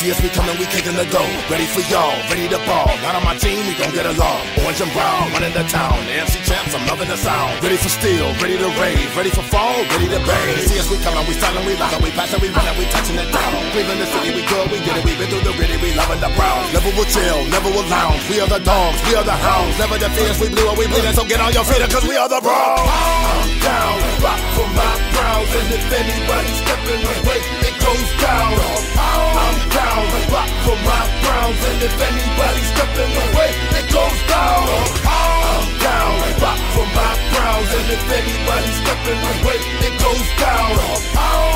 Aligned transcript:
See 0.00 0.08
us 0.08 0.16
we 0.24 0.32
coming, 0.32 0.56
we 0.56 0.64
kicking 0.64 0.96
the 0.96 1.04
go. 1.12 1.20
Ready 1.52 1.68
for 1.68 1.84
y'all, 1.92 2.16
ready 2.32 2.48
to 2.48 2.56
ball. 2.64 2.88
Not 3.04 3.20
on 3.20 3.24
my 3.28 3.36
team, 3.36 3.60
we 3.68 3.76
gon' 3.76 3.92
get 3.92 4.08
along. 4.08 4.40
Orange 4.64 4.80
and 4.80 4.88
brown, 4.96 5.28
running 5.36 5.52
the 5.52 5.60
town. 5.68 5.92
The 6.08 6.24
MC 6.24 6.40
champs, 6.40 6.72
I'm 6.72 6.88
loving 6.88 7.12
the 7.12 7.20
sound. 7.20 7.60
Ready 7.60 7.76
for 7.76 7.92
steel, 7.92 8.32
ready 8.40 8.56
to 8.56 8.72
rave, 8.80 9.12
ready 9.12 9.28
for 9.28 9.44
fall, 9.52 9.76
ready 9.92 10.08
to 10.08 10.16
bang. 10.24 10.56
See 10.64 10.80
us 10.80 10.88
we 10.88 10.96
coming, 11.04 11.20
we 11.28 11.36
styling, 11.36 11.68
we 11.68 11.76
loud, 11.76 12.00
we 12.00 12.08
passing, 12.16 12.40
we 12.40 12.48
running, 12.48 12.80
we 12.80 12.88
touching 12.88 13.20
it 13.20 13.28
down. 13.28 13.52
Cleveland 13.76 14.00
the 14.00 14.08
city, 14.08 14.32
we 14.32 14.40
good, 14.48 14.72
we 14.72 14.80
get 14.80 14.96
it, 14.96 15.04
we 15.04 15.12
been 15.20 15.28
through 15.28 15.44
the 15.44 15.52
gritty, 15.52 15.76
we 15.84 15.92
loving 15.92 16.24
the 16.24 16.32
brown. 16.32 16.64
Never 16.72 16.96
will 16.96 17.04
chill, 17.04 17.44
never 17.52 17.68
will 17.68 17.84
lounge. 17.92 18.24
We 18.32 18.40
are 18.40 18.48
the 18.48 18.64
dogs, 18.64 19.04
we 19.04 19.20
are 19.20 19.26
the 19.28 19.36
hounds. 19.36 19.76
Never 19.76 20.00
defeat 20.00 20.32
us, 20.32 20.40
we 20.40 20.48
blew 20.48 20.64
it, 20.64 20.80
we 20.80 20.88
bleeding, 20.88 21.12
so 21.12 21.28
get 21.28 21.44
on 21.44 21.52
your 21.52 21.68
feet, 21.68 21.84
cause 21.92 22.08
we 22.08 22.16
are 22.16 22.24
the 22.24 22.40
Browns. 22.40 22.88
I'm 22.88 23.52
down, 23.60 23.96
rock 24.24 24.40
for 24.56 24.68
my 24.72 24.92
Browns, 25.12 25.52
and 25.60 25.68
if 25.76 25.84
anybody 25.92 26.52
step 26.56 26.80
in 26.88 27.00
the 27.04 27.14
way, 27.28 27.36
it 27.36 27.59
goes 27.90 28.12
down. 28.22 28.54
I'm 28.94 29.58
down, 29.74 30.04
rock 30.30 30.52
for 30.64 30.78
my 30.86 31.02
Browns, 31.22 31.60
and 31.70 31.80
if 31.82 31.96
anybody 31.98 32.62
step 32.72 32.92
in 33.02 33.10
the 33.18 33.26
way, 33.34 33.50
it 33.78 33.86
goes 33.90 34.20
down. 34.30 34.62
I'm 35.10 35.66
down, 35.82 36.14
rock 36.44 36.62
for 36.74 36.86
my 36.86 37.12
Browns, 37.32 37.70
and 37.78 37.88
if 37.96 38.04
anybody 38.20 38.70
step 38.82 39.02
in 39.10 39.18
the 39.26 39.34
way, 39.46 39.58
it 39.86 39.94
goes 40.06 40.28
down. 40.38 40.72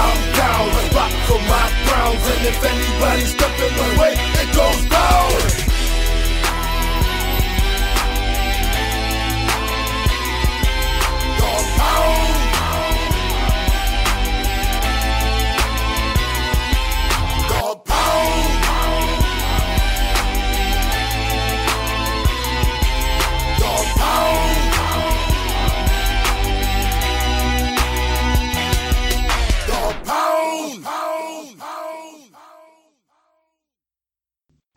I'm 0.02 0.20
down, 0.42 0.66
rock 0.96 1.14
for 1.28 1.40
my 1.52 1.66
Browns, 1.86 2.24
and 2.32 2.42
if 2.50 2.58
anybody 2.72 3.24
step 3.34 3.54
in 3.66 3.72
the 3.80 3.88
way, 4.00 4.12
it 4.42 4.48
goes 4.58 4.82
down. 4.90 5.73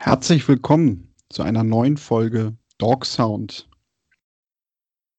Herzlich 0.07 0.47
willkommen 0.47 1.13
zu 1.27 1.43
einer 1.43 1.65
neuen 1.65 1.97
Folge 1.97 2.55
Dog 2.77 3.05
Sound. 3.05 3.67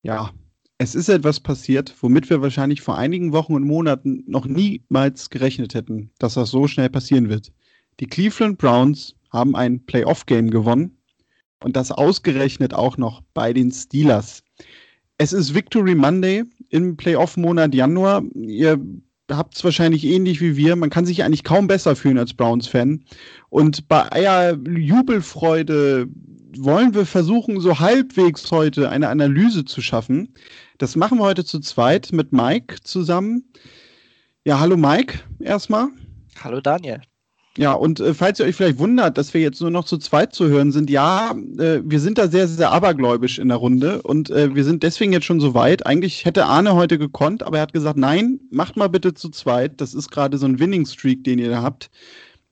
Ja, 0.00 0.30
es 0.78 0.94
ist 0.94 1.10
etwas 1.10 1.40
passiert, 1.40 1.94
womit 2.00 2.30
wir 2.30 2.40
wahrscheinlich 2.40 2.80
vor 2.80 2.96
einigen 2.96 3.32
Wochen 3.32 3.52
und 3.52 3.64
Monaten 3.64 4.24
noch 4.26 4.46
niemals 4.46 5.28
gerechnet 5.28 5.74
hätten, 5.74 6.10
dass 6.18 6.34
das 6.34 6.48
so 6.48 6.66
schnell 6.68 6.88
passieren 6.88 7.28
wird. 7.28 7.52
Die 8.00 8.06
Cleveland 8.06 8.56
Browns 8.56 9.14
haben 9.30 9.54
ein 9.56 9.84
Playoff-Game 9.84 10.48
gewonnen 10.48 10.96
und 11.62 11.76
das 11.76 11.92
ausgerechnet 11.92 12.72
auch 12.72 12.96
noch 12.96 13.20
bei 13.34 13.52
den 13.52 13.70
Steelers. 13.70 14.42
Es 15.18 15.34
ist 15.34 15.54
Victory 15.54 15.96
Monday 15.96 16.44
im 16.70 16.96
Playoff-Monat 16.96 17.74
Januar. 17.74 18.22
Ihr 18.32 18.80
habt 19.30 19.56
es 19.56 19.64
wahrscheinlich 19.64 20.04
ähnlich 20.04 20.40
wie 20.40 20.56
wir. 20.56 20.76
Man 20.76 20.90
kann 20.90 21.06
sich 21.06 21.22
eigentlich 21.22 21.44
kaum 21.44 21.66
besser 21.66 21.96
fühlen 21.96 22.18
als 22.18 22.34
Browns-Fan. 22.34 23.04
Und 23.50 23.88
bei 23.88 24.02
aller 24.02 24.56
Jubelfreude 24.56 26.08
wollen 26.56 26.94
wir 26.94 27.06
versuchen, 27.06 27.60
so 27.60 27.78
halbwegs 27.78 28.50
heute 28.50 28.88
eine 28.88 29.08
Analyse 29.08 29.64
zu 29.64 29.82
schaffen. 29.82 30.34
Das 30.78 30.96
machen 30.96 31.18
wir 31.18 31.24
heute 31.24 31.44
zu 31.44 31.60
zweit 31.60 32.12
mit 32.12 32.32
Mike 32.32 32.76
zusammen. 32.82 33.44
Ja, 34.44 34.60
hallo 34.60 34.76
Mike 34.76 35.20
erstmal. 35.40 35.88
Hallo 36.42 36.60
Daniel. 36.60 37.02
Ja, 37.58 37.72
und 37.72 37.98
äh, 37.98 38.14
falls 38.14 38.38
ihr 38.38 38.46
euch 38.46 38.54
vielleicht 38.54 38.78
wundert, 38.78 39.18
dass 39.18 39.34
wir 39.34 39.40
jetzt 39.40 39.60
nur 39.60 39.72
noch 39.72 39.84
zu 39.84 39.98
zweit 39.98 40.32
zu 40.32 40.46
hören 40.46 40.70
sind, 40.70 40.88
ja, 40.90 41.32
äh, 41.58 41.80
wir 41.82 41.98
sind 41.98 42.16
da 42.16 42.28
sehr, 42.28 42.46
sehr 42.46 42.70
abergläubisch 42.70 43.40
in 43.40 43.48
der 43.48 43.56
Runde 43.56 44.00
und 44.02 44.30
äh, 44.30 44.54
wir 44.54 44.62
sind 44.62 44.84
deswegen 44.84 45.12
jetzt 45.12 45.26
schon 45.26 45.40
so 45.40 45.54
weit. 45.54 45.84
Eigentlich 45.84 46.24
hätte 46.24 46.46
Arne 46.46 46.76
heute 46.76 46.98
gekonnt, 46.98 47.42
aber 47.42 47.56
er 47.56 47.62
hat 47.62 47.72
gesagt, 47.72 47.98
nein, 47.98 48.38
macht 48.52 48.76
mal 48.76 48.88
bitte 48.88 49.12
zu 49.12 49.28
zweit. 49.30 49.80
Das 49.80 49.92
ist 49.92 50.08
gerade 50.08 50.38
so 50.38 50.46
ein 50.46 50.60
Winning 50.60 50.86
Streak, 50.86 51.24
den 51.24 51.40
ihr 51.40 51.50
da 51.50 51.60
habt. 51.60 51.90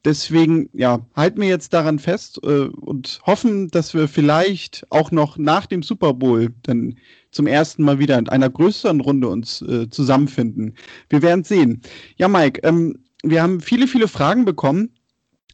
Deswegen, 0.04 0.70
ja, 0.72 1.06
halten 1.14 1.40
wir 1.40 1.48
jetzt 1.48 1.72
daran 1.72 2.00
fest 2.00 2.40
äh, 2.42 2.66
und 2.66 3.20
hoffen, 3.24 3.68
dass 3.68 3.94
wir 3.94 4.08
vielleicht 4.08 4.84
auch 4.90 5.12
noch 5.12 5.38
nach 5.38 5.66
dem 5.66 5.84
Super 5.84 6.14
Bowl 6.14 6.52
dann 6.64 6.96
zum 7.30 7.46
ersten 7.46 7.84
Mal 7.84 8.00
wieder 8.00 8.18
in 8.18 8.28
einer 8.28 8.50
größeren 8.50 9.00
Runde 9.00 9.28
uns 9.28 9.62
äh, 9.62 9.88
zusammenfinden. 9.88 10.74
Wir 11.10 11.22
werden 11.22 11.44
sehen. 11.44 11.80
Ja, 12.16 12.26
Mike, 12.26 12.60
ähm, 12.64 12.98
wir 13.22 13.42
haben 13.42 13.60
viele, 13.60 13.86
viele 13.86 14.08
Fragen 14.08 14.44
bekommen. 14.44 14.90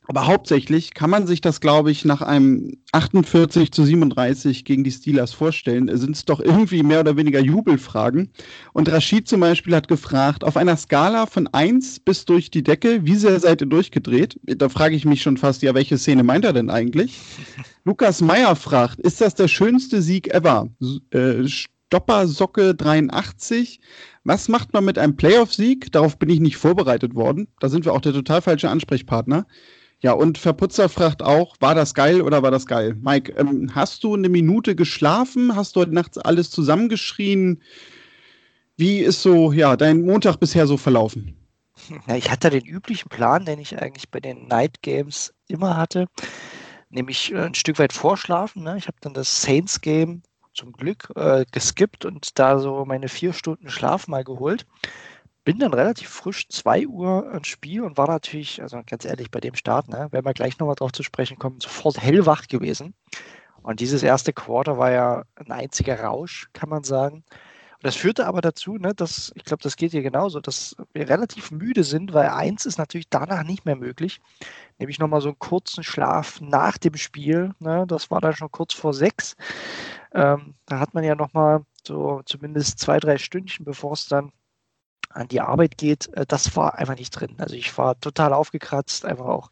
Aber 0.08 0.26
hauptsächlich 0.26 0.94
kann 0.94 1.10
man 1.10 1.26
sich 1.26 1.40
das, 1.40 1.60
glaube 1.60 1.90
ich, 1.90 2.04
nach 2.04 2.22
einem 2.22 2.76
48 2.90 3.70
zu 3.70 3.84
37 3.84 4.64
gegen 4.64 4.82
die 4.82 4.90
Steelers 4.90 5.32
vorstellen. 5.32 5.88
Sind 5.96 6.16
es 6.16 6.24
doch 6.24 6.40
irgendwie 6.40 6.82
mehr 6.82 7.00
oder 7.00 7.16
weniger 7.16 7.40
Jubelfragen. 7.40 8.32
Und 8.72 8.90
Rashid 8.90 9.28
zum 9.28 9.40
Beispiel 9.40 9.76
hat 9.76 9.86
gefragt, 9.86 10.42
auf 10.42 10.56
einer 10.56 10.76
Skala 10.76 11.26
von 11.26 11.46
1 11.46 12.00
bis 12.00 12.24
durch 12.24 12.50
die 12.50 12.64
Decke, 12.64 13.06
wie 13.06 13.14
sehr 13.14 13.38
seid 13.38 13.60
ihr 13.60 13.68
durchgedreht? 13.68 14.40
Da 14.42 14.68
frage 14.68 14.96
ich 14.96 15.04
mich 15.04 15.22
schon 15.22 15.36
fast, 15.36 15.62
ja, 15.62 15.74
welche 15.74 15.98
Szene 15.98 16.24
meint 16.24 16.44
er 16.44 16.52
denn 16.52 16.70
eigentlich? 16.70 17.20
Lukas 17.84 18.20
Meyer 18.20 18.56
fragt, 18.56 19.00
ist 19.00 19.20
das 19.20 19.34
der 19.36 19.48
schönste 19.48 20.02
Sieg 20.02 20.34
ever? 20.34 20.68
Äh, 21.10 21.46
Stoppersocke 21.46 22.74
83. 22.74 23.80
Was 24.24 24.48
macht 24.48 24.72
man 24.72 24.84
mit 24.84 24.98
einem 24.98 25.14
Playoff-Sieg? 25.14 25.92
Darauf 25.92 26.18
bin 26.18 26.30
ich 26.30 26.40
nicht 26.40 26.56
vorbereitet 26.56 27.14
worden. 27.14 27.48
Da 27.60 27.68
sind 27.68 27.84
wir 27.84 27.92
auch 27.92 28.00
der 28.00 28.12
total 28.12 28.42
falsche 28.42 28.70
Ansprechpartner. 28.70 29.46
Ja, 30.02 30.12
und 30.12 30.36
Verputzer 30.36 30.88
fragt 30.88 31.22
auch, 31.22 31.54
war 31.60 31.76
das 31.76 31.94
geil 31.94 32.22
oder 32.22 32.42
war 32.42 32.50
das 32.50 32.66
geil? 32.66 32.96
Mike, 33.00 33.34
ähm, 33.38 33.72
hast 33.72 34.02
du 34.02 34.14
eine 34.14 34.28
Minute 34.28 34.74
geschlafen? 34.74 35.54
Hast 35.54 35.76
du 35.76 35.80
heute 35.80 35.94
nachts 35.94 36.18
alles 36.18 36.50
zusammengeschrien? 36.50 37.62
Wie 38.76 38.98
ist 38.98 39.22
so, 39.22 39.52
ja, 39.52 39.76
dein 39.76 40.02
Montag 40.02 40.40
bisher 40.40 40.66
so 40.66 40.76
verlaufen? 40.76 41.36
Ja, 42.08 42.16
ich 42.16 42.32
hatte 42.32 42.50
den 42.50 42.64
üblichen 42.64 43.08
Plan, 43.10 43.44
den 43.44 43.60
ich 43.60 43.80
eigentlich 43.80 44.10
bei 44.10 44.18
den 44.18 44.48
Night 44.48 44.82
Games 44.82 45.32
immer 45.46 45.76
hatte, 45.76 46.06
nämlich 46.90 47.32
äh, 47.32 47.38
ein 47.38 47.54
Stück 47.54 47.78
weit 47.78 47.92
vorschlafen. 47.92 48.64
Ne? 48.64 48.76
Ich 48.78 48.88
habe 48.88 48.98
dann 49.00 49.14
das 49.14 49.42
Saints 49.42 49.80
Game 49.80 50.22
zum 50.52 50.72
Glück 50.72 51.12
äh, 51.14 51.44
geskippt 51.52 52.04
und 52.04 52.40
da 52.40 52.58
so 52.58 52.84
meine 52.84 53.08
vier 53.08 53.32
Stunden 53.32 53.70
Schlaf 53.70 54.08
mal 54.08 54.24
geholt. 54.24 54.66
Bin 55.44 55.58
dann 55.58 55.74
relativ 55.74 56.08
frisch 56.08 56.48
2 56.48 56.86
Uhr 56.86 57.28
ans 57.32 57.48
Spiel 57.48 57.82
und 57.82 57.98
war 57.98 58.06
natürlich, 58.06 58.62
also 58.62 58.80
ganz 58.86 59.04
ehrlich, 59.04 59.30
bei 59.30 59.40
dem 59.40 59.56
Start, 59.56 59.88
ne, 59.88 60.08
werden 60.12 60.24
wir 60.24 60.34
gleich 60.34 60.58
nochmal 60.58 60.76
drauf 60.76 60.92
zu 60.92 61.02
sprechen 61.02 61.38
kommen, 61.38 61.60
sofort 61.60 62.00
hellwach 62.00 62.46
gewesen. 62.46 62.94
Und 63.62 63.80
dieses 63.80 64.02
erste 64.02 64.32
Quarter 64.32 64.78
war 64.78 64.90
ja 64.92 65.24
ein 65.36 65.50
einziger 65.50 66.00
Rausch, 66.00 66.48
kann 66.52 66.68
man 66.68 66.84
sagen. 66.84 67.24
Und 67.82 67.86
das 67.88 67.96
führte 67.96 68.26
aber 68.26 68.40
dazu, 68.40 68.76
ne, 68.76 68.94
dass, 68.94 69.32
ich 69.34 69.44
glaube, 69.44 69.64
das 69.64 69.74
geht 69.74 69.90
hier 69.90 70.02
genauso, 70.02 70.40
dass 70.40 70.76
wir 70.92 71.08
relativ 71.08 71.50
müde 71.50 71.82
sind, 71.82 72.14
weil 72.14 72.28
eins 72.28 72.64
ist 72.64 72.78
natürlich 72.78 73.08
danach 73.10 73.42
nicht 73.42 73.64
mehr 73.64 73.74
möglich. 73.74 74.20
Nämlich 74.78 75.00
nochmal 75.00 75.20
so 75.20 75.28
einen 75.28 75.40
kurzen 75.40 75.82
Schlaf 75.82 76.40
nach 76.40 76.78
dem 76.78 76.94
Spiel. 76.94 77.52
Ne, 77.58 77.84
das 77.88 78.12
war 78.12 78.20
dann 78.20 78.34
schon 78.34 78.52
kurz 78.52 78.74
vor 78.74 78.94
sechs. 78.94 79.36
Ähm, 80.14 80.54
da 80.66 80.78
hat 80.78 80.94
man 80.94 81.02
ja 81.02 81.16
nochmal 81.16 81.64
so 81.84 82.22
zumindest 82.26 82.78
zwei, 82.78 83.00
drei 83.00 83.18
Stündchen, 83.18 83.64
bevor 83.64 83.94
es 83.94 84.06
dann 84.06 84.30
an 85.10 85.28
die 85.28 85.40
Arbeit 85.40 85.78
geht. 85.78 86.08
Äh, 86.14 86.26
das 86.26 86.56
war 86.56 86.78
einfach 86.78 86.96
nicht 86.96 87.10
drin. 87.10 87.36
Also 87.38 87.54
ich 87.54 87.76
war 87.78 87.98
total 88.00 88.32
aufgekratzt, 88.32 89.04
einfach 89.04 89.26
auch 89.26 89.50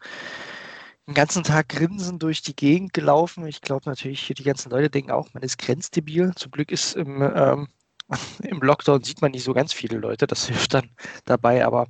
den 1.07 1.15
ganzen 1.15 1.43
Tag 1.43 1.69
grinsend 1.69 2.23
durch 2.23 2.43
die 2.43 2.55
Gegend 2.55 2.93
gelaufen. 2.93 3.47
Ich 3.47 3.63
glaube 3.63 3.89
natürlich, 3.89 4.33
die 4.37 4.45
ganzen 4.45 4.71
Leute 4.71 4.91
denken 4.91 5.11
auch, 5.11 5.33
man 5.35 5.43
ist 5.43 5.59
grenzdebil. 5.59 6.33
Zum 6.37 6.53
Glück 6.53 6.71
ist 6.71 6.95
im, 6.95 7.23
ähm, 7.23 7.69
im 8.43 8.61
Lockdown 8.61 9.03
sieht 9.03 9.23
man 9.23 9.33
nicht 9.33 9.45
so 9.45 9.55
ganz 9.55 9.73
viele 9.73 9.99
Leute. 9.99 10.27
Das 10.27 10.47
hilft 10.49 10.75
dann 10.75 10.91
dabei, 11.25 11.65
aber 11.65 11.87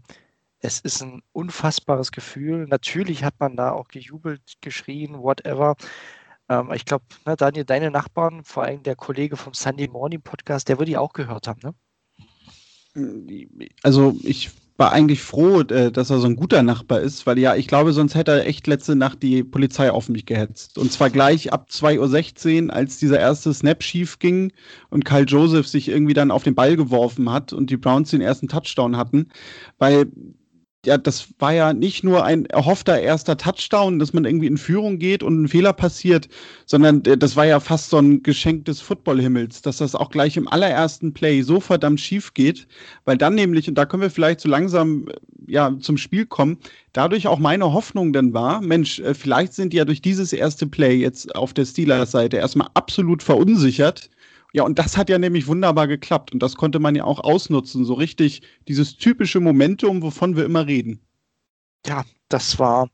es 0.61 0.81
ist 0.81 1.03
ein 1.03 1.23
unfassbares 1.33 2.13
Gefühl. 2.13 2.67
Natürlich 2.67 3.25
hat 3.25 3.35
man 3.41 3.57
da 3.57 3.73
auch 3.73 3.89
gejubelt, 3.89 4.55
geschrien, 4.61 5.19
whatever. 5.19 5.77
Ähm, 6.49 6.73
ich 6.73 6.85
glaube, 6.85 7.05
ne, 7.27 7.37
Daniel, 7.37 7.65
deine 7.65 7.91
Nachbarn, 7.91 8.45
vor 8.45 8.65
allem 8.65 8.83
der 8.83 8.97
Kollege 8.97 9.37
vom 9.37 9.55
Sunday 9.55 9.89
Morning 9.89 10.23
Podcast, 10.23 10.69
der 10.69 10.79
würde 10.79 10.91
die 10.91 10.99
auch 10.99 11.13
gehört 11.13 11.49
haben, 11.49 11.61
ne? 11.63 11.75
Also 13.83 14.17
ich 14.23 14.51
war 14.81 14.93
eigentlich 14.93 15.21
froh, 15.21 15.61
äh, 15.61 15.93
dass 15.93 16.11
er 16.11 16.19
so 16.19 16.27
ein 16.27 16.37
guter 16.37 16.63
Nachbar 16.63 17.01
ist, 17.01 17.27
weil 17.27 17.39
ja, 17.39 17.55
ich 17.55 17.69
glaube, 17.69 17.93
sonst 17.93 18.15
hätte 18.15 18.33
er 18.33 18.47
echt 18.47 18.67
letzte 18.67 18.97
Nacht 18.97 19.23
die 19.23 19.45
Polizei 19.45 19.91
auf 19.93 20.09
mich 20.09 20.25
gehetzt. 20.25 20.79
Und 20.79 20.91
zwar 20.91 21.11
gleich 21.11 21.53
ab 21.53 21.69
2.16 21.71 22.65
Uhr, 22.65 22.75
als 22.75 22.99
dieser 22.99 23.21
erste 23.21 23.53
Snap 23.53 23.83
schief 23.83 24.19
ging 24.19 24.53
und 24.89 25.05
Kyle 25.05 25.27
Joseph 25.27 25.69
sich 25.69 25.89
irgendwie 25.89 26.15
dann 26.15 26.31
auf 26.31 26.43
den 26.45 26.55
Ball 26.55 26.77
geworfen 26.77 27.31
hat 27.31 27.53
und 27.53 27.69
die 27.69 27.77
Browns 27.77 28.11
den 28.11 28.23
ersten 28.23 28.49
Touchdown 28.49 28.97
hatten. 28.97 29.29
Weil 29.79 30.07
ja, 30.87 30.97
das 30.97 31.29
war 31.39 31.53
ja 31.53 31.75
nicht 31.75 32.05
nur 32.05 32.25
ein 32.25 32.47
erhoffter 32.47 32.99
erster 32.99 33.37
Touchdown, 33.37 33.99
dass 33.99 34.15
man 34.15 34.25
irgendwie 34.25 34.47
in 34.47 34.57
Führung 34.57 34.99
geht 34.99 35.23
und 35.23 35.43
ein 35.43 35.49
Fehler 35.49 35.75
passiert, 35.75 36.29
sondern 36.65 37.05
äh, 37.05 37.19
das 37.19 37.37
war 37.37 37.45
ja 37.45 37.61
fast 37.61 37.91
so 37.91 37.99
ein 37.99 38.23
Geschenk 38.23 38.65
des 38.65 38.81
Footballhimmels, 38.81 39.61
dass 39.61 39.77
das 39.79 39.95
auch 39.95 40.11
gleich 40.11 40.39
im 40.39 40.49
allerersten 40.49 41.13
Play 41.13 41.43
so 41.43 41.61
verdammt 41.61 42.01
schief 42.01 42.33
geht, 42.33 42.67
weil 43.05 43.19
dann 43.19 43.35
nämlich, 43.35 43.69
und 43.69 43.75
da 43.75 43.85
können 43.85 44.03
wir 44.03 44.11
vielleicht 44.11 44.41
so 44.41 44.49
langsam 44.49 45.09
äh, 45.09 45.53
ja, 45.53 45.77
zum 45.81 45.99
Spiel 45.99 46.25
kommen, 46.25 46.57
dadurch 46.95 47.27
auch 47.27 47.39
meine 47.39 47.73
Hoffnung 47.75 48.15
dann 48.15 48.33
war, 48.33 48.63
Mensch, 48.63 49.01
äh, 49.01 49.13
vielleicht 49.13 49.53
sind 49.53 49.75
die 49.75 49.79
ja 49.79 49.85
durch 49.85 50.01
dieses 50.01 50.33
erste 50.33 50.67
Play 50.67 50.97
jetzt 50.97 51.35
auf 51.35 51.53
der 51.53 51.67
Steelers-Seite 51.67 52.39
erstmal 52.39 52.69
absolut 52.73 53.23
verunsichert 53.23 54.09
ja, 54.53 54.65
und 54.65 54.79
das 54.79 54.97
hat 54.97 55.09
ja 55.09 55.19
nämlich 55.19 55.47
wunderbar 55.47 55.87
geklappt. 55.87 56.33
Und 56.33 56.43
das 56.43 56.57
konnte 56.57 56.79
man 56.79 56.95
ja 56.95 57.05
auch 57.05 57.21
ausnutzen. 57.21 57.85
So 57.85 57.95
richtig 57.95 58.43
dieses 58.69 58.97
typische 58.97 59.41
Momentum, 59.41 60.03
wovon 60.03 60.37
wir 60.37 60.45
immer 60.45 60.67
reden. 60.67 61.01
Ja, 61.87 62.05
das 62.29 62.59
war. 62.59 62.89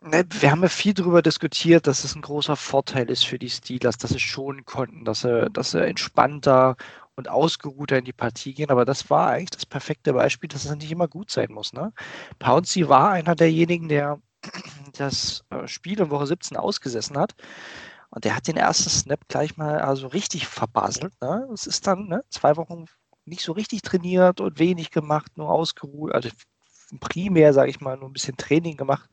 Ne, 0.00 0.24
wir 0.40 0.50
haben 0.50 0.62
ja 0.62 0.68
viel 0.68 0.94
darüber 0.94 1.22
diskutiert, 1.22 1.86
dass 1.86 2.02
es 2.04 2.16
ein 2.16 2.22
großer 2.22 2.56
Vorteil 2.56 3.08
ist 3.08 3.24
für 3.24 3.38
die 3.38 3.50
Steelers, 3.50 3.98
dass 3.98 4.10
sie 4.10 4.18
schonen 4.18 4.64
konnten, 4.64 5.04
dass 5.04 5.20
sie, 5.20 5.48
dass 5.50 5.72
sie 5.72 5.84
entspannter 5.86 6.76
und 7.14 7.28
ausgeruhter 7.28 7.98
in 7.98 8.04
die 8.04 8.12
Partie 8.12 8.54
gehen. 8.54 8.70
Aber 8.70 8.84
das 8.84 9.10
war 9.10 9.30
eigentlich 9.30 9.50
das 9.50 9.66
perfekte 9.66 10.12
Beispiel, 10.12 10.48
dass 10.48 10.64
es 10.64 10.74
nicht 10.74 10.90
immer 10.90 11.08
gut 11.08 11.30
sein 11.30 11.52
muss. 11.52 11.72
Ne? 11.72 11.92
Pouncy 12.38 12.88
war 12.88 13.10
einer 13.10 13.34
derjenigen, 13.36 13.88
der 13.88 14.20
das 14.96 15.44
äh, 15.50 15.68
Spiel 15.68 16.00
in 16.00 16.10
Woche 16.10 16.26
17 16.26 16.56
ausgesessen 16.56 17.16
hat. 17.16 17.34
Und 18.14 18.26
der 18.26 18.36
hat 18.36 18.46
den 18.46 18.58
ersten 18.58 18.90
Snap 18.90 19.26
gleich 19.28 19.56
mal 19.56 19.80
also 19.80 20.06
richtig 20.06 20.46
verbaselt. 20.46 21.14
Ne? 21.22 21.48
Es 21.54 21.66
ist 21.66 21.86
dann 21.86 22.08
ne, 22.08 22.22
zwei 22.28 22.56
Wochen 22.58 22.84
nicht 23.24 23.42
so 23.42 23.52
richtig 23.52 23.80
trainiert 23.80 24.38
und 24.42 24.58
wenig 24.58 24.90
gemacht, 24.90 25.32
nur 25.38 25.48
ausgeruht, 25.48 26.12
also 26.12 26.28
primär, 27.00 27.54
sage 27.54 27.70
ich 27.70 27.80
mal, 27.80 27.96
nur 27.96 28.10
ein 28.10 28.12
bisschen 28.12 28.36
Training 28.36 28.76
gemacht. 28.76 29.08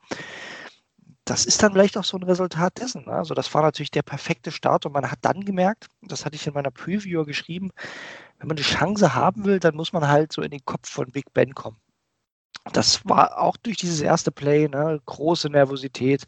Das 1.23 1.45
ist 1.45 1.63
dann 1.63 1.71
vielleicht 1.71 1.97
auch 1.97 2.03
so 2.03 2.17
ein 2.17 2.23
Resultat 2.23 2.77
dessen. 2.77 3.05
Ne? 3.05 3.13
Also 3.13 3.33
das 3.33 3.53
war 3.53 3.61
natürlich 3.61 3.91
der 3.91 4.01
perfekte 4.01 4.51
Start 4.51 4.85
und 4.85 4.91
man 4.91 5.09
hat 5.09 5.19
dann 5.21 5.45
gemerkt, 5.45 5.87
das 6.01 6.25
hatte 6.25 6.35
ich 6.35 6.45
in 6.45 6.53
meiner 6.53 6.71
Preview 6.71 7.23
geschrieben, 7.23 7.71
wenn 8.39 8.49
man 8.49 8.57
eine 8.57 8.65
Chance 8.65 9.15
haben 9.15 9.45
will, 9.45 9.61
dann 9.61 9.77
muss 9.77 9.93
man 9.93 10.09
halt 10.09 10.33
so 10.33 10.41
in 10.41 10.51
den 10.51 10.65
Kopf 10.65 10.89
von 10.89 11.09
Big 11.09 11.31
Ben 11.33 11.55
kommen. 11.55 11.77
Das 12.73 13.07
war 13.07 13.39
auch 13.39 13.55
durch 13.55 13.77
dieses 13.77 14.01
erste 14.01 14.31
Play, 14.31 14.67
ne, 14.67 14.99
große 15.05 15.49
Nervosität. 15.49 16.25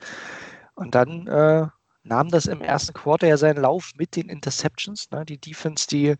Und 0.76 0.96
dann 0.96 1.28
äh, 1.28 1.68
nahm 2.03 2.30
das 2.30 2.45
im 2.45 2.62
ersten 2.62 2.94
Quarter 2.94 3.27
ja 3.27 3.38
seinen 3.38 3.62
Lauf 3.62 3.92
mit 3.98 4.15
den 4.15 4.30
Interceptions. 4.30 5.12
Ne? 5.12 5.25
Die 5.25 5.38
Defense, 5.38 5.88
die 5.88 6.15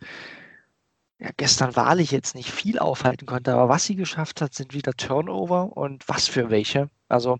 ja, 1.20 1.30
gestern 1.38 1.76
wahrlich 1.76 2.12
jetzt 2.12 2.36
nicht 2.36 2.52
viel 2.52 2.80
aufhalten 2.80 3.28
konnte, 3.28 3.54
aber 3.54 3.70
was 3.70 3.86
sie 3.86 3.96
geschafft 3.96 4.42
hat, 4.42 4.54
sind 4.56 4.74
wieder 4.74 4.94
Turnover 4.94 5.78
und 5.78 6.08
was 6.10 6.28
für 6.28 6.50
welche. 6.50 6.90
Also 7.10 7.38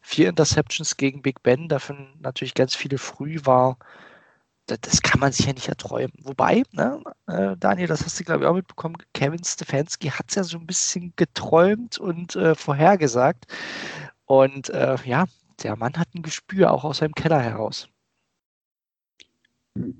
vier 0.00 0.30
Interceptions 0.30 0.96
gegen 0.96 1.22
Big 1.22 1.42
Ben, 1.42 1.68
davon 1.68 2.14
natürlich 2.20 2.54
ganz 2.54 2.74
viele 2.74 2.98
früh 2.98 3.38
war. 3.44 3.76
Das, 4.66 5.00
kann 5.02 5.20
man 5.20 5.32
sich 5.32 5.46
ja 5.46 5.54
nicht 5.54 5.68
erträumen. 5.68 6.12
Wobei, 6.22 6.62
ne, 6.72 7.02
äh, 7.26 7.56
Daniel, 7.58 7.88
das 7.88 8.04
hast 8.04 8.20
du 8.20 8.24
glaube 8.24 8.44
ich 8.44 8.48
auch 8.48 8.54
mitbekommen, 8.54 8.96
Kevin 9.14 9.42
Stefanski 9.42 10.10
hat 10.10 10.26
es 10.28 10.34
ja 10.34 10.44
so 10.44 10.58
ein 10.58 10.66
bisschen 10.66 11.14
geträumt 11.16 11.98
und 11.98 12.36
äh, 12.36 12.54
vorhergesagt. 12.54 13.46
Und 14.26 14.68
äh, 14.70 14.96
ja, 15.04 15.24
der 15.62 15.76
Mann 15.76 15.94
hat 15.94 16.14
ein 16.14 16.22
Gespür, 16.22 16.72
auch 16.72 16.84
aus 16.84 16.98
seinem 16.98 17.14
Keller 17.14 17.40
heraus. 17.40 17.88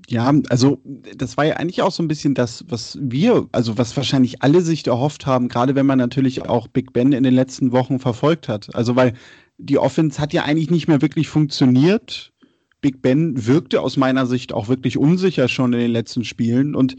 Ja, 0.07 0.33
also 0.49 0.81
das 1.15 1.37
war 1.37 1.45
ja 1.45 1.55
eigentlich 1.55 1.81
auch 1.81 1.91
so 1.91 2.03
ein 2.03 2.07
bisschen 2.07 2.33
das, 2.33 2.65
was 2.67 2.97
wir, 3.01 3.47
also 3.51 3.77
was 3.77 3.95
wahrscheinlich 3.95 4.41
alle 4.41 4.61
sich 4.61 4.85
erhofft 4.85 5.25
haben, 5.25 5.47
gerade 5.47 5.75
wenn 5.75 5.85
man 5.85 5.97
natürlich 5.97 6.47
auch 6.47 6.67
Big 6.67 6.91
Ben 6.91 7.13
in 7.13 7.23
den 7.23 7.33
letzten 7.33 7.71
Wochen 7.71 7.99
verfolgt 7.99 8.49
hat. 8.49 8.73
Also 8.75 8.95
weil 8.95 9.13
die 9.57 9.77
Offense 9.77 10.19
hat 10.19 10.33
ja 10.33 10.43
eigentlich 10.43 10.69
nicht 10.69 10.87
mehr 10.87 11.01
wirklich 11.01 11.29
funktioniert. 11.29 12.33
Big 12.81 13.01
Ben 13.01 13.45
wirkte 13.45 13.81
aus 13.81 13.97
meiner 13.97 14.25
Sicht 14.25 14.53
auch 14.53 14.67
wirklich 14.67 14.97
unsicher 14.97 15.47
schon 15.47 15.73
in 15.73 15.79
den 15.79 15.91
letzten 15.91 16.23
Spielen 16.23 16.75
und 16.75 16.95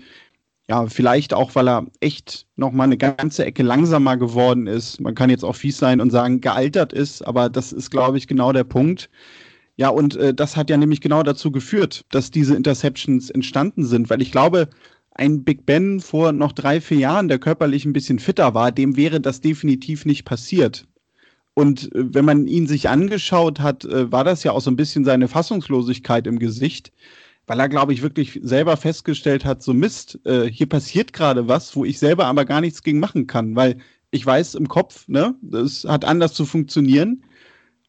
ja, 0.71 0.87
vielleicht 0.87 1.35
auch, 1.35 1.57
weil 1.57 1.69
er 1.69 1.87
echt 1.99 2.47
noch 2.55 2.71
mal 2.71 2.85
eine 2.85 2.97
ganze 2.97 3.45
Ecke 3.45 3.65
langsamer 3.65 4.17
geworden 4.17 4.69
ist. 4.69 5.01
Man 5.01 5.17
kann 5.17 5.29
jetzt 5.29 5.43
auch 5.45 5.57
fies 5.57 5.79
sein 5.79 6.01
und 6.01 6.11
sagen, 6.11 6.41
gealtert 6.41 6.93
ist, 6.93 7.27
aber 7.27 7.49
das 7.49 7.73
ist, 7.73 7.91
glaube 7.91 8.19
ich, 8.19 8.29
genau 8.29 8.53
der 8.53 8.63
Punkt. 8.63 9.11
Ja, 9.77 9.89
und 9.89 10.15
äh, 10.15 10.33
das 10.33 10.57
hat 10.57 10.71
ja 10.71 10.77
nämlich 10.77 11.01
genau 11.01 11.25
dazu 11.25 11.51
geführt, 11.51 12.05
dass 12.13 12.31
diese 12.31 12.55
Interceptions 12.55 13.31
entstanden 13.31 13.85
sind, 13.85 14.11
weil 14.11 14.23
ich 14.23 14.31
glaube, 14.31 14.69
ein 15.17 15.43
Big 15.43 15.67
Ben 15.67 15.99
vor 15.99 16.31
noch 16.31 16.53
drei, 16.53 16.81
vier 16.81 16.99
Jahren, 16.99 17.27
der 17.27 17.41
körperlich 17.41 17.85
ein 17.85 17.93
bisschen 17.93 18.21
fitter 18.21 18.55
war, 18.55 18.71
dem 18.71 18.97
wäre 18.97 19.21
das 19.21 19.41
definitiv 19.41 20.05
nicht 20.05 20.25
passiert. 20.25 20.87
Und 21.55 21.93
äh, 21.97 22.15
wenn 22.15 22.25
man 22.25 22.47
ihn 22.47 22.69
sich 22.69 22.89
angeschaut 22.89 23.59
hat, 23.59 23.85
äh, 23.87 24.13
war 24.13 24.23
das 24.23 24.45
ja 24.45 24.53
auch 24.53 24.61
so 24.61 24.71
ein 24.71 24.77
bisschen 24.77 25.05
seine 25.05 25.27
Fassungslosigkeit 25.27 26.29
im 26.29 26.39
Gesicht 26.39 26.93
weil 27.51 27.59
er, 27.59 27.69
glaube 27.69 27.93
ich, 27.93 28.01
wirklich 28.01 28.39
selber 28.45 28.77
festgestellt 28.77 29.45
hat, 29.45 29.61
so 29.61 29.75
Mist, 29.75 30.21
äh, 30.25 30.45
hier 30.45 30.69
passiert 30.69 31.13
gerade 31.13 31.49
was, 31.49 31.75
wo 31.75 31.85
ich 31.85 31.99
selber 31.99 32.27
aber 32.27 32.45
gar 32.45 32.61
nichts 32.61 32.85
gegen 32.85 33.01
machen 33.01 33.27
kann, 33.27 33.57
weil 33.57 33.79
ich 34.13 34.25
weiß 34.25 34.55
im 34.55 34.69
Kopf, 34.69 35.09
ne, 35.09 35.35
das 35.43 35.83
hat 35.83 36.05
anders 36.05 36.33
zu 36.33 36.47
funktionieren, 36.47 37.25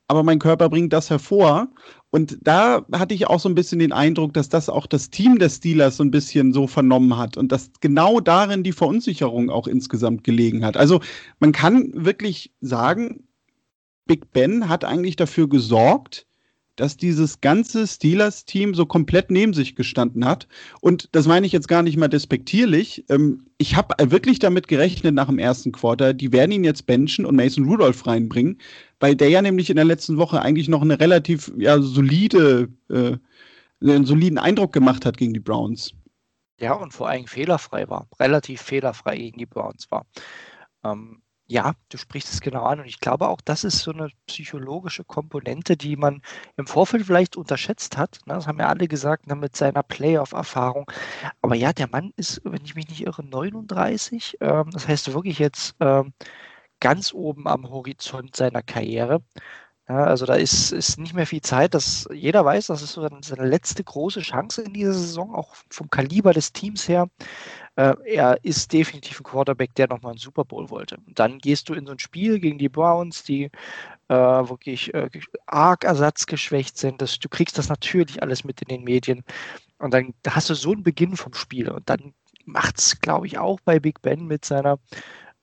aber 0.07 0.23
mein 0.23 0.39
Körper 0.39 0.67
bringt 0.67 0.93
das 0.93 1.11
hervor. 1.11 1.69
Und 2.09 2.39
da 2.41 2.87
hatte 2.91 3.13
ich 3.13 3.27
auch 3.27 3.39
so 3.39 3.49
ein 3.49 3.53
bisschen 3.53 3.77
den 3.77 3.91
Eindruck, 3.91 4.33
dass 4.33 4.49
das 4.49 4.67
auch 4.67 4.87
das 4.87 5.11
Team 5.11 5.37
des 5.37 5.57
Steelers 5.57 5.97
so 5.97 6.03
ein 6.03 6.09
bisschen 6.09 6.53
so 6.53 6.65
vernommen 6.65 7.15
hat 7.15 7.37
und 7.37 7.51
dass 7.51 7.69
genau 7.81 8.19
darin 8.19 8.63
die 8.63 8.71
Verunsicherung 8.71 9.51
auch 9.51 9.67
insgesamt 9.67 10.23
gelegen 10.23 10.65
hat. 10.65 10.75
Also 10.75 11.01
man 11.39 11.51
kann 11.51 11.91
wirklich 11.93 12.51
sagen, 12.61 13.27
Big 14.07 14.31
Ben 14.33 14.69
hat 14.69 14.85
eigentlich 14.85 15.17
dafür 15.17 15.47
gesorgt, 15.47 16.25
dass 16.81 16.97
dieses 16.97 17.41
ganze 17.41 17.85
Steelers-Team 17.85 18.73
so 18.73 18.87
komplett 18.87 19.29
neben 19.29 19.53
sich 19.53 19.75
gestanden 19.75 20.25
hat. 20.25 20.47
Und 20.79 21.09
das 21.11 21.27
meine 21.27 21.45
ich 21.45 21.51
jetzt 21.51 21.67
gar 21.67 21.83
nicht 21.83 21.95
mal 21.95 22.07
despektierlich. 22.07 23.05
Ähm, 23.07 23.45
ich 23.59 23.75
habe 23.75 23.93
wirklich 24.09 24.39
damit 24.39 24.67
gerechnet 24.67 25.13
nach 25.13 25.27
dem 25.27 25.37
ersten 25.37 25.71
Quarter, 25.73 26.15
die 26.15 26.31
werden 26.31 26.51
ihn 26.51 26.63
jetzt 26.63 26.87
benchen 26.87 27.27
und 27.27 27.35
Mason 27.35 27.65
Rudolph 27.65 28.07
reinbringen, 28.07 28.57
weil 28.99 29.15
der 29.15 29.29
ja 29.29 29.43
nämlich 29.43 29.69
in 29.69 29.75
der 29.75 29.85
letzten 29.85 30.17
Woche 30.17 30.41
eigentlich 30.41 30.69
noch 30.69 30.81
eine 30.81 30.99
relativ 30.99 31.53
ja, 31.55 31.79
solide, 31.79 32.67
äh, 32.89 33.17
einen 33.79 34.05
soliden 34.07 34.39
Eindruck 34.39 34.73
gemacht 34.73 35.05
hat 35.05 35.17
gegen 35.17 35.35
die 35.35 35.39
Browns. 35.39 35.93
Ja, 36.59 36.73
und 36.73 36.93
vor 36.93 37.09
allem 37.09 37.27
fehlerfrei 37.27 37.87
war, 37.89 38.07
relativ 38.19 38.59
fehlerfrei 38.59 39.17
gegen 39.17 39.37
die 39.37 39.45
Browns 39.45 39.85
war. 39.91 40.07
Ähm, 40.83 41.20
ja, 41.51 41.73
du 41.89 41.97
sprichst 41.97 42.33
es 42.33 42.41
genau 42.41 42.63
an 42.63 42.79
und 42.79 42.85
ich 42.85 42.99
glaube 43.01 43.27
auch, 43.27 43.41
das 43.41 43.65
ist 43.65 43.79
so 43.79 43.91
eine 43.91 44.09
psychologische 44.25 45.03
Komponente, 45.03 45.75
die 45.75 45.97
man 45.97 46.21
im 46.55 46.65
Vorfeld 46.65 47.05
vielleicht 47.05 47.35
unterschätzt 47.35 47.97
hat. 47.97 48.19
Ne? 48.25 48.35
Das 48.35 48.47
haben 48.47 48.59
ja 48.59 48.67
alle 48.69 48.87
gesagt 48.87 49.27
ne, 49.27 49.35
mit 49.35 49.55
seiner 49.57 49.83
Playoff-Erfahrung. 49.83 50.89
Aber 51.41 51.55
ja, 51.55 51.73
der 51.73 51.89
Mann 51.89 52.13
ist, 52.15 52.41
wenn 52.45 52.63
ich 52.63 52.75
mich 52.75 52.87
nicht 52.87 53.05
irre, 53.05 53.23
39. 53.23 54.37
Ähm, 54.39 54.69
das 54.71 54.87
heißt 54.87 55.13
wirklich 55.13 55.39
jetzt 55.39 55.75
ähm, 55.81 56.13
ganz 56.79 57.13
oben 57.13 57.47
am 57.47 57.69
Horizont 57.69 58.35
seiner 58.35 58.63
Karriere. 58.63 59.21
Also 59.87 60.25
da 60.25 60.35
ist, 60.35 60.71
ist 60.71 60.99
nicht 60.99 61.13
mehr 61.13 61.27
viel 61.27 61.41
Zeit. 61.41 61.73
Das, 61.73 62.07
jeder 62.13 62.45
weiß, 62.45 62.67
das 62.67 62.81
ist 62.81 62.93
so 62.93 63.07
seine 63.21 63.45
letzte 63.45 63.83
große 63.83 64.21
Chance 64.21 64.61
in 64.61 64.73
dieser 64.73 64.93
Saison, 64.93 65.35
auch 65.35 65.55
vom 65.69 65.89
Kaliber 65.89 66.33
des 66.33 66.53
Teams 66.53 66.87
her. 66.87 67.09
Äh, 67.75 67.95
er 68.05 68.43
ist 68.43 68.73
definitiv 68.73 69.21
ein 69.21 69.23
Quarterback, 69.23 69.73
der 69.75 69.87
nochmal 69.87 70.11
einen 70.11 70.19
Super 70.19 70.43
Bowl 70.43 70.69
wollte. 70.69 70.97
Und 71.07 71.17
dann 71.19 71.39
gehst 71.39 71.69
du 71.69 71.73
in 71.73 71.85
so 71.85 71.93
ein 71.93 71.99
Spiel 71.99 72.39
gegen 72.39 72.57
die 72.57 72.69
Browns, 72.69 73.23
die 73.23 73.49
äh, 74.09 74.13
wirklich 74.13 74.93
äh, 74.93 75.09
arg 75.45 75.83
ersatzgeschwächt 75.85 76.77
sind. 76.77 77.01
Das, 77.01 77.19
du 77.19 77.29
kriegst 77.29 77.57
das 77.57 77.69
natürlich 77.69 78.21
alles 78.21 78.43
mit 78.43 78.61
in 78.61 78.67
den 78.67 78.83
Medien. 78.83 79.23
Und 79.79 79.93
dann 79.93 80.13
hast 80.27 80.49
du 80.49 80.53
so 80.53 80.73
einen 80.73 80.83
Beginn 80.83 81.15
vom 81.15 81.33
Spiel. 81.33 81.69
Und 81.69 81.89
dann 81.89 82.13
macht 82.45 82.79
es, 82.79 82.99
glaube 82.99 83.27
ich, 83.27 83.37
auch 83.37 83.59
bei 83.61 83.79
Big 83.79 84.01
Ben 84.01 84.25
mit 84.27 84.43
seiner, 84.45 84.79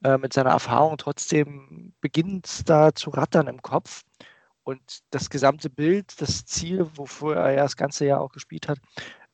äh, 0.05 0.19
mit 0.19 0.33
seiner 0.33 0.51
Erfahrung 0.51 0.99
trotzdem 0.99 1.95
beginnt 2.01 2.69
da 2.69 2.95
zu 2.95 3.11
rattern 3.11 3.49
im 3.49 3.63
Kopf. 3.63 4.05
Und 4.65 5.01
das 5.11 5.31
gesamte 5.31 5.71
Bild, 5.71 6.21
das 6.21 6.45
Ziel, 6.45 6.87
wofür 6.95 7.37
er 7.37 7.53
ja 7.53 7.63
das 7.63 7.77
ganze 7.77 8.05
Jahr 8.05 8.21
auch 8.21 8.33
gespielt 8.33 8.69
hat, 8.69 8.79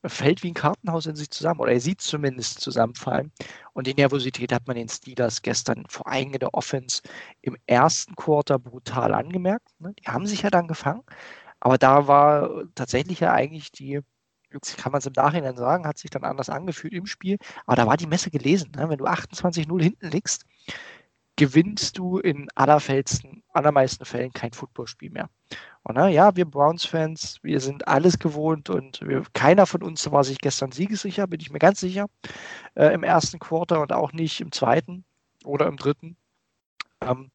fällt 0.07 0.43
wie 0.43 0.49
ein 0.49 0.55
Kartenhaus 0.55 1.07
in 1.07 1.17
sich 1.17 1.31
zusammen 1.31 1.61
oder 1.61 1.73
er 1.73 1.81
sieht 1.81 2.01
zumindest 2.01 2.61
zusammenfallen. 2.61 3.33
Und 3.73 3.87
die 3.87 3.95
Nervosität 3.95 4.53
hat 4.53 4.67
man 4.67 4.77
den 4.77 4.89
Steelers 4.89 5.43
gestern 5.43 5.85
vor 5.89 6.07
allem 6.07 6.33
der 6.33 6.55
Offense 6.55 7.03
im 7.43 7.57
ersten 7.67 8.15
Quarter 8.17 8.59
brutal 8.59 9.15
angemerkt. 9.15 9.69
Ne? 9.79 9.95
Die 9.95 10.11
haben 10.11 10.27
sich 10.27 10.43
ja 10.43 10.51
dann 10.51 10.69
gefangen, 10.69 11.03
aber 11.61 11.79
da 11.79 12.07
war 12.07 12.65
tatsächlich 12.75 13.21
ja 13.21 13.33
eigentlich 13.33 13.73
die, 13.73 14.01
kann 14.77 14.93
man 14.93 15.01
es 15.01 15.07
im 15.07 15.15
Nachhinein 15.17 15.57
sagen, 15.57 15.87
hat 15.87 15.99
sich 15.99 16.11
dann 16.11 16.25
anders 16.25 16.51
angefühlt 16.51 16.93
im 16.93 17.07
Spiel, 17.07 17.39
aber 17.67 17.77
da 17.77 17.87
war 17.87 17.97
die 17.97 18.07
Messe 18.07 18.31
gelesen. 18.31 18.73
Ne? 18.77 18.89
Wenn 18.89 18.99
du 18.99 19.07
28-0 19.07 19.83
hinten 19.83 20.11
liegst, 20.11 20.45
gewinnst 21.37 21.99
du 21.99 22.19
in 22.19 22.49
allermeisten, 22.55 23.43
allermeisten 23.53 24.05
Fällen 24.05 24.33
kein 24.33 24.53
Footballspiel 24.53 25.11
mehr. 25.11 25.29
Und 25.83 25.97
na, 25.97 26.09
ja, 26.09 26.35
wir 26.37 26.45
Browns-Fans, 26.45 27.41
wir 27.43 27.61
sind 27.61 27.89
alles 27.89 28.19
gewohnt 28.19 28.71
und 28.71 29.01
wir, 29.03 29.25
keiner 29.33 29.67
von 29.67 29.83
uns 29.83 30.11
war 30.11 30.25
sich 30.25 30.39
gestern 30.39 30.73
siegessicher, 30.73 31.27
bin 31.27 31.41
ich 31.41 31.51
mir 31.51 31.59
ganz 31.59 31.81
sicher, 31.81 32.07
äh, 32.75 32.95
im 32.95 33.03
ersten 33.03 33.39
Quarter 33.39 33.81
und 33.81 33.93
auch 33.93 34.13
nicht 34.13 34.41
im 34.41 34.53
zweiten 34.53 35.05
oder 35.45 35.67
im 35.67 35.77
dritten. 35.77 36.17
Ähm, 37.01 37.31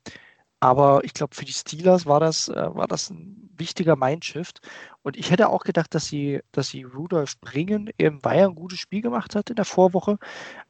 Aber 0.59 1.03
ich 1.03 1.13
glaube, 1.13 1.35
für 1.35 1.45
die 1.45 1.53
Steelers 1.53 2.05
war 2.05 2.19
das, 2.19 2.49
äh, 2.49 2.75
war 2.75 2.87
das 2.87 3.09
ein 3.09 3.49
wichtiger 3.55 3.95
Mindshift. 3.95 4.59
Und 5.03 5.15
ich 5.17 5.31
hätte 5.31 5.49
auch 5.49 5.63
gedacht, 5.63 5.93
dass 5.95 6.07
sie, 6.07 6.41
dass 6.51 6.69
sie 6.69 6.83
Rudolph 6.83 7.39
bringen, 7.39 7.89
eben 7.97 8.23
weil 8.23 8.39
er 8.39 8.47
ein 8.47 8.55
gutes 8.55 8.79
Spiel 8.79 9.01
gemacht 9.01 9.35
hat 9.35 9.49
in 9.49 9.55
der 9.55 9.65
Vorwoche. 9.65 10.17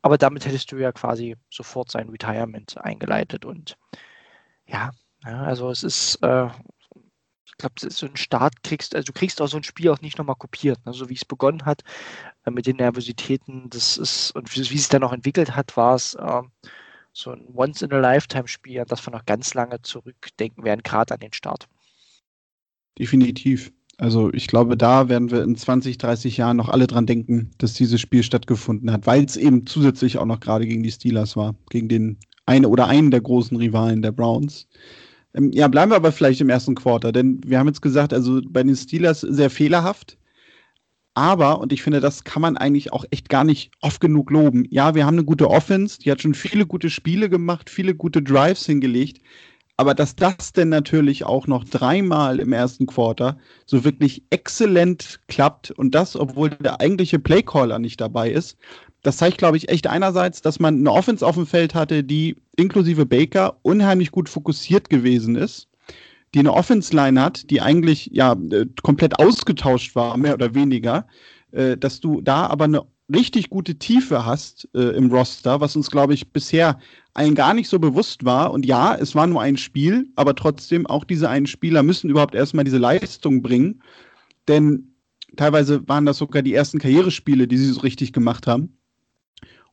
Aber 0.01 0.17
damit 0.17 0.45
hättest 0.45 0.71
du 0.71 0.77
ja 0.77 0.91
quasi 0.91 1.37
sofort 1.49 1.91
sein 1.91 2.09
Retirement 2.09 2.77
eingeleitet. 2.77 3.45
Und 3.45 3.77
ja, 4.67 4.91
ja 5.25 5.41
also 5.43 5.71
es 5.71 5.83
ist, 5.83 6.15
äh, 6.23 6.47
ich 7.45 7.57
glaube, 7.57 7.75
so 7.79 8.05
ein 8.05 8.15
Start 8.15 8.63
kriegst, 8.63 8.95
also 8.95 9.05
du 9.07 9.13
kriegst 9.13 9.41
auch 9.41 9.47
so 9.47 9.57
ein 9.57 9.63
Spiel 9.63 9.89
auch 9.89 10.01
nicht 10.01 10.17
nochmal 10.19 10.35
kopiert. 10.35 10.85
Ne? 10.85 10.93
So 10.93 11.09
wie 11.09 11.15
es 11.15 11.25
begonnen 11.25 11.65
hat 11.65 11.83
äh, 12.45 12.51
mit 12.51 12.67
den 12.67 12.77
Nervositäten, 12.77 13.69
das 13.71 13.97
ist, 13.97 14.31
und 14.35 14.55
wie, 14.55 14.69
wie 14.69 14.75
es 14.75 14.89
dann 14.89 15.03
auch 15.03 15.13
entwickelt 15.13 15.55
hat, 15.55 15.75
war 15.77 15.95
es. 15.95 16.15
So 17.19 17.31
ein 17.31 17.41
Once-in-a-Lifetime-Spiel, 17.53 18.79
an 18.79 18.85
das 18.87 19.05
wir 19.05 19.11
noch 19.11 19.25
ganz 19.25 19.53
lange 19.53 19.81
zurückdenken 19.81 20.63
werden, 20.63 20.83
gerade 20.83 21.13
an 21.13 21.19
den 21.19 21.33
Start. 21.33 21.67
Definitiv. 22.97 23.73
Also 23.97 24.31
ich 24.31 24.47
glaube, 24.47 24.77
da 24.77 25.09
werden 25.09 25.29
wir 25.29 25.43
in 25.43 25.57
20, 25.57 25.97
30 25.97 26.37
Jahren 26.37 26.55
noch 26.55 26.69
alle 26.69 26.87
dran 26.87 27.05
denken, 27.05 27.51
dass 27.57 27.73
dieses 27.73 27.99
Spiel 27.99 28.23
stattgefunden 28.23 28.89
hat, 28.93 29.05
weil 29.05 29.25
es 29.25 29.35
eben 29.35 29.65
zusätzlich 29.65 30.17
auch 30.17 30.25
noch 30.25 30.39
gerade 30.39 30.65
gegen 30.65 30.81
die 30.81 30.91
Steelers 30.91 31.35
war, 31.35 31.55
gegen 31.69 31.89
den 31.89 32.17
eine 32.45 32.69
oder 32.69 32.87
einen 32.87 33.11
der 33.11 33.19
großen 33.19 33.57
Rivalen 33.57 34.01
der 34.01 34.13
Browns. 34.13 34.67
Ähm, 35.33 35.51
ja, 35.51 35.67
bleiben 35.67 35.91
wir 35.91 35.97
aber 35.97 36.13
vielleicht 36.13 36.39
im 36.39 36.49
ersten 36.49 36.75
Quarter, 36.75 37.11
denn 37.11 37.41
wir 37.45 37.59
haben 37.59 37.67
jetzt 37.67 37.81
gesagt, 37.81 38.13
also 38.13 38.39
bei 38.47 38.63
den 38.63 38.77
Steelers 38.77 39.19
sehr 39.19 39.49
fehlerhaft. 39.49 40.17
Aber, 41.19 41.59
und 41.59 41.73
ich 41.73 41.83
finde, 41.83 41.99
das 41.99 42.23
kann 42.23 42.41
man 42.41 42.55
eigentlich 42.55 42.93
auch 42.93 43.03
echt 43.11 43.27
gar 43.27 43.43
nicht 43.43 43.71
oft 43.81 43.99
genug 43.99 44.31
loben. 44.31 44.63
Ja, 44.69 44.95
wir 44.95 45.05
haben 45.05 45.15
eine 45.15 45.25
gute 45.25 45.49
Offense, 45.49 45.99
die 45.99 46.09
hat 46.11 46.21
schon 46.21 46.33
viele 46.33 46.65
gute 46.65 46.89
Spiele 46.89 47.29
gemacht, 47.29 47.69
viele 47.69 47.93
gute 47.93 48.21
Drives 48.21 48.65
hingelegt. 48.65 49.19
Aber 49.75 49.93
dass 49.93 50.15
das 50.15 50.53
denn 50.53 50.69
natürlich 50.69 51.25
auch 51.25 51.45
noch 51.45 51.65
dreimal 51.65 52.39
im 52.39 52.53
ersten 52.53 52.85
Quarter 52.85 53.37
so 53.65 53.83
wirklich 53.83 54.23
exzellent 54.29 55.19
klappt 55.27 55.71
und 55.71 55.93
das, 55.93 56.15
obwohl 56.15 56.51
der 56.51 56.79
eigentliche 56.79 57.19
Playcaller 57.19 57.79
nicht 57.79 57.99
dabei 57.99 58.31
ist, 58.31 58.57
das 59.01 59.17
zeigt, 59.17 59.39
glaube 59.39 59.57
ich, 59.57 59.67
echt 59.67 59.87
einerseits, 59.87 60.41
dass 60.41 60.57
man 60.61 60.75
eine 60.75 60.91
Offense 60.93 61.27
auf 61.27 61.35
dem 61.35 61.47
Feld 61.47 61.75
hatte, 61.75 62.01
die 62.05 62.37
inklusive 62.55 63.05
Baker 63.05 63.57
unheimlich 63.61 64.11
gut 64.11 64.29
fokussiert 64.29 64.89
gewesen 64.89 65.35
ist 65.35 65.68
die 66.33 66.39
eine 66.39 66.53
Offense-Line 66.53 67.21
hat, 67.21 67.49
die 67.49 67.61
eigentlich 67.61 68.09
ja 68.13 68.33
äh, 68.51 68.65
komplett 68.83 69.19
ausgetauscht 69.19 69.95
war, 69.95 70.17
mehr 70.17 70.35
oder 70.35 70.53
weniger, 70.53 71.07
äh, 71.51 71.77
dass 71.77 71.99
du 71.99 72.21
da 72.21 72.47
aber 72.47 72.65
eine 72.65 72.83
richtig 73.11 73.49
gute 73.49 73.75
Tiefe 73.75 74.25
hast 74.25 74.69
äh, 74.75 74.95
im 74.95 75.11
Roster, 75.11 75.59
was 75.61 75.75
uns, 75.75 75.89
glaube 75.89 76.13
ich, 76.13 76.31
bisher 76.31 76.79
allen 77.13 77.35
gar 77.35 77.53
nicht 77.53 77.67
so 77.67 77.79
bewusst 77.79 78.23
war. 78.23 78.51
Und 78.51 78.65
ja, 78.65 78.95
es 78.95 79.15
war 79.15 79.27
nur 79.27 79.41
ein 79.41 79.57
Spiel, 79.57 80.07
aber 80.15 80.35
trotzdem, 80.35 80.85
auch 80.85 81.03
diese 81.03 81.29
einen 81.29 81.47
Spieler 81.47 81.83
müssen 81.83 82.09
überhaupt 82.09 82.35
erstmal 82.35 82.65
diese 82.65 82.77
Leistung 82.77 83.41
bringen. 83.41 83.81
Denn 84.47 84.93
teilweise 85.35 85.87
waren 85.87 86.05
das 86.05 86.17
sogar 86.17 86.41
die 86.41 86.53
ersten 86.53 86.79
Karrierespiele, 86.79 87.47
die 87.47 87.57
sie 87.57 87.71
so 87.71 87.81
richtig 87.81 88.13
gemacht 88.13 88.45
haben. 88.47 88.77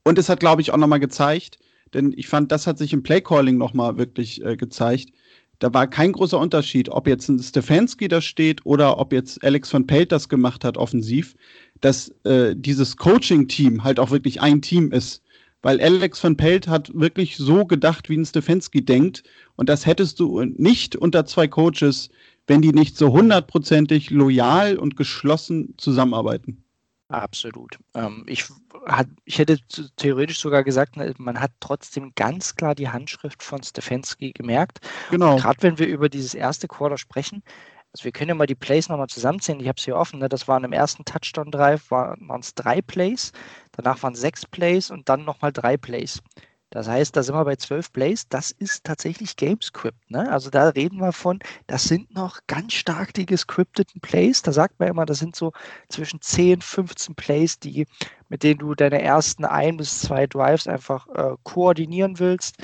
Und 0.03 0.19
es 0.19 0.29
hat, 0.29 0.41
glaube 0.41 0.63
ich, 0.63 0.73
auch 0.73 0.79
nochmal 0.79 1.01
gezeigt, 1.01 1.59
denn 1.93 2.13
ich 2.17 2.29
fand, 2.29 2.53
das 2.53 2.67
hat 2.67 2.79
sich 2.79 2.93
im 2.93 3.03
Playcalling 3.03 3.59
nochmal 3.59 3.99
wirklich 3.99 4.45
äh, 4.45 4.57
gezeigt, 4.57 5.11
da 5.59 5.73
war 5.73 5.87
kein 5.87 6.13
großer 6.13 6.39
Unterschied, 6.39 6.89
ob 6.89 7.07
jetzt 7.07 7.29
ein 7.29 7.39
Stefanski 7.39 8.09
da 8.09 8.21
steht 8.21 8.65
oder 8.67 8.99
ob 8.99 9.13
jetzt 9.13 9.43
Alex 9.43 9.71
von 9.71 9.87
Pelt 9.87 10.13
das 10.13 10.29
gemacht 10.29 10.65
hat, 10.65 10.77
offensiv, 10.77 11.35
dass 11.81 12.11
äh, 12.25 12.55
dieses 12.57 12.97
Coaching-Team 12.97 13.85
halt 13.85 13.99
auch 13.99 14.11
wirklich 14.11 14.41
ein 14.41 14.61
Team 14.61 14.93
ist. 14.93 15.23
Weil 15.63 15.81
Alex 15.81 16.21
von 16.21 16.37
Pelt 16.37 16.69
hat 16.69 16.91
wirklich 16.95 17.37
so 17.37 17.65
gedacht, 17.65 18.09
wie 18.09 18.17
ein 18.17 18.27
Stefanski 18.27 18.85
denkt. 18.85 19.25
Und 19.57 19.69
das 19.69 19.87
hättest 19.87 20.21
du 20.21 20.43
nicht 20.43 20.95
unter 20.95 21.25
zwei 21.25 21.49
Coaches, 21.49 22.11
wenn 22.47 22.63
die 22.63 22.73
nicht 22.73 22.97
so 22.97 23.13
hundertprozentig 23.13 24.11
loyal 24.11 24.77
und 24.77 24.97
geschlossen 24.97 25.75
zusammenarbeiten. 25.79 26.63
Absolut. 27.09 27.79
Ähm, 27.95 28.25
ich, 28.27 28.45
ich 29.25 29.39
hätte 29.39 29.59
theoretisch 29.97 30.41
sogar 30.41 30.65
gesagt, 30.65 30.97
ne, 30.97 31.15
man 31.19 31.41
hat 31.41 31.53
trotzdem 31.61 32.13
ganz 32.17 32.57
klar 32.57 32.75
die 32.75 32.89
Handschrift 32.89 33.43
von 33.43 33.63
Stefanski 33.63 34.33
gemerkt. 34.33 34.81
Genau. 35.11 35.37
Gerade 35.37 35.63
wenn 35.63 35.79
wir 35.79 35.87
über 35.87 36.09
dieses 36.09 36.35
erste 36.35 36.67
Quarter 36.67 36.99
sprechen, 36.99 37.43
also 37.93 38.05
wir 38.05 38.13
können 38.13 38.31
ja 38.31 38.35
mal 38.35 38.47
die 38.47 38.55
Plays 38.55 38.89
nochmal 38.89 39.07
zusammenzählen. 39.07 39.61
Ich 39.61 39.69
habe 39.69 39.77
es 39.79 39.85
hier 39.85 39.97
offen. 39.97 40.19
Ne? 40.19 40.29
Das 40.29 40.49
waren 40.49 40.65
im 40.65 40.73
ersten 40.73 41.05
Touchdown-Drive 41.05 41.91
waren 41.91 42.41
es 42.41 42.55
drei 42.55 42.83
Plays, 42.83 43.33
danach 43.73 44.03
waren 44.03 44.15
sechs 44.15 44.45
Plays 44.45 44.91
und 44.91 45.09
dann 45.09 45.25
nochmal 45.25 45.53
drei 45.53 45.77
Plays. 45.77 46.21
Das 46.77 46.89
heißt, 46.89 47.17
da 47.17 47.23
sind 47.23 47.35
wir 47.35 47.45
bei 47.47 47.57
12 47.57 47.91
Plays. 47.91 48.29
Das 48.29 48.51
ist 48.51 48.85
tatsächlich 48.85 49.37
Gamescript. 49.37 50.11
Ne? 50.11 50.31
Also 50.31 50.51
da 50.51 50.69
reden 50.69 50.99
wir 50.99 51.13
von, 51.13 51.39
das 51.69 51.85
sind 51.85 52.15
noch 52.15 52.41
ganz 52.49 52.75
stark 52.75 53.15
die 53.15 53.25
gescripteten 53.25 54.03
Plays. 54.03 54.43
Da 54.43 54.53
sagt 54.53 54.79
man 54.79 54.89
immer, 54.89 55.07
das 55.07 55.21
sind 55.21 55.35
so 55.35 55.53
zwischen 55.89 56.21
10, 56.21 56.61
15 56.61 57.15
Plays, 57.15 57.59
die, 57.59 57.87
mit 58.29 58.43
denen 58.43 58.59
du 58.59 58.75
deine 58.75 59.01
ersten 59.01 59.47
ein 59.47 59.79
bis 59.79 60.03
zwei 60.03 60.27
Drives 60.27 60.67
einfach 60.67 61.09
äh, 61.15 61.37
koordinieren 61.45 62.19
willst. 62.19 62.57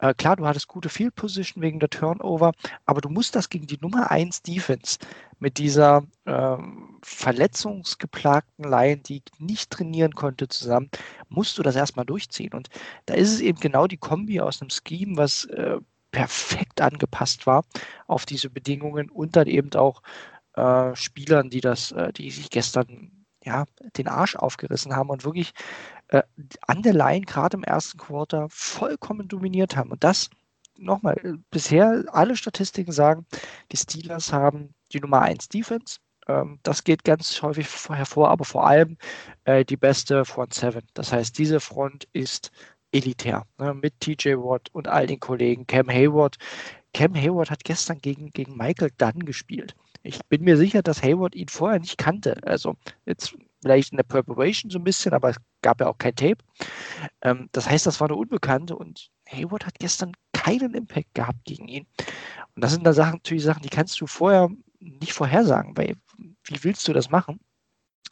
Äh, 0.00 0.14
klar, 0.14 0.36
du 0.36 0.46
hattest 0.46 0.68
gute 0.68 0.88
Field 0.88 1.14
Position 1.14 1.62
wegen 1.62 1.78
der 1.78 1.90
Turnover, 1.90 2.52
aber 2.86 3.00
du 3.00 3.10
musst 3.10 3.36
das 3.36 3.50
gegen 3.50 3.66
die 3.66 3.78
Nummer 3.80 4.10
1 4.10 4.42
Defense 4.42 4.98
mit 5.38 5.58
dieser 5.58 6.04
ähm, 6.26 6.98
verletzungsgeplagten 7.02 8.64
Line, 8.64 8.98
die 8.98 9.22
nicht 9.38 9.70
trainieren 9.70 10.14
konnte, 10.14 10.48
zusammen, 10.48 10.90
musst 11.28 11.58
du 11.58 11.62
das 11.62 11.76
erstmal 11.76 12.06
durchziehen. 12.06 12.54
Und 12.54 12.68
da 13.06 13.14
ist 13.14 13.32
es 13.32 13.40
eben 13.40 13.60
genau 13.60 13.86
die 13.86 13.98
Kombi 13.98 14.40
aus 14.40 14.60
einem 14.60 14.70
Scheme, 14.70 15.16
was 15.16 15.44
äh, 15.46 15.78
perfekt 16.12 16.80
angepasst 16.80 17.46
war 17.46 17.64
auf 18.06 18.26
diese 18.26 18.50
Bedingungen 18.50 19.10
und 19.10 19.36
dann 19.36 19.46
eben 19.46 19.72
auch 19.74 20.02
äh, 20.54 20.94
Spielern, 20.96 21.50
die 21.50 21.60
das, 21.60 21.92
äh, 21.92 22.12
die 22.12 22.30
sich 22.30 22.50
gestern 22.50 23.20
ja, 23.44 23.64
den 23.96 24.08
Arsch 24.08 24.36
aufgerissen 24.36 24.94
haben 24.94 25.10
und 25.10 25.24
wirklich 25.24 25.52
äh, 26.10 26.22
an 26.66 26.82
der 26.82 26.92
Line 26.92 27.24
gerade 27.24 27.56
im 27.56 27.64
ersten 27.64 27.98
Quarter 27.98 28.48
vollkommen 28.50 29.28
dominiert 29.28 29.76
haben. 29.76 29.90
Und 29.92 30.04
das 30.04 30.30
nochmal, 30.76 31.16
äh, 31.22 31.34
bisher 31.50 32.04
alle 32.12 32.36
Statistiken 32.36 32.92
sagen, 32.92 33.26
die 33.72 33.76
Steelers 33.76 34.32
haben 34.32 34.74
die 34.92 35.00
Nummer 35.00 35.22
1 35.22 35.48
Defense. 35.48 35.98
Ähm, 36.26 36.58
das 36.62 36.84
geht 36.84 37.04
ganz 37.04 37.40
häufig 37.42 37.68
hervor, 37.88 38.30
aber 38.30 38.44
vor 38.44 38.66
allem 38.66 38.96
äh, 39.44 39.64
die 39.64 39.76
beste 39.76 40.24
Front 40.24 40.54
7. 40.54 40.82
Das 40.94 41.12
heißt, 41.12 41.38
diese 41.38 41.60
Front 41.60 42.08
ist 42.12 42.50
elitär 42.92 43.46
ne, 43.58 43.74
mit 43.74 44.00
TJ 44.00 44.34
Watt 44.36 44.68
und 44.72 44.88
all 44.88 45.06
den 45.06 45.20
Kollegen. 45.20 45.66
Cam 45.66 45.88
Hayward. 45.88 46.38
Cam 46.92 47.14
Hayward 47.14 47.50
hat 47.50 47.62
gestern 47.62 47.98
gegen, 47.98 48.30
gegen 48.30 48.56
Michael 48.56 48.90
Dunn 48.98 49.24
gespielt. 49.24 49.76
Ich 50.02 50.18
bin 50.28 50.42
mir 50.42 50.56
sicher, 50.56 50.82
dass 50.82 51.02
Hayward 51.02 51.36
ihn 51.36 51.48
vorher 51.48 51.78
nicht 51.78 51.98
kannte. 51.98 52.36
Also 52.42 52.74
jetzt 53.06 53.36
vielleicht 53.62 53.92
in 53.92 53.96
der 53.96 54.04
Preparation 54.04 54.70
so 54.70 54.78
ein 54.78 54.84
bisschen, 54.84 55.12
aber 55.12 55.30
es 55.30 55.36
gab 55.62 55.80
ja 55.80 55.88
auch 55.88 55.98
kein 55.98 56.14
Tape. 56.14 56.38
Ähm, 57.22 57.48
das 57.52 57.68
heißt, 57.68 57.86
das 57.86 58.00
war 58.00 58.08
eine 58.08 58.16
Unbekannte 58.16 58.76
und 58.76 59.10
Hayward 59.28 59.66
hat 59.66 59.78
gestern 59.78 60.12
keinen 60.32 60.74
Impact 60.74 61.14
gehabt 61.14 61.44
gegen 61.44 61.68
ihn. 61.68 61.86
Und 62.54 62.64
das 62.64 62.72
sind 62.72 62.84
da 62.84 62.92
Sachen, 62.92 63.14
natürlich 63.14 63.44
Sachen, 63.44 63.62
die 63.62 63.68
kannst 63.68 64.00
du 64.00 64.06
vorher 64.06 64.48
nicht 64.80 65.12
vorhersagen, 65.12 65.76
weil 65.76 65.96
wie 66.44 66.64
willst 66.64 66.88
du 66.88 66.92
das 66.92 67.10
machen? 67.10 67.40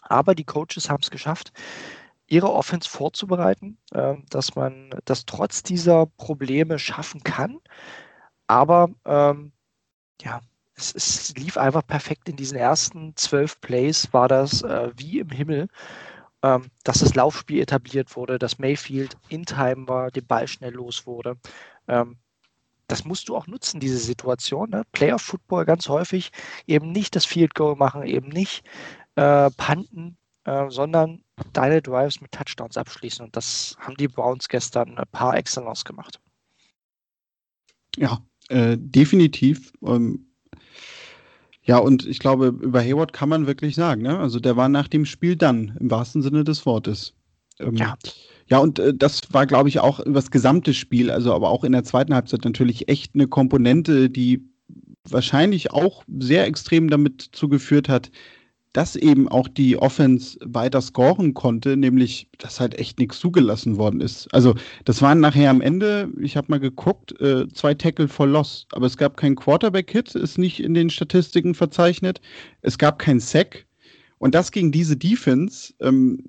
Aber 0.02 0.34
die 0.34 0.44
Coaches 0.44 0.88
haben 0.88 1.02
es 1.02 1.10
geschafft, 1.10 1.52
ihre 2.26 2.52
Offense 2.52 2.88
vorzubereiten, 2.88 3.78
äh, 3.92 4.14
dass 4.30 4.54
man 4.54 4.90
das 5.04 5.24
trotz 5.24 5.62
dieser 5.62 6.06
Probleme 6.06 6.78
schaffen 6.78 7.22
kann. 7.22 7.58
Aber 8.46 8.90
ähm, 9.04 9.52
ja, 10.22 10.40
es, 10.78 10.94
es, 10.94 11.34
lief 11.36 11.56
einfach 11.56 11.86
perfekt 11.86 12.28
in 12.28 12.36
diesen 12.36 12.56
ersten 12.56 13.14
zwölf 13.16 13.60
Plays, 13.60 14.12
war 14.12 14.28
das 14.28 14.62
äh, 14.62 14.90
wie 14.96 15.18
im 15.18 15.30
Himmel, 15.30 15.68
ähm, 16.42 16.66
dass 16.84 17.00
das 17.00 17.14
Laufspiel 17.14 17.60
etabliert 17.60 18.14
wurde, 18.16 18.38
dass 18.38 18.58
Mayfield 18.58 19.16
in 19.28 19.44
Time 19.44 19.88
war, 19.88 20.10
den 20.10 20.26
Ball 20.26 20.46
schnell 20.46 20.72
los 20.72 21.06
wurde. 21.06 21.36
Ähm, 21.88 22.16
das 22.86 23.04
musst 23.04 23.28
du 23.28 23.36
auch 23.36 23.46
nutzen, 23.46 23.80
diese 23.80 23.98
Situation. 23.98 24.70
Ne? 24.70 24.82
Player 24.92 25.18
Football 25.18 25.66
ganz 25.66 25.88
häufig 25.88 26.30
eben 26.66 26.92
nicht 26.92 27.14
das 27.16 27.26
Field 27.26 27.54
Goal 27.54 27.76
machen, 27.76 28.04
eben 28.04 28.28
nicht 28.28 28.64
äh, 29.16 29.50
panten, 29.50 30.16
äh, 30.44 30.70
sondern 30.70 31.22
deine 31.52 31.82
Drives 31.82 32.20
mit 32.20 32.32
Touchdowns 32.32 32.76
abschließen. 32.76 33.24
Und 33.24 33.36
das 33.36 33.76
haben 33.80 33.96
die 33.96 34.08
Browns 34.08 34.48
gestern 34.48 34.96
ein 34.96 35.08
paar 35.12 35.36
Excellence 35.36 35.84
gemacht. 35.84 36.18
Ja, 37.96 38.22
äh, 38.48 38.76
definitiv. 38.78 39.72
Ähm, 39.82 40.27
ja, 41.68 41.76
und 41.76 42.06
ich 42.06 42.18
glaube, 42.18 42.46
über 42.46 42.80
Hayward 42.80 43.12
kann 43.12 43.28
man 43.28 43.46
wirklich 43.46 43.74
sagen, 43.74 44.00
ne? 44.00 44.18
Also 44.18 44.40
der 44.40 44.56
war 44.56 44.70
nach 44.70 44.88
dem 44.88 45.04
Spiel 45.04 45.36
dann, 45.36 45.76
im 45.78 45.90
wahrsten 45.90 46.22
Sinne 46.22 46.42
des 46.42 46.64
Wortes. 46.64 47.12
Ähm, 47.60 47.76
ja. 47.76 47.94
Ja, 48.46 48.56
und 48.56 48.78
äh, 48.78 48.94
das 48.94 49.34
war, 49.34 49.46
glaube 49.46 49.68
ich, 49.68 49.78
auch 49.78 50.00
über 50.00 50.14
das 50.14 50.30
gesamte 50.30 50.72
Spiel, 50.72 51.10
also 51.10 51.34
aber 51.34 51.50
auch 51.50 51.64
in 51.64 51.72
der 51.72 51.84
zweiten 51.84 52.14
Halbzeit 52.14 52.46
natürlich 52.46 52.88
echt 52.88 53.14
eine 53.14 53.28
Komponente, 53.28 54.08
die 54.08 54.48
wahrscheinlich 55.06 55.70
auch 55.70 56.04
sehr 56.18 56.46
extrem 56.46 56.88
damit 56.88 57.28
zugeführt 57.32 57.90
hat, 57.90 58.10
dass 58.78 58.94
eben 58.94 59.26
auch 59.26 59.48
die 59.48 59.76
Offense 59.76 60.38
weiter 60.40 60.80
scoren 60.80 61.34
konnte, 61.34 61.76
nämlich 61.76 62.28
dass 62.38 62.60
halt 62.60 62.78
echt 62.78 63.00
nichts 63.00 63.18
zugelassen 63.18 63.76
worden 63.76 64.00
ist. 64.00 64.32
Also 64.32 64.54
das 64.84 65.02
waren 65.02 65.18
nachher 65.18 65.50
am 65.50 65.60
Ende, 65.60 66.08
ich 66.20 66.36
habe 66.36 66.46
mal 66.48 66.60
geguckt, 66.60 67.20
äh, 67.20 67.48
zwei 67.48 67.74
Tackle 67.74 68.06
for 68.06 68.28
Loss, 68.28 68.68
aber 68.70 68.86
es 68.86 68.96
gab 68.96 69.16
keinen 69.16 69.34
Quarterback-Hit, 69.34 70.14
ist 70.14 70.38
nicht 70.38 70.60
in 70.60 70.74
den 70.74 70.90
Statistiken 70.90 71.56
verzeichnet. 71.56 72.20
Es 72.62 72.78
gab 72.78 73.00
keinen 73.00 73.18
Sack. 73.18 73.66
Und 74.18 74.36
das 74.36 74.52
gegen 74.52 74.70
diese 74.70 74.96
Defense, 74.96 75.74
ähm, 75.80 76.22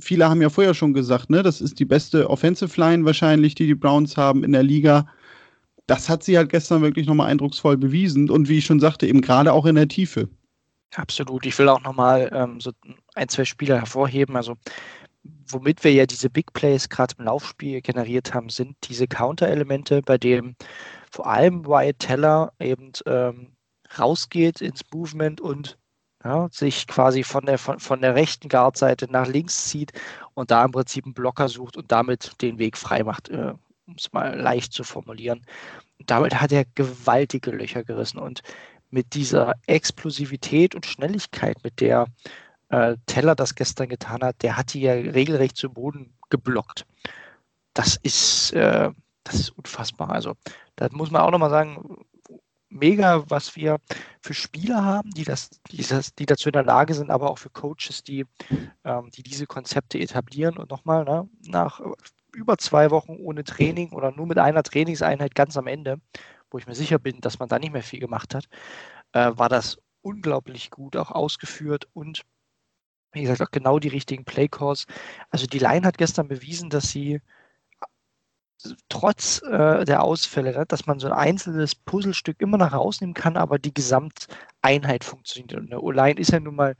viele 0.00 0.26
haben 0.26 0.40
ja 0.40 0.48
vorher 0.48 0.72
schon 0.72 0.94
gesagt, 0.94 1.28
ne, 1.28 1.42
das 1.42 1.60
ist 1.60 1.80
die 1.80 1.84
beste 1.84 2.30
Offensive 2.30 2.80
Line 2.80 3.04
wahrscheinlich, 3.04 3.56
die 3.56 3.66
die 3.66 3.74
Browns 3.74 4.16
haben 4.16 4.42
in 4.42 4.52
der 4.52 4.62
Liga. 4.62 5.06
Das 5.86 6.08
hat 6.08 6.22
sie 6.22 6.38
halt 6.38 6.48
gestern 6.48 6.80
wirklich 6.80 7.06
nochmal 7.06 7.30
eindrucksvoll 7.30 7.76
bewiesen 7.76 8.30
und 8.30 8.48
wie 8.48 8.56
ich 8.56 8.64
schon 8.64 8.80
sagte, 8.80 9.06
eben 9.06 9.20
gerade 9.20 9.52
auch 9.52 9.66
in 9.66 9.74
der 9.74 9.88
Tiefe. 9.88 10.30
Absolut. 10.96 11.46
Ich 11.46 11.56
will 11.58 11.68
auch 11.68 11.82
nochmal 11.82 12.30
ähm, 12.32 12.60
so 12.60 12.72
ein, 13.14 13.28
zwei 13.28 13.44
Spieler 13.44 13.78
hervorheben. 13.78 14.36
Also, 14.36 14.56
womit 15.48 15.84
wir 15.84 15.92
ja 15.92 16.06
diese 16.06 16.30
Big 16.30 16.52
Plays 16.52 16.88
gerade 16.88 17.14
im 17.18 17.26
Laufspiel 17.26 17.80
generiert 17.82 18.34
haben, 18.34 18.48
sind 18.48 18.76
diese 18.84 19.06
Counter-Elemente, 19.06 20.02
bei 20.02 20.18
denen 20.18 20.56
vor 21.10 21.26
allem 21.26 21.66
Wyatt 21.66 21.98
Teller 22.00 22.52
eben 22.60 22.92
ähm, 23.06 23.56
rausgeht 23.98 24.60
ins 24.60 24.82
Movement 24.92 25.40
und 25.40 25.78
ja, 26.24 26.48
sich 26.52 26.86
quasi 26.86 27.22
von 27.24 27.46
der, 27.46 27.58
von, 27.58 27.78
von 27.80 28.00
der 28.02 28.14
rechten 28.14 28.48
Guard-Seite 28.48 29.06
nach 29.10 29.26
links 29.26 29.68
zieht 29.68 29.92
und 30.34 30.50
da 30.50 30.64
im 30.64 30.72
Prinzip 30.72 31.04
einen 31.06 31.14
Blocker 31.14 31.48
sucht 31.48 31.76
und 31.76 31.90
damit 31.92 32.32
den 32.42 32.58
Weg 32.58 32.76
frei 32.76 33.04
macht, 33.04 33.28
äh, 33.30 33.54
um 33.86 33.94
es 33.96 34.12
mal 34.12 34.38
leicht 34.38 34.72
zu 34.72 34.84
formulieren. 34.84 35.42
Damit 36.06 36.40
hat 36.40 36.52
er 36.52 36.64
gewaltige 36.74 37.50
Löcher 37.52 37.84
gerissen. 37.84 38.18
Und 38.18 38.42
mit 38.90 39.14
dieser 39.14 39.54
Explosivität 39.66 40.74
und 40.74 40.86
Schnelligkeit, 40.86 41.62
mit 41.62 41.80
der 41.80 42.06
äh, 42.70 42.96
Teller 43.06 43.34
das 43.34 43.54
gestern 43.54 43.88
getan 43.88 44.22
hat, 44.22 44.42
der 44.42 44.56
hat 44.56 44.74
die 44.74 44.82
ja 44.82 44.92
regelrecht 44.92 45.56
zu 45.56 45.70
Boden 45.70 46.12
geblockt. 46.30 46.86
Das 47.74 47.96
ist, 47.96 48.52
äh, 48.52 48.90
das 49.24 49.34
ist 49.34 49.50
unfassbar. 49.50 50.10
Also, 50.10 50.34
da 50.76 50.88
muss 50.92 51.10
man 51.10 51.22
auch 51.22 51.30
nochmal 51.30 51.50
sagen, 51.50 52.04
mega, 52.68 53.24
was 53.28 53.56
wir 53.56 53.78
für 54.20 54.34
Spieler 54.34 54.84
haben, 54.84 55.10
die, 55.10 55.24
das, 55.24 55.50
die, 55.70 55.82
das, 55.82 56.14
die 56.14 56.26
dazu 56.26 56.48
in 56.48 56.54
der 56.54 56.64
Lage 56.64 56.94
sind, 56.94 57.10
aber 57.10 57.30
auch 57.30 57.38
für 57.38 57.50
Coaches, 57.50 58.02
die, 58.02 58.24
ähm, 58.84 59.10
die 59.14 59.22
diese 59.22 59.46
Konzepte 59.46 59.98
etablieren. 59.98 60.56
Und 60.56 60.70
nochmal, 60.70 61.04
ne, 61.04 61.28
nach 61.46 61.80
über 62.32 62.56
zwei 62.58 62.90
Wochen 62.90 63.16
ohne 63.20 63.44
Training 63.44 63.90
oder 63.90 64.12
nur 64.12 64.26
mit 64.26 64.38
einer 64.38 64.62
Trainingseinheit 64.62 65.34
ganz 65.34 65.56
am 65.56 65.66
Ende, 65.66 66.00
wo 66.50 66.58
ich 66.58 66.66
mir 66.66 66.74
sicher 66.74 66.98
bin, 66.98 67.20
dass 67.20 67.38
man 67.38 67.48
da 67.48 67.58
nicht 67.58 67.72
mehr 67.72 67.82
viel 67.82 68.00
gemacht 68.00 68.34
hat, 68.34 68.46
äh, 69.12 69.32
war 69.34 69.48
das 69.48 69.78
unglaublich 70.02 70.70
gut 70.70 70.96
auch 70.96 71.10
ausgeführt 71.10 71.88
und 71.92 72.22
wie 73.12 73.22
gesagt 73.22 73.42
auch 73.42 73.50
genau 73.50 73.78
die 73.78 73.88
richtigen 73.88 74.24
Playcalls. 74.24 74.86
Also 75.30 75.46
die 75.46 75.58
Line 75.58 75.86
hat 75.86 75.98
gestern 75.98 76.28
bewiesen, 76.28 76.70
dass 76.70 76.90
sie 76.90 77.14
äh, 77.14 77.20
trotz 78.88 79.42
äh, 79.42 79.84
der 79.84 80.02
Ausfälle, 80.02 80.52
ne, 80.52 80.66
dass 80.66 80.86
man 80.86 81.00
so 81.00 81.08
ein 81.08 81.12
einzelnes 81.12 81.74
Puzzlestück 81.74 82.40
immer 82.40 82.58
noch 82.58 82.72
rausnehmen 82.72 83.14
kann, 83.14 83.36
aber 83.36 83.58
die 83.58 83.74
Gesamteinheit 83.74 85.04
funktioniert. 85.04 85.54
Und 85.54 85.72
eine 85.72 85.80
O-Line 85.80 86.20
ist 86.20 86.30
ja 86.30 86.40
nun 86.40 86.54
mal 86.56 86.76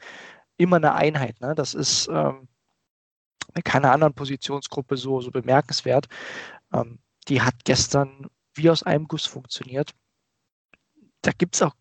immer 0.56 0.76
eine 0.76 0.94
Einheit. 0.94 1.40
Ne? 1.40 1.54
Das 1.54 1.74
ist 1.74 2.08
ähm, 2.12 2.48
keiner 3.64 3.92
anderen 3.92 4.14
Positionsgruppe 4.14 4.96
so, 4.96 5.20
so 5.20 5.30
bemerkenswert. 5.30 6.06
Ähm, 6.72 7.00
die 7.28 7.42
hat 7.42 7.54
gestern 7.64 8.28
wie 8.54 8.71
aus 8.71 8.83
einem 8.83 9.07
Guss 9.09 9.26
funktioniert. 9.26 9.92
Da 11.23 11.33
gibt 11.33 11.54
es 11.54 11.62
auch, 11.62 11.75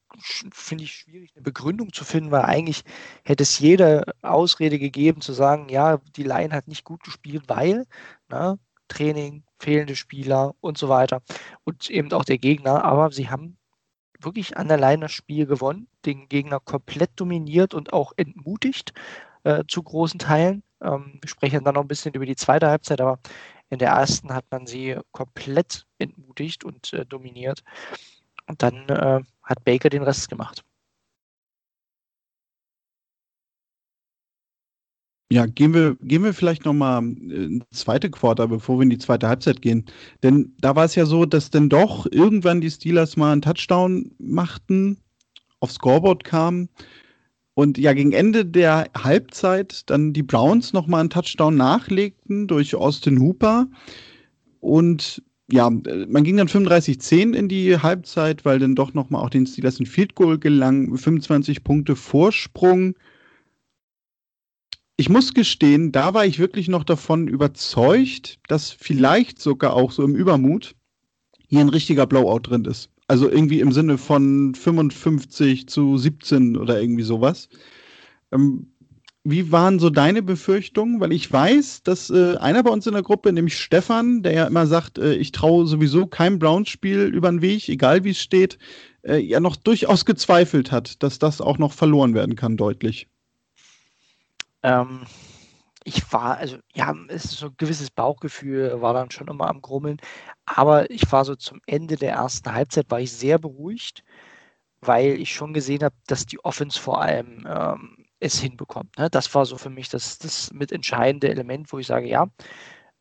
finde 0.51 0.83
ich, 0.83 0.93
schwierig, 0.93 1.31
eine 1.35 1.43
Begründung 1.43 1.93
zu 1.93 2.03
finden, 2.03 2.31
weil 2.31 2.41
eigentlich 2.41 2.83
hätte 3.23 3.43
es 3.43 3.59
jede 3.59 4.03
Ausrede 4.21 4.79
gegeben, 4.79 5.21
zu 5.21 5.31
sagen, 5.33 5.69
ja, 5.69 5.99
die 6.15 6.23
Line 6.23 6.53
hat 6.53 6.67
nicht 6.67 6.83
gut 6.83 7.03
gespielt, 7.03 7.43
weil 7.47 7.85
na, 8.27 8.53
ne, 8.53 8.59
Training, 8.89 9.43
fehlende 9.59 9.95
Spieler 9.95 10.55
und 10.61 10.77
so 10.77 10.89
weiter 10.89 11.21
und 11.63 11.89
eben 11.89 12.11
auch 12.11 12.25
der 12.25 12.37
Gegner. 12.37 12.83
Aber 12.83 13.11
sie 13.11 13.29
haben 13.29 13.57
wirklich 14.19 14.57
an 14.57 14.67
der 14.67 14.77
Line 14.77 15.01
das 15.01 15.11
Spiel 15.11 15.45
gewonnen, 15.45 15.87
den 16.05 16.27
Gegner 16.27 16.59
komplett 16.59 17.11
dominiert 17.15 17.73
und 17.73 17.93
auch 17.93 18.13
entmutigt 18.17 18.93
äh, 19.43 19.63
zu 19.67 19.83
großen 19.83 20.19
Teilen. 20.19 20.63
Ähm, 20.81 21.19
wir 21.21 21.29
sprechen 21.29 21.63
dann 21.63 21.75
noch 21.75 21.81
ein 21.81 21.87
bisschen 21.87 22.13
über 22.13 22.25
die 22.25 22.35
zweite 22.35 22.67
Halbzeit, 22.67 23.01
aber 23.01 23.19
in 23.69 23.79
der 23.79 23.89
ersten 23.89 24.33
hat 24.33 24.45
man 24.51 24.67
sie 24.67 24.97
komplett 25.11 25.85
entmutigt 25.97 26.63
und 26.63 26.93
äh, 26.93 27.05
dominiert. 27.05 27.63
Und 28.47 28.63
dann 28.63 28.89
äh, 28.89 29.21
hat 29.43 29.63
Baker 29.63 29.89
den 29.89 30.03
Rest 30.03 30.29
gemacht. 30.29 30.63
Ja, 35.31 35.45
gehen 35.45 35.75
wir, 35.75 35.95
gehen 36.01 36.23
wir 36.23 36.33
vielleicht 36.33 36.65
nochmal 36.65 37.03
ins 37.03 37.69
zweite 37.69 38.09
Quarter, 38.09 38.47
bevor 38.47 38.79
wir 38.79 38.83
in 38.83 38.89
die 38.89 38.97
zweite 38.97 39.27
Halbzeit 39.27 39.61
gehen. 39.61 39.85
Denn 40.23 40.55
da 40.59 40.75
war 40.75 40.85
es 40.85 40.95
ja 40.95 41.05
so, 41.05 41.25
dass 41.25 41.51
dann 41.51 41.69
doch 41.69 42.07
irgendwann 42.09 42.61
die 42.61 42.71
Steelers 42.71 43.15
mal 43.15 43.31
einen 43.31 43.43
Touchdown 43.43 44.11
machten, 44.17 44.99
aufs 45.59 45.75
Scoreboard 45.75 46.23
kamen 46.23 46.69
und 47.53 47.77
ja, 47.77 47.93
gegen 47.93 48.13
Ende 48.13 48.45
der 48.45 48.89
Halbzeit 48.97 49.89
dann 49.89 50.13
die 50.13 50.23
Browns 50.23 50.71
nochmal 50.71 51.01
einen 51.01 51.09
Touchdown 51.09 51.55
nachlegten 51.57 52.47
durch 52.47 52.75
Austin 52.75 53.19
Hooper. 53.19 53.67
Und 54.61 55.21
ja, 55.51 55.69
man 55.69 56.23
ging 56.23 56.37
dann 56.37 56.47
35-10 56.47 57.33
in 57.33 57.49
die 57.49 57.77
Halbzeit, 57.77 58.45
weil 58.45 58.59
dann 58.59 58.75
doch 58.75 58.93
nochmal 58.93 59.23
auch 59.23 59.29
den 59.29 59.47
Steelers 59.47 59.79
ein 59.79 59.87
Field 59.87 60.15
Goal 60.15 60.37
gelang. 60.37 60.95
25 60.95 61.63
Punkte 61.63 61.95
Vorsprung. 61.95 62.95
Ich 64.95 65.09
muss 65.09 65.33
gestehen, 65.33 65.91
da 65.91 66.13
war 66.13 66.25
ich 66.25 66.39
wirklich 66.39 66.67
noch 66.67 66.83
davon 66.83 67.27
überzeugt, 67.27 68.39
dass 68.47 68.69
vielleicht 68.69 69.39
sogar 69.39 69.73
auch 69.73 69.91
so 69.91 70.03
im 70.03 70.15
Übermut 70.15 70.75
hier 71.47 71.61
ein 71.61 71.69
richtiger 71.69 72.05
Blowout 72.05 72.41
drin 72.41 72.65
ist. 72.65 72.89
Also 73.09 73.27
irgendwie 73.27 73.59
im 73.59 73.71
Sinne 73.71 73.97
von 73.97 74.53
55 74.53 75.67
zu 75.67 75.97
17 75.97 76.55
oder 76.55 76.79
irgendwie 76.79 77.01
sowas. 77.01 77.49
Ähm, 78.31 78.67
wie 79.23 79.51
waren 79.51 79.79
so 79.79 79.89
deine 79.89 80.21
Befürchtungen? 80.21 80.99
Weil 80.99 81.11
ich 81.11 81.31
weiß, 81.31 81.81
dass 81.81 82.11
äh, 82.11 82.37
einer 82.37 82.61
bei 82.61 82.69
uns 82.69 82.85
in 82.85 82.93
der 82.93 83.01
Gruppe, 83.01 83.33
nämlich 83.33 83.57
Stefan, 83.57 84.21
der 84.21 84.33
ja 84.33 84.45
immer 84.45 84.67
sagt, 84.67 84.99
äh, 84.99 85.15
ich 85.15 85.31
traue 85.31 85.65
sowieso 85.65 86.05
keinem 86.05 86.37
Browns-Spiel 86.37 87.07
über 87.07 87.31
den 87.31 87.41
Weg, 87.41 87.67
egal 87.67 88.03
wie 88.03 88.11
es 88.11 88.21
steht, 88.21 88.59
äh, 89.01 89.17
ja 89.17 89.39
noch 89.39 89.55
durchaus 89.55 90.05
gezweifelt 90.05 90.71
hat, 90.71 91.01
dass 91.01 91.17
das 91.17 91.41
auch 91.41 91.57
noch 91.57 91.73
verloren 91.73 92.13
werden 92.13 92.35
kann, 92.35 92.57
deutlich. 92.57 93.07
Ähm, 94.61 95.01
ich 95.83 96.11
war, 96.11 96.37
also 96.37 96.57
ja, 96.73 96.93
es 97.07 97.25
ist 97.25 97.37
so 97.37 97.47
ein 97.47 97.55
gewisses 97.57 97.91
Bauchgefühl, 97.91 98.81
war 98.81 98.93
dann 98.93 99.11
schon 99.11 99.27
immer 99.27 99.49
am 99.49 99.61
Grummeln. 99.61 99.97
Aber 100.45 100.89
ich 100.91 101.11
war 101.11 101.25
so 101.25 101.35
zum 101.35 101.61
Ende 101.65 101.95
der 101.95 102.13
ersten 102.13 102.53
Halbzeit, 102.53 102.89
war 102.91 102.99
ich 102.99 103.11
sehr 103.11 103.39
beruhigt, 103.39 104.03
weil 104.81 105.19
ich 105.19 105.33
schon 105.33 105.53
gesehen 105.53 105.83
habe, 105.83 105.95
dass 106.07 106.25
die 106.25 106.43
Offense 106.43 106.79
vor 106.79 107.01
allem 107.01 107.47
ähm, 107.49 108.05
es 108.19 108.39
hinbekommt. 108.39 108.97
Ne? 108.97 109.09
Das 109.09 109.33
war 109.35 109.45
so 109.45 109.57
für 109.57 109.69
mich 109.69 109.89
das, 109.89 110.17
das 110.19 110.51
mit 110.53 110.71
entscheidende 110.71 111.29
Element, 111.29 111.71
wo 111.71 111.79
ich 111.79 111.87
sage, 111.87 112.07
ja, 112.07 112.27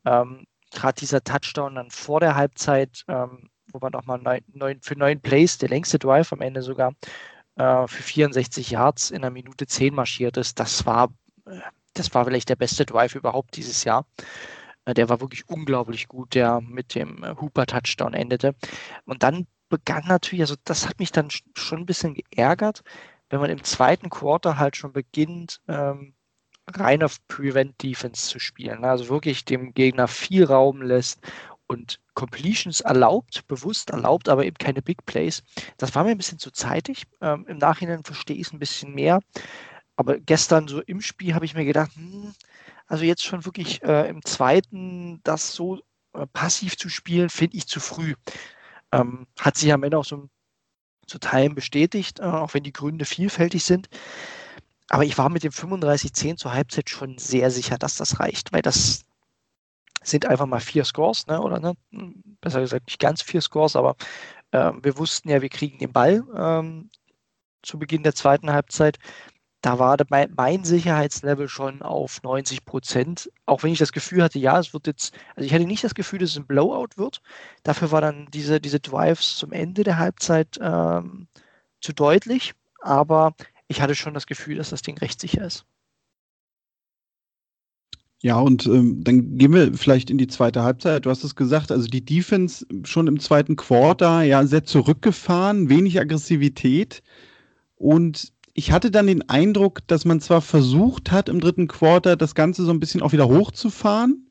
ähm, 0.05 0.47
gerade 0.73 0.99
dieser 1.01 1.23
Touchdown 1.23 1.77
dann 1.77 1.91
vor 1.91 2.21
der 2.21 2.35
Halbzeit, 2.37 3.05
ähm, 3.09 3.51
wo 3.73 3.79
man 3.81 3.93
nochmal 3.93 4.19
neun, 4.19 4.41
neun, 4.53 4.81
für 4.83 4.97
neun 4.97 5.21
Plays, 5.21 5.59
der 5.59 5.69
längste 5.69 5.99
Drive 5.99 6.33
am 6.33 6.41
Ende 6.41 6.63
sogar, 6.63 6.93
äh, 7.57 7.87
für 7.87 8.03
64 8.03 8.71
Yards 8.71 9.11
in 9.11 9.19
einer 9.19 9.31
Minute 9.31 9.67
10 9.67 9.95
marschiert 9.95 10.37
ist, 10.37 10.61
das 10.61 10.87
war 10.87 11.11
äh, 11.47 11.61
das 11.99 12.15
war 12.15 12.25
vielleicht 12.25 12.49
der 12.49 12.57
beste 12.57 12.87
Drive 12.87 13.15
überhaupt 13.15 13.57
dieses 13.57 13.85
Jahr. 13.85 14.07
Äh, 14.85 14.95
der 14.95 15.09
war 15.09 15.21
wirklich 15.21 15.49
unglaublich 15.49 16.09
gut, 16.09 16.35
der 16.35 16.61
mit 16.61 16.95
dem 16.95 17.23
äh, 17.23 17.35
Hooper-Touchdown 17.41 18.15
endete. 18.15 18.55
Und 19.05 19.23
dann 19.23 19.47
begann 19.69 20.05
natürlich, 20.07 20.43
also 20.43 20.57
das 20.65 20.89
hat 20.89 20.99
mich 20.99 21.13
dann 21.13 21.29
schon 21.55 21.81
ein 21.81 21.87
bisschen 21.87 22.15
geärgert, 22.15 22.83
wenn 23.31 23.41
man 23.41 23.51
im 23.51 23.63
zweiten 23.63 24.09
Quarter 24.09 24.59
halt 24.59 24.77
schon 24.77 24.93
beginnt, 24.93 25.61
ähm, 25.69 26.15
rein 26.67 27.03
auf 27.03 27.17
Prevent 27.29 27.83
Defense 27.83 28.29
zu 28.29 28.39
spielen. 28.39 28.85
Also 28.85 29.09
wirklich 29.09 29.45
dem 29.45 29.75
Gegner 29.75 30.09
viel 30.09 30.45
Raum 30.45 30.83
lässt 30.83 31.21
und 31.67 32.01
Completions 32.15 32.81
erlaubt, 32.81 33.47
bewusst 33.47 33.91
erlaubt, 33.91 34.29
aber 34.29 34.45
eben 34.45 34.57
keine 34.57 34.83
Big 34.83 35.05
Plays. 35.07 35.43
Das 35.77 35.95
war 35.95 36.05
mir 36.05 36.11
ein 36.11 36.17
bisschen 36.19 36.39
zu 36.39 36.51
zeitig. 36.51 37.05
Ähm, 37.21 37.47
Im 37.47 37.59
Nachhinein 37.59 38.05
verstehe 38.05 38.37
ich 38.37 38.49
es 38.49 38.53
ein 38.53 38.59
bisschen 38.59 38.95
mehr. 38.95 39.21
Aber 39.99 40.21
gestern 40.21 40.69
so 40.69 40.81
im 40.83 41.01
Spiel 41.01 41.35
habe 41.35 41.45
ich 41.45 41.55
mir 41.55 41.65
gedacht, 41.65 41.91
hm, 41.97 42.33
also 42.87 43.05
jetzt 43.05 43.25
schon 43.25 43.45
wirklich 43.45 43.83
äh, 43.83 44.09
im 44.09 44.25
zweiten 44.25 45.21
das 45.25 45.53
so 45.53 45.81
äh, 46.13 46.25
passiv 46.33 46.77
zu 46.77 46.89
spielen, 46.89 47.31
finde 47.31 47.57
ich 47.57 47.67
zu 47.67 47.81
früh. 47.81 48.15
Ähm, 48.93 49.27
hat 49.41 49.57
sich 49.57 49.73
am 49.73 49.83
Ende 49.83 49.99
auch 49.99 50.05
so 50.05 50.29
zu 51.09 51.19
Teilen 51.19 51.57
bestätigt, 51.57 52.21
äh, 52.21 52.23
auch 52.23 52.55
wenn 52.55 52.63
die 52.63 52.73
Gründe 52.73 53.07
vielfältig 53.07 53.65
sind. 53.65 53.89
Aber 54.89 55.05
ich 55.05 55.19
war 55.19 55.31
mit 55.31 55.43
dem 55.43 55.51
35-10 55.51 56.37
zur 56.37 56.53
Halbzeit 56.53 56.89
schon 56.89 57.19
sehr 57.19 57.51
sicher, 57.51 57.77
dass 57.77 57.97
das 57.97 58.21
reicht, 58.21 58.53
weil 58.53 58.63
das 58.63 59.05
sind 60.05 60.27
einfach 60.27 60.47
mal 60.47 60.61
vier 60.61 60.85
Scores, 60.85 61.27
ne? 61.27 61.43
oder 61.43 61.59
ne? 61.59 61.75
besser 62.41 62.61
gesagt 62.61 62.87
nicht 62.87 63.01
ganz 63.01 63.21
vier 63.21 63.41
Scores, 63.41 63.75
aber 63.75 63.97
äh, 64.53 64.71
wir 64.81 64.97
wussten 64.97 65.29
ja, 65.29 65.43
wir 65.43 65.49
kriegen 65.49 65.79
den 65.79 65.93
Ball 65.93 66.23
ähm, 66.37 66.89
zu 67.63 67.81
Beginn 67.81 68.05
der 68.05 68.15
zweiten 68.15 68.53
Halbzeit 68.53 69.01
da 69.61 69.79
war 69.79 69.97
mein, 70.09 70.65
Sicherheitslevel 70.65 71.49
schon 71.49 71.83
auf 71.83 72.23
90 72.23 72.65
Prozent. 72.65 73.31
Auch 73.45 73.63
wenn 73.63 73.73
ich 73.73 73.79
das 73.79 73.93
Gefühl 73.93 74.23
hatte, 74.23 74.39
ja, 74.39 74.59
es 74.59 74.73
wird 74.73 74.87
jetzt, 74.87 75.15
also 75.35 75.47
ich 75.47 75.53
hatte 75.53 75.65
nicht 75.65 75.83
das 75.83 75.95
Gefühl, 75.95 76.21
dass 76.21 76.31
es 76.31 76.37
ein 76.37 76.47
Blowout 76.47 76.97
wird. 76.97 77.21
Dafür 77.65 77.91
war 77.91 78.01
dann 78.01 78.29
diese, 78.33 78.61
diese 78.61 78.79
Drives 78.79 79.37
zum 79.37 79.53
Ende 79.53 79.83
der 79.83 79.99
Halbzeit 79.99 80.59
ähm, 80.61 81.27
zu 81.81 81.93
deutlich. 81.93 82.55
Aber 82.81 83.35
ich 83.67 83.81
hatte 83.81 83.97
schon 83.97 84.15
das 84.15 84.27
Gefühl, 84.27 84.57
dass 84.57 84.71
das 84.71 84.83
Ding 84.83 84.97
recht 84.99 85.21
sicher 85.21 85.45
ist. 85.45 85.67
Ja, 88.21 88.39
und 88.39 88.67
ähm, 88.67 89.03
dann 89.05 89.39
gehen 89.39 89.53
wir 89.53 89.75
vielleicht 89.75 90.11
in 90.11 90.19
die 90.19 90.27
zweite 90.27 90.63
Halbzeit. 90.63 91.07
Du 91.07 91.11
hast 91.11 91.23
es 91.23 91.37
gesagt, 91.37 91.71
also 91.71 91.87
die 91.87 92.05
Defense 92.05 92.67
schon 92.83 93.07
im 93.07 93.21
zweiten 93.21 93.55
Quarter 93.55 94.23
ja 94.23 94.45
sehr 94.45 94.65
zurückgefahren, 94.65 95.69
wenig 95.69 96.01
Aggressivität. 96.01 97.03
Und 97.77 98.33
ich 98.55 98.73
hatte 98.73 98.91
dann 98.91 99.07
den 99.07 99.29
Eindruck, 99.29 99.87
dass 99.87 100.05
man 100.05 100.21
zwar 100.21 100.41
versucht 100.41 101.13
hat, 101.13 101.29
im 101.29 101.41
dritten 101.41 101.69
Quarter 101.69 102.17
das 102.17 102.35
Ganze 102.35 102.65
so 102.65 102.71
ein 102.71 102.81
bisschen 102.81 103.03
auch 103.03 103.13
wieder 103.13 103.29
hochzufahren, 103.29 104.29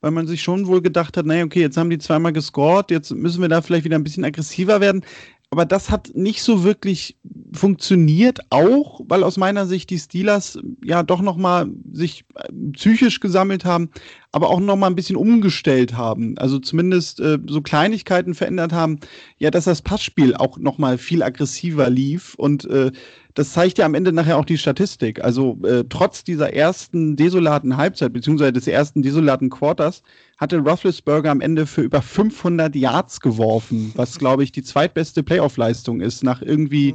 weil 0.00 0.10
man 0.10 0.26
sich 0.26 0.42
schon 0.42 0.66
wohl 0.66 0.82
gedacht 0.82 1.16
hat, 1.16 1.26
naja, 1.26 1.44
okay, 1.44 1.60
jetzt 1.60 1.76
haben 1.76 1.90
die 1.90 1.98
zweimal 1.98 2.32
gescored, 2.32 2.90
jetzt 2.90 3.14
müssen 3.14 3.42
wir 3.42 3.48
da 3.48 3.62
vielleicht 3.62 3.84
wieder 3.84 3.96
ein 3.96 4.04
bisschen 4.04 4.24
aggressiver 4.24 4.80
werden 4.80 5.02
aber 5.50 5.64
das 5.64 5.90
hat 5.90 6.10
nicht 6.14 6.42
so 6.42 6.64
wirklich 6.64 7.16
funktioniert, 7.52 8.40
auch 8.50 9.00
weil 9.06 9.22
aus 9.22 9.36
meiner 9.36 9.66
Sicht 9.66 9.90
die 9.90 9.98
Steelers 9.98 10.58
ja 10.84 11.02
doch 11.02 11.22
nochmal 11.22 11.70
sich 11.92 12.24
äh, 12.34 12.52
psychisch 12.72 13.20
gesammelt 13.20 13.64
haben, 13.64 13.90
aber 14.32 14.50
auch 14.50 14.58
nochmal 14.58 14.90
ein 14.90 14.96
bisschen 14.96 15.16
umgestellt 15.16 15.96
haben. 15.96 16.36
Also 16.38 16.58
zumindest 16.58 17.20
äh, 17.20 17.38
so 17.46 17.62
Kleinigkeiten 17.62 18.34
verändert 18.34 18.72
haben, 18.72 18.98
ja, 19.38 19.50
dass 19.50 19.64
das 19.64 19.82
Passspiel 19.82 20.34
auch 20.34 20.58
nochmal 20.58 20.98
viel 20.98 21.22
aggressiver 21.22 21.88
lief 21.90 22.34
und 22.34 22.64
äh, 22.64 22.90
das 23.36 23.52
zeigt 23.52 23.76
ja 23.76 23.84
am 23.84 23.94
Ende 23.94 24.14
nachher 24.14 24.38
auch 24.38 24.46
die 24.46 24.56
Statistik. 24.56 25.22
Also 25.22 25.58
äh, 25.62 25.84
trotz 25.90 26.24
dieser 26.24 26.54
ersten 26.54 27.16
desolaten 27.16 27.76
Halbzeit, 27.76 28.14
beziehungsweise 28.14 28.54
des 28.54 28.66
ersten 28.66 29.02
desolaten 29.02 29.50
Quarters, 29.50 30.02
hatte 30.38 30.58
Roethlisberger 30.58 31.30
am 31.30 31.42
Ende 31.42 31.66
für 31.66 31.82
über 31.82 32.00
500 32.00 32.74
Yards 32.74 33.20
geworfen, 33.20 33.92
was, 33.94 34.18
glaube 34.18 34.42
ich, 34.42 34.52
die 34.52 34.62
zweitbeste 34.62 35.22
Playoff-Leistung 35.22 36.00
ist, 36.00 36.24
nach 36.24 36.40
irgendwie 36.40 36.94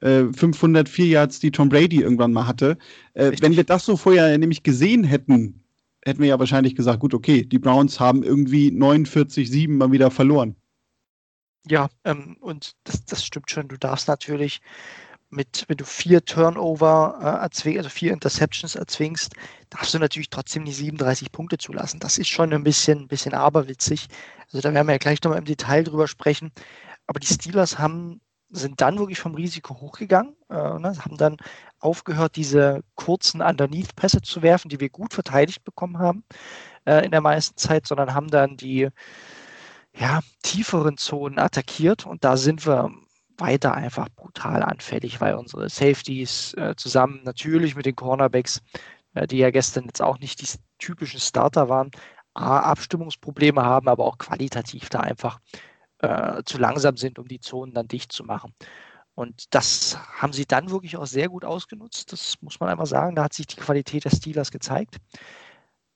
mhm. 0.00 0.30
äh, 0.30 0.32
504 0.32 1.06
Yards, 1.06 1.40
die 1.40 1.50
Tom 1.50 1.68
Brady 1.68 2.00
irgendwann 2.00 2.32
mal 2.32 2.46
hatte. 2.46 2.78
Äh, 3.12 3.32
wenn 3.42 3.54
wir 3.54 3.64
das 3.64 3.84
so 3.84 3.98
vorher 3.98 4.38
nämlich 4.38 4.62
gesehen 4.62 5.04
hätten, 5.04 5.64
hätten 6.02 6.20
wir 6.20 6.28
ja 6.28 6.38
wahrscheinlich 6.38 6.76
gesagt, 6.76 7.00
gut, 7.00 7.12
okay, 7.12 7.44
die 7.44 7.58
Browns 7.58 8.00
haben 8.00 8.22
irgendwie 8.22 8.68
49-7 8.70 9.68
mal 9.68 9.92
wieder 9.92 10.10
verloren. 10.10 10.56
Ja, 11.66 11.90
ähm, 12.04 12.38
und 12.40 12.72
das, 12.84 13.04
das 13.04 13.22
stimmt 13.22 13.50
schon. 13.50 13.68
Du 13.68 13.76
darfst 13.76 14.08
natürlich 14.08 14.62
mit, 15.30 15.64
wenn 15.68 15.76
du 15.76 15.84
vier 15.84 16.24
Turnover 16.24 17.18
äh, 17.20 17.42
erzwingst, 17.42 17.78
also 17.78 17.90
vier 17.90 18.12
Interceptions 18.12 18.76
erzwingst, 18.76 19.34
darfst 19.70 19.94
du 19.94 19.98
natürlich 19.98 20.30
trotzdem 20.30 20.64
die 20.64 20.72
37 20.72 21.32
Punkte 21.32 21.58
zulassen. 21.58 22.00
Das 22.00 22.18
ist 22.18 22.28
schon 22.28 22.52
ein 22.52 22.64
bisschen, 22.64 23.08
bisschen 23.08 23.34
aberwitzig. 23.34 24.08
Also 24.46 24.60
da 24.60 24.72
werden 24.72 24.86
wir 24.86 24.94
ja 24.94 24.98
gleich 24.98 25.22
nochmal 25.22 25.38
im 25.38 25.44
Detail 25.44 25.84
drüber 25.84 26.06
sprechen. 26.06 26.52
Aber 27.06 27.20
die 27.20 27.26
Steelers 27.26 27.78
haben, 27.78 28.20
sind 28.50 28.80
dann 28.80 28.98
wirklich 28.98 29.18
vom 29.18 29.34
Risiko 29.34 29.80
hochgegangen, 29.80 30.36
äh, 30.48 30.78
ne, 30.78 30.94
haben 31.04 31.16
dann 31.16 31.36
aufgehört, 31.80 32.36
diese 32.36 32.82
kurzen 32.94 33.42
Underneath-Pässe 33.42 34.22
zu 34.22 34.42
werfen, 34.42 34.68
die 34.68 34.80
wir 34.80 34.88
gut 34.88 35.12
verteidigt 35.12 35.64
bekommen 35.64 35.98
haben 35.98 36.24
äh, 36.86 37.04
in 37.04 37.10
der 37.10 37.20
meisten 37.20 37.56
Zeit, 37.56 37.86
sondern 37.86 38.14
haben 38.14 38.28
dann 38.28 38.56
die 38.56 38.88
ja, 39.96 40.20
tieferen 40.42 40.96
Zonen 40.96 41.38
attackiert 41.38 42.06
und 42.06 42.24
da 42.24 42.36
sind 42.36 42.66
wir 42.66 42.90
weiter 43.38 43.74
einfach 43.74 44.08
brutal 44.14 44.62
anfällig, 44.62 45.20
weil 45.20 45.34
unsere 45.34 45.68
Safeties 45.68 46.54
äh, 46.54 46.74
zusammen 46.76 47.20
natürlich 47.24 47.74
mit 47.74 47.86
den 47.86 47.96
Cornerbacks, 47.96 48.62
äh, 49.14 49.26
die 49.26 49.38
ja 49.38 49.50
gestern 49.50 49.84
jetzt 49.84 50.02
auch 50.02 50.18
nicht 50.18 50.40
die 50.40 50.58
typischen 50.78 51.20
Starter 51.20 51.68
waren, 51.68 51.90
A, 52.34 52.60
Abstimmungsprobleme 52.60 53.64
haben, 53.64 53.88
aber 53.88 54.04
auch 54.04 54.18
qualitativ 54.18 54.88
da 54.88 55.00
einfach 55.00 55.38
äh, 55.98 56.42
zu 56.44 56.58
langsam 56.58 56.96
sind, 56.96 57.18
um 57.18 57.28
die 57.28 57.40
Zonen 57.40 57.74
dann 57.74 57.88
dicht 57.88 58.12
zu 58.12 58.24
machen. 58.24 58.54
Und 59.14 59.54
das 59.54 59.96
haben 60.16 60.32
sie 60.32 60.44
dann 60.44 60.70
wirklich 60.70 60.96
auch 60.96 61.06
sehr 61.06 61.28
gut 61.28 61.44
ausgenutzt. 61.44 62.12
Das 62.12 62.40
muss 62.42 62.58
man 62.58 62.68
einmal 62.68 62.86
sagen. 62.86 63.14
Da 63.14 63.24
hat 63.24 63.32
sich 63.32 63.46
die 63.46 63.56
Qualität 63.56 64.04
der 64.04 64.10
Steelers 64.10 64.50
gezeigt. 64.50 64.96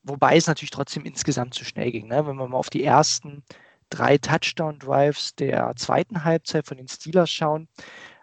Wobei 0.05 0.37
es 0.37 0.47
natürlich 0.47 0.71
trotzdem 0.71 1.05
insgesamt 1.05 1.55
zu 1.55 1.65
schnell 1.65 1.91
ging. 1.91 2.07
Ne? 2.07 2.27
Wenn 2.27 2.37
man 2.37 2.51
mal 2.51 2.57
auf 2.57 2.71
die 2.71 2.85
ersten 2.85 3.43
drei 3.91 4.19
Touchdown-Drives 4.19 5.35
der 5.37 5.75
zweiten 5.77 6.25
Halbzeit 6.25 6.67
von 6.67 6.77
den 6.77 6.89
Steelers 6.89 7.31
schauen. 7.31 7.69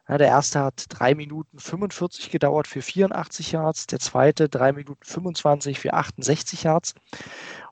Der 0.07 0.19
erste 0.19 0.59
hat 0.59 0.85
3 0.89 1.15
Minuten 1.15 1.57
45 1.57 2.29
gedauert 2.29 2.67
für 2.67 2.83
84 2.83 3.53
Yards, 3.53 3.87
der 3.87 3.99
zweite 3.99 4.49
3 4.49 4.73
Minuten 4.73 5.03
25 5.03 5.79
für 5.79 5.93
68 5.93 6.61
Yards 6.61 6.93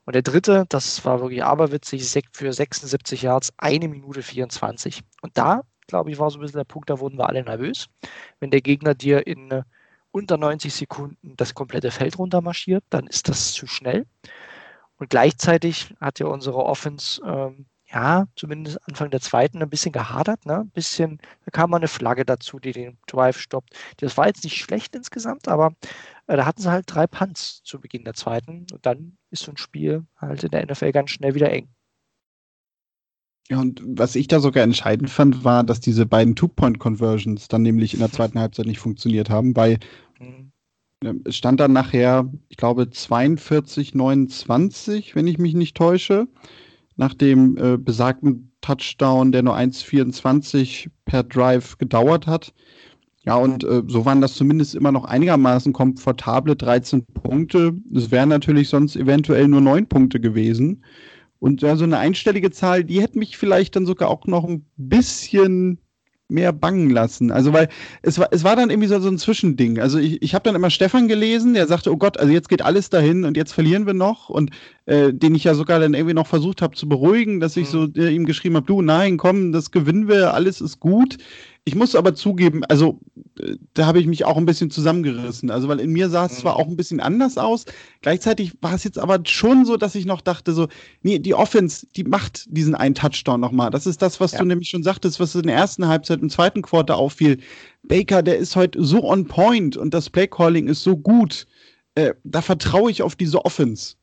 und 0.06 0.13
der 0.15 0.21
dritte, 0.21 0.65
das 0.69 1.06
war 1.06 1.21
wirklich 1.21 1.43
aberwitzig, 1.43 2.03
für 2.34 2.51
76 2.51 3.21
Yards, 3.21 3.53
1 3.58 3.88
Minute 3.88 4.21
24. 4.21 5.01
Und 5.21 5.38
da, 5.38 5.63
glaube 5.88 6.12
ich, 6.12 6.19
war 6.19 6.29
so 6.29 6.39
ein 6.39 6.41
bisschen 6.41 6.58
der 6.58 6.65
Punkt, 6.65 6.89
da 6.89 6.99
wurden 6.99 7.17
wir 7.17 7.29
alle 7.29 7.43
nervös, 7.43 7.88
wenn 8.39 8.51
der 8.51 8.62
Gegner 8.62 8.95
dir 8.95 9.25
in 9.25 9.51
äh, 9.51 9.63
unter 10.12 10.38
90 10.38 10.73
Sekunden 10.73 11.36
das 11.38 11.56
komplette 11.56 11.89
Feld 11.89 12.19
runtermarschiert, 12.19 12.84
dann 12.89 13.08
ist 13.08 13.29
das 13.29 13.53
zu 13.53 13.65
schnell. 13.65 14.06
Und 14.97 15.10
gleichzeitig 15.10 15.93
hat 15.99 16.19
ja 16.19 16.27
unsere 16.27 16.63
Offense 16.65 17.21
ähm, 17.25 17.65
ja, 17.93 18.27
zumindest 18.36 18.79
Anfang 18.88 19.12
der 19.12 19.21
zweiten 19.21 19.62
ein 19.62 19.69
bisschen 19.69 19.91
gehadert, 19.91 20.45
ne? 20.45 20.62
Ein 20.62 20.71
bisschen, 20.71 21.19
da 21.45 21.51
kam 21.51 21.69
mal 21.69 21.77
eine 21.77 21.88
Flagge 21.88 22.25
dazu, 22.25 22.60
die 22.60 22.71
den 22.71 22.97
Drive 23.06 23.38
stoppt. 23.38 23.75
Das 23.97 24.17
war 24.17 24.25
jetzt 24.27 24.43
nicht 24.43 24.58
schlecht 24.58 24.95
insgesamt, 24.95 25.47
aber 25.47 25.75
äh, 26.27 26.36
da 26.36 26.45
hatten 26.45 26.62
sie 26.62 26.71
halt 26.71 26.86
drei 26.88 27.06
Punts 27.06 27.62
zu 27.63 27.79
Beginn 27.79 28.03
der 28.03 28.15
zweiten 28.15 28.65
und 28.73 28.86
dann 28.86 29.17
ist 29.29 29.43
so 29.43 29.51
ein 29.51 29.58
Spiel 29.58 30.06
halt 30.17 30.43
in 30.43 30.49
der 30.49 30.65
NFL 30.65 30.91
ganz 30.91 31.12
schnell 31.12 31.36
wieder 31.36 31.51
eng. 31.51 31.69
Ja, 33.49 33.60
und 33.60 33.84
was 33.86 34.15
ich 34.15 34.27
da 34.27 34.39
sogar 34.39 34.63
entscheidend 34.63 35.10
fand, 35.10 35.43
war, 35.43 35.63
dass 35.63 35.79
diese 35.79 36.06
beiden 36.06 36.36
Two-Point-Conversions 36.36 37.47
dann 37.47 37.62
nämlich 37.62 37.93
in 37.93 37.99
der 37.99 38.12
zweiten 38.12 38.39
Halbzeit 38.39 38.65
nicht 38.65 38.79
funktioniert 38.79 39.29
haben, 39.29 39.56
weil 39.56 39.77
mhm. 40.17 40.51
es 41.25 41.36
stand 41.36 41.60
dann 41.60 41.73
nachher, 41.73 42.32
ich 42.47 42.58
glaube, 42.58 42.89
42, 42.89 43.93
29, 43.93 45.15
wenn 45.15 45.27
ich 45.27 45.38
mich 45.38 45.53
nicht 45.53 45.77
täusche 45.77 46.27
nach 46.95 47.13
dem 47.13 47.58
äh, 47.58 47.77
besagten 47.77 48.51
Touchdown, 48.62 49.32
der 49.32 49.43
nur 49.43 49.56
1,24 49.56 50.89
per 51.06 51.23
Drive 51.23 51.77
gedauert 51.77 52.27
hat. 52.27 52.53
Ja, 53.25 53.36
und 53.36 53.63
äh, 53.63 53.84
so 53.88 54.06
waren 54.06 54.21
das 54.21 54.34
zumindest 54.34 54.75
immer 54.75 54.91
noch 54.91 55.06
einigermaßen 55.06 55.71
komfortable 55.71 56.56
13 56.56 57.06
Punkte. 57.06 57.73
Es 57.93 58.12
wären 58.12 58.29
natürlich 58.29 58.67
sonst 58.69 58.95
eventuell 58.95 59.47
nur 59.47 59.62
9 59.62 59.88
Punkte 59.88 60.19
gewesen. 60.19 60.84
Und 61.39 61.62
ja, 61.62 61.75
so 61.75 61.84
eine 61.84 61.97
einstellige 61.97 62.51
Zahl, 62.51 62.84
die 62.84 63.01
hätte 63.01 63.17
mich 63.17 63.38
vielleicht 63.38 63.75
dann 63.75 63.86
sogar 63.86 64.10
auch 64.10 64.25
noch 64.27 64.45
ein 64.45 64.65
bisschen 64.77 65.79
mehr 66.29 66.51
bangen 66.51 66.89
lassen. 66.89 67.32
Also 67.32 67.53
weil 67.53 67.69
es 68.01 68.17
war, 68.17 68.29
es 68.32 68.43
war 68.43 68.56
dann 68.56 68.69
irgendwie 68.69 68.88
so, 68.88 68.99
so 68.99 69.10
ein 69.10 69.17
Zwischending. 69.17 69.79
Also 69.79 69.99
ich, 69.99 70.21
ich 70.21 70.34
habe 70.34 70.43
dann 70.43 70.56
immer 70.56 70.69
Stefan 70.69 71.08
gelesen, 71.08 71.53
der 71.53 71.67
sagte, 71.67 71.91
oh 71.91 71.97
Gott, 71.97 72.17
also 72.17 72.32
jetzt 72.32 72.49
geht 72.49 72.62
alles 72.62 72.89
dahin 72.89 73.23
und 73.23 73.38
jetzt 73.38 73.53
verlieren 73.53 73.86
wir 73.86 73.93
noch. 73.93 74.29
Und 74.29 74.51
äh, 74.86 75.13
den 75.13 75.34
ich 75.34 75.46
ja 75.46 75.56
sogar 75.56 75.80
dann 75.80 75.93
irgendwie 75.93 76.13
noch 76.13 76.28
versucht 76.28 76.62
habe 76.62 76.76
zu 76.76 76.89
beruhigen, 76.89 77.39
dass 77.39 77.56
ich 77.56 77.69
so 77.69 77.82
mhm. 77.82 77.93
äh, 77.96 78.10
ihm 78.10 78.26
geschrieben 78.26 78.56
habe, 78.56 78.65
du, 78.65 78.82
nein, 78.82 79.17
komm, 79.17 79.54
das 79.54 79.72
gewinnen 79.72 80.08
wir, 80.08 80.34
alles 80.34 80.60
ist 80.60 80.80
gut. 80.80 81.17
Ich 81.65 81.76
muss 81.76 81.96
aber 81.96 82.13
zugeben, 82.13 82.65
also 82.65 83.00
äh, 83.39 83.56
da 83.74 83.86
habe 83.86 84.02
ich 84.02 84.08
mich 84.08 84.26
auch 84.26 84.36
ein 84.36 84.46
bisschen 84.46 84.69
zusammengerissen. 84.69 85.50
Also, 85.52 85.69
weil 85.69 85.80
in 85.80 85.91
mir 85.91 86.10
sah 86.10 86.26
es 86.26 86.39
zwar 86.39 86.56
mhm. 86.56 86.60
auch 86.60 86.67
ein 86.67 86.76
bisschen 86.76 87.00
anders 87.00 87.38
aus, 87.38 87.63
gleichzeitig 88.02 88.52
war 88.60 88.74
es 88.74 88.84
jetzt 88.84 89.00
aber 89.00 89.22
schon 89.26 89.65
so, 89.65 89.78
dass 89.78 89.96
ich 89.96 90.06
noch 90.06 90.19
dachte, 90.19 90.52
so, 90.52 90.67
nee, 91.02 91.17
die 91.17 91.34
Offense, 91.34 91.88
die 91.96 92.04
macht 92.04 92.46
diesen 92.50 92.76
einen 92.76 92.96
Touchdown 92.96 93.39
nochmal. 93.39 93.69
Das 93.69 93.88
ist 93.88 94.02
das, 94.02 94.19
was 94.19 94.34
ja. 94.34 94.39
du 94.39 94.46
nämlich 94.46 94.69
schon 94.69 94.84
sagtest, 94.84 95.22
was 95.22 95.34
in 95.36 95.43
der 95.43 95.56
ersten 95.56 95.88
Halbzeit, 95.88 96.22
im 96.22 96.30
zweiten 96.30 96.62
Quarter 96.62 96.98
auffiel. 96.98 97.38
Baker, 97.84 98.22
der 98.22 98.38
ist 98.38 98.58
heute 98.58 98.84
so 98.84 99.02
on 99.06 99.28
point 99.28 99.78
und 99.78 99.93
das 99.93 100.10
Playcalling 100.10 100.67
ist 100.67 100.84
so 100.84 100.98
gut. 100.98 101.48
Äh, 101.96 102.15
da 102.26 102.41
vertraue 102.41 102.91
ich 102.91 103.02
auf 103.02 103.15
diese 103.15 103.46
Offense. 103.46 103.96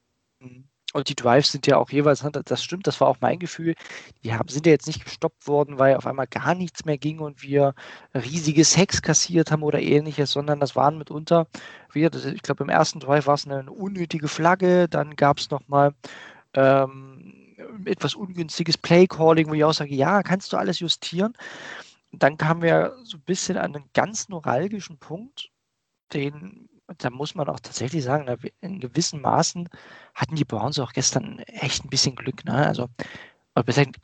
Und 0.93 1.09
die 1.09 1.15
Drives 1.15 1.53
sind 1.53 1.69
ja 1.69 1.77
auch 1.77 1.91
jeweils, 1.91 2.25
das 2.45 2.65
stimmt, 2.65 2.87
das 2.89 3.01
war 3.01 3.07
auch 3.07 3.19
mein 3.21 3.39
Gefühl, 3.39 3.77
die 4.25 4.35
haben, 4.35 4.49
sind 4.49 4.67
ja 4.67 4.73
jetzt 4.73 4.89
nicht 4.89 5.05
gestoppt 5.05 5.47
worden, 5.47 5.79
weil 5.79 5.95
auf 5.97 6.07
einmal 6.07 6.27
gar 6.27 6.55
nichts 6.57 6.85
mehr 6.85 6.99
ging 6.99 7.21
und 7.21 7.43
wir 7.43 7.75
riesige 8.13 8.65
Sex 8.65 9.01
kassiert 9.01 9.53
haben 9.53 9.63
oder 9.63 9.81
ähnliches, 9.81 10.33
sondern 10.33 10.59
das 10.59 10.75
waren 10.75 10.99
mitunter, 10.99 11.47
wir, 11.93 12.13
ich 12.13 12.43
glaube 12.43 12.65
im 12.65 12.71
ersten 12.71 12.99
Drive 12.99 13.29
war 13.29 13.35
es 13.35 13.47
eine 13.47 13.71
unnötige 13.71 14.27
Flagge, 14.27 14.89
dann 14.89 15.15
gab 15.15 15.39
es 15.39 15.51
nochmal 15.51 15.95
ähm, 16.55 17.35
etwas 17.85 18.15
ungünstiges 18.17 18.77
Play-Calling, 18.77 19.49
wo 19.49 19.55
ich 19.55 19.65
auch 19.65 19.73
sage, 19.73 19.95
ja, 19.95 20.23
kannst 20.23 20.53
du 20.53 20.57
alles 20.57 20.81
justieren. 20.81 21.35
Dann 22.13 22.37
kamen 22.37 22.63
wir 22.63 22.97
so 23.05 23.17
ein 23.17 23.23
bisschen 23.23 23.57
an 23.57 23.77
einen 23.77 23.85
ganz 23.95 24.29
neuralgischen 24.29 24.99
Punkt, 24.99 25.51
den 26.13 26.69
da 26.99 27.11
muss 27.11 27.35
man 27.35 27.49
auch 27.49 27.61
tatsächlich 27.61 28.05
sagen, 28.05 28.27
in 28.61 28.81
gewissen 28.81 29.21
Maßen 29.21 29.69
hatten 30.15 30.37
die 30.37 30.45
Browns 30.45 30.79
auch 30.79 30.93
gestern 30.93 31.39
echt 31.41 31.85
ein 31.85 31.91
bisschen 31.91 32.17
Glück. 32.17 32.45
Ne? 32.45 32.67
Also, 32.67 32.89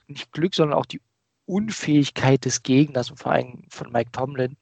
nicht 0.09 0.33
Glück, 0.33 0.55
sondern 0.55 0.79
auch 0.79 0.87
die 0.87 1.01
Unfähigkeit 1.47 2.45
des 2.45 2.63
Gegners 2.63 3.11
und 3.11 3.19
vor 3.19 3.33
allem 3.33 3.65
von 3.69 3.93
Mike 3.93 4.11
Tomlin. 4.13 4.57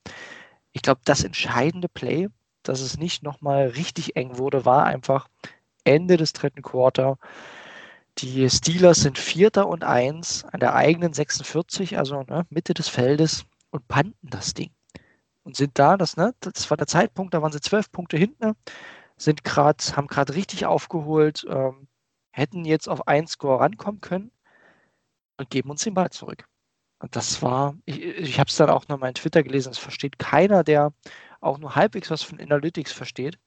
Ich 0.73 0.83
glaube, 0.83 1.01
das 1.05 1.25
entscheidende 1.25 1.89
Play, 1.89 2.29
dass 2.63 2.81
es 2.81 2.99
nicht 2.99 3.23
nochmal 3.23 3.69
richtig 3.69 4.17
eng 4.17 4.39
wurde, 4.39 4.65
war 4.65 4.85
einfach 4.85 5.29
Ende 5.85 6.17
des 6.17 6.33
dritten 6.33 6.63
Quarter. 6.63 7.19
Die 8.19 8.49
Steelers 8.49 9.01
sind 9.01 9.19
Vierter 9.19 9.69
und 9.69 9.85
Eins 9.85 10.45
an 10.45 10.61
der 10.61 10.75
eigenen 10.75 11.13
46, 11.13 11.99
also 11.99 12.23
ne, 12.23 12.47
Mitte 12.51 12.75
des 12.75 12.89
Feldes 12.89 13.45
und 13.71 13.89
panten 13.89 14.29
das 14.29 14.55
Ding. 14.55 14.74
Und 15.45 15.57
sind 15.57 15.79
da, 15.79 15.97
das, 15.97 16.17
ne, 16.17 16.35
das 16.41 16.71
war 16.71 16.77
der 16.77 16.87
Zeitpunkt, 16.87 17.35
da 17.35 17.43
waren 17.43 17.53
sie 17.53 17.61
zwölf 17.61 17.93
Punkte 17.93 18.17
hinten, 18.17 18.55
sind 19.17 19.45
gerade, 19.45 19.85
haben 19.97 20.07
gerade 20.09 20.35
richtig 20.35 20.67
aufgeholt, 20.67 21.47
ähm, 21.49 21.87
hätten 22.33 22.65
jetzt 22.65 22.89
auf 22.89 23.07
einen 23.07 23.27
Score 23.27 23.61
rankommen 23.61 24.01
können 24.01 24.33
und 25.37 25.51
geben 25.51 25.71
uns 25.71 25.85
den 25.85 25.95
Ball 25.95 26.11
zurück. 26.11 26.47
Und 26.99 27.17
das 27.17 27.43
war, 27.43 27.77
ich, 27.85 28.03
ich 28.03 28.41
habe 28.41 28.49
es 28.49 28.57
dann 28.57 28.71
auch 28.71 28.89
noch 28.89 28.99
mal 28.99 29.09
in 29.09 29.15
Twitter 29.15 29.43
gelesen, 29.43 29.71
es 29.71 29.79
versteht 29.79 30.19
keiner, 30.19 30.65
der 30.65 30.93
auch 31.41 31.59
nur 31.59 31.77
halbwegs 31.77 32.11
was 32.11 32.23
von 32.23 32.41
Analytics 32.41 32.93
versteht. 32.93 33.39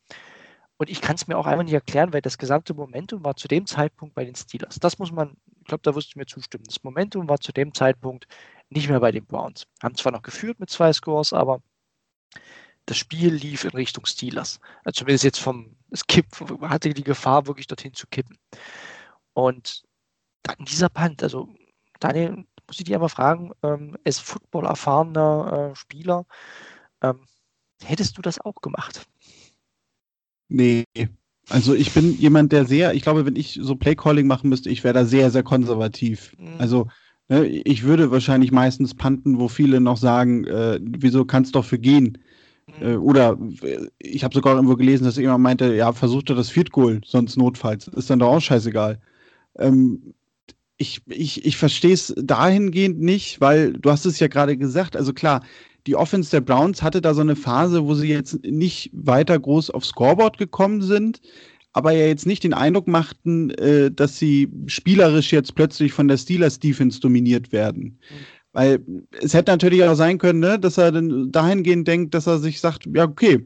Und 0.78 0.90
ich 0.90 1.02
kann 1.02 1.16
es 1.16 1.28
mir 1.28 1.38
auch 1.38 1.48
einfach 1.48 1.64
nicht 1.64 1.74
erklären, 1.74 2.14
weil 2.14 2.22
das 2.22 2.38
gesamte 2.38 2.76
Momentum 2.76 3.26
war 3.26 3.36
zu 3.36 3.48
dem 3.48 3.66
Zeitpunkt 3.66 4.14
bei 4.14 4.26
den 4.26 4.36
Steelers. 4.36 4.80
Das 4.80 5.00
muss 5.00 5.12
man, 5.12 5.36
ich 5.62 5.66
glaube, 5.66 5.82
da 5.82 5.96
wirst 5.96 6.14
du 6.14 6.20
mir 6.20 6.28
zustimmen. 6.28 6.66
Das 6.68 6.84
Momentum 6.84 7.28
war 7.28 7.40
zu 7.40 7.52
dem 7.52 7.74
Zeitpunkt 7.74 8.28
nicht 8.70 8.88
mehr 8.88 9.00
bei 9.00 9.12
den 9.12 9.26
Browns. 9.26 9.66
Haben 9.82 9.96
zwar 9.96 10.12
noch 10.12 10.22
geführt 10.22 10.60
mit 10.60 10.70
zwei 10.70 10.94
Scores, 10.94 11.34
aber 11.34 11.62
das 12.86 12.98
Spiel 12.98 13.34
lief 13.34 13.66
in 13.66 13.72
Richtung 13.72 14.06
Steelers. 14.06 14.60
Also 14.84 15.00
zumindest 15.00 15.24
jetzt 15.24 15.40
vom, 15.40 15.76
es 15.92 16.08
kippt, 16.08 16.40
hatte 16.62 16.94
die 16.94 17.04
Gefahr, 17.04 17.48
wirklich 17.48 17.68
dorthin 17.68 17.94
zu 17.94 18.08
kippen. 18.08 18.38
Und 19.34 19.84
dann 20.44 20.66
dieser 20.66 20.90
Punt, 20.90 21.22
also 21.22 21.50
Daniel, 22.00 22.46
muss 22.68 22.80
ich 22.80 22.86
dich 22.86 22.94
einmal 22.94 23.10
fragen, 23.10 23.52
ähm, 23.64 23.98
als 24.06 24.20
Football 24.20 24.66
erfahrener 24.66 25.72
äh, 25.72 25.76
Spieler, 25.76 26.26
ähm, 27.02 27.20
hättest 27.84 28.18
du 28.18 28.22
das 28.22 28.40
auch 28.40 28.56
gemacht? 28.62 29.06
Nee. 30.50 30.86
Also 31.50 31.74
ich 31.74 31.94
bin 31.94 32.18
jemand, 32.18 32.52
der 32.52 32.66
sehr, 32.66 32.94
ich 32.94 33.04
glaube, 33.04 33.26
wenn 33.26 33.36
ich 33.36 33.58
so 33.62 33.76
Playcalling 33.76 34.28
machen 34.28 34.50
müsste, 34.50 34.70
ich 34.70 34.84
wäre 34.84 34.94
da 34.94 35.06
sehr, 35.06 35.32
sehr 35.32 35.44
konservativ. 35.44 36.36
Mhm. 36.38 36.56
Also 36.58 36.88
ne, 37.30 37.46
ich 37.46 37.84
würde 37.84 38.12
wahrscheinlich 38.12 38.52
meistens 38.52 38.96
panten, 38.96 39.40
wo 39.40 39.48
viele 39.48 39.80
noch 39.80 39.98
sagen, 39.98 40.46
äh, 40.46 40.80
wieso 40.82 41.26
kannst 41.26 41.56
du 41.56 41.60
doch 41.60 41.66
für 41.66 41.80
gehen? 41.80 42.18
Äh, 42.82 42.96
oder 42.96 43.38
äh, 43.62 43.88
ich 44.00 44.24
habe 44.24 44.36
sogar 44.36 44.56
irgendwo 44.56 44.76
gelesen, 44.76 45.06
dass 45.06 45.18
jemand 45.18 45.44
meinte, 45.44 45.74
ja, 45.74 45.92
versucht 45.94 46.30
er 46.30 46.36
das 46.36 46.50
Field 46.50 46.72
Goal, 46.72 47.02
sonst 47.06 47.38
notfalls. 47.38 47.88
Ist 47.88 48.10
dann 48.10 48.20
doch 48.20 48.30
auch 48.30 48.42
scheißegal. 48.42 49.00
Ähm, 49.58 50.14
ich, 50.78 51.02
ich, 51.08 51.46
ich 51.46 51.58
verstehe 51.58 51.94
es 51.94 52.14
dahingehend 52.18 53.00
nicht, 53.00 53.42
weil 53.42 53.74
du 53.74 53.90
hast 53.90 54.06
es 54.06 54.20
ja 54.20 54.28
gerade 54.28 54.58
gesagt, 54.58 54.96
also 54.96 55.12
klar, 55.14 55.44
die 55.88 55.96
Offense 55.96 56.30
der 56.30 56.42
Browns 56.42 56.84
hatte 56.84 57.02
da 57.02 57.14
so 57.14 57.22
eine 57.22 57.36
Phase, 57.36 57.86
wo 57.86 57.96
sie 57.96 58.10
jetzt 58.10 58.44
nicht 58.44 58.92
weiter 58.94 59.40
groß 59.40 59.72
aufs 59.72 59.90
Scoreboard 59.90 60.38
gekommen 60.38 60.82
sind, 60.82 61.22
aber 61.74 61.92
ja 61.94 62.06
jetzt 62.06 62.26
nicht 62.26 62.44
den 62.44 62.54
Eindruck 62.54 62.88
machten, 62.88 63.52
äh, 63.52 63.90
dass 63.90 64.20
sie 64.20 64.52
spielerisch 64.68 65.32
jetzt 65.32 65.56
plötzlich 65.56 65.94
von 65.94 66.08
der 66.08 66.18
Steelers 66.18 66.60
Defense 66.60 67.00
dominiert 67.00 67.52
werden. 67.52 67.84
Mhm. 67.84 68.37
Weil 68.54 68.80
es 69.22 69.34
hätte 69.34 69.52
natürlich 69.52 69.84
auch 69.84 69.96
sein 69.96 70.18
können, 70.18 70.40
ne, 70.40 70.60
dass 70.60 70.78
er 70.78 70.92
dann 70.92 71.32
dahingehend 71.32 71.88
denkt, 71.88 72.14
dass 72.14 72.28
er 72.28 72.40
sich 72.40 72.60
sagt, 72.60 72.88
ja, 72.94 73.04
okay, 73.04 73.46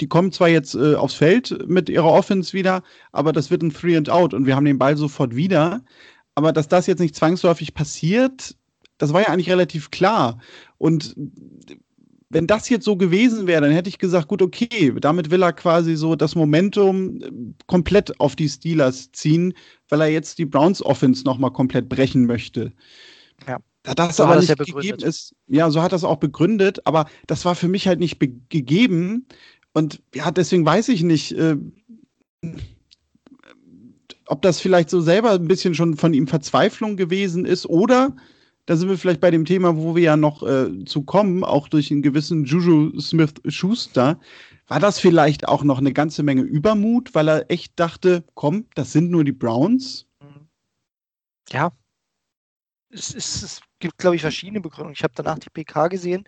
die 0.00 0.08
kommen 0.08 0.32
zwar 0.32 0.48
jetzt 0.48 0.74
äh, 0.74 0.94
aufs 0.94 1.14
Feld 1.14 1.68
mit 1.68 1.88
ihrer 1.88 2.10
Offense 2.12 2.52
wieder, 2.52 2.82
aber 3.10 3.32
das 3.32 3.50
wird 3.50 3.62
ein 3.62 3.72
Three 3.72 3.96
and 3.96 4.10
Out 4.10 4.34
und 4.34 4.46
wir 4.46 4.56
haben 4.56 4.64
den 4.64 4.78
Ball 4.78 4.96
sofort 4.96 5.34
wieder. 5.34 5.82
Aber 6.34 6.52
dass 6.52 6.68
das 6.68 6.86
jetzt 6.86 7.00
nicht 7.00 7.16
zwangsläufig 7.16 7.74
passiert, 7.74 8.56
das 8.98 9.12
war 9.12 9.22
ja 9.22 9.28
eigentlich 9.28 9.50
relativ 9.50 9.90
klar. 9.90 10.38
Und 10.78 11.14
wenn 12.30 12.46
das 12.46 12.68
jetzt 12.68 12.84
so 12.84 12.96
gewesen 12.96 13.46
wäre, 13.46 13.60
dann 13.60 13.72
hätte 13.72 13.90
ich 13.90 13.98
gesagt, 13.98 14.28
gut, 14.28 14.40
okay, 14.40 14.94
damit 15.00 15.30
will 15.30 15.42
er 15.42 15.52
quasi 15.52 15.96
so 15.96 16.16
das 16.16 16.34
Momentum 16.34 17.20
äh, 17.20 17.30
komplett 17.66 18.18
auf 18.20 18.36
die 18.36 18.48
Steelers 18.48 19.12
ziehen, 19.12 19.54
weil 19.88 20.00
er 20.00 20.08
jetzt 20.08 20.38
die 20.38 20.46
Browns 20.46 20.82
Offense 20.82 21.24
nochmal 21.24 21.52
komplett 21.52 21.88
brechen 21.88 22.26
möchte. 22.26 22.72
Ja. 23.46 23.58
Da 23.82 23.94
das 23.94 24.16
so 24.16 24.24
aber 24.24 24.36
nicht 24.36 24.56
gegeben 24.56 25.02
ist, 25.02 25.34
ja, 25.48 25.70
so 25.70 25.82
hat 25.82 25.92
das 25.92 26.04
auch 26.04 26.18
begründet, 26.18 26.86
aber 26.86 27.06
das 27.26 27.44
war 27.44 27.56
für 27.56 27.68
mich 27.68 27.88
halt 27.88 27.98
nicht 27.98 28.20
gegeben. 28.20 29.26
Und 29.72 30.02
ja, 30.14 30.30
deswegen 30.30 30.64
weiß 30.64 30.88
ich 30.90 31.02
nicht, 31.02 31.32
äh, 31.32 31.56
ob 34.26 34.42
das 34.42 34.60
vielleicht 34.60 34.88
so 34.88 35.00
selber 35.00 35.32
ein 35.32 35.48
bisschen 35.48 35.74
schon 35.74 35.96
von 35.96 36.14
ihm 36.14 36.28
Verzweiflung 36.28 36.96
gewesen 36.96 37.44
ist 37.44 37.66
oder 37.66 38.14
da 38.66 38.76
sind 38.76 38.88
wir 38.88 38.98
vielleicht 38.98 39.20
bei 39.20 39.32
dem 39.32 39.44
Thema, 39.44 39.76
wo 39.76 39.96
wir 39.96 40.02
ja 40.02 40.16
noch 40.16 40.44
äh, 40.44 40.84
zu 40.84 41.02
kommen, 41.02 41.42
auch 41.42 41.66
durch 41.66 41.90
einen 41.90 42.02
gewissen 42.02 42.44
Juju 42.44 42.98
Smith-Schuster. 43.00 44.20
War 44.68 44.80
das 44.80 45.00
vielleicht 45.00 45.48
auch 45.48 45.64
noch 45.64 45.78
eine 45.78 45.92
ganze 45.92 46.22
Menge 46.22 46.42
Übermut, 46.42 47.14
weil 47.14 47.28
er 47.28 47.50
echt 47.50 47.72
dachte, 47.80 48.24
komm, 48.34 48.66
das 48.76 48.92
sind 48.92 49.10
nur 49.10 49.24
die 49.24 49.32
Browns? 49.32 50.06
Ja. 51.50 51.72
Es, 52.92 53.14
es, 53.14 53.42
es 53.42 53.60
gibt, 53.78 53.98
glaube 53.98 54.16
ich, 54.16 54.22
verschiedene 54.22 54.60
Begründungen. 54.60 54.94
Ich 54.94 55.02
habe 55.02 55.14
danach 55.16 55.38
die 55.38 55.50
PK 55.50 55.88
gesehen. 55.88 56.24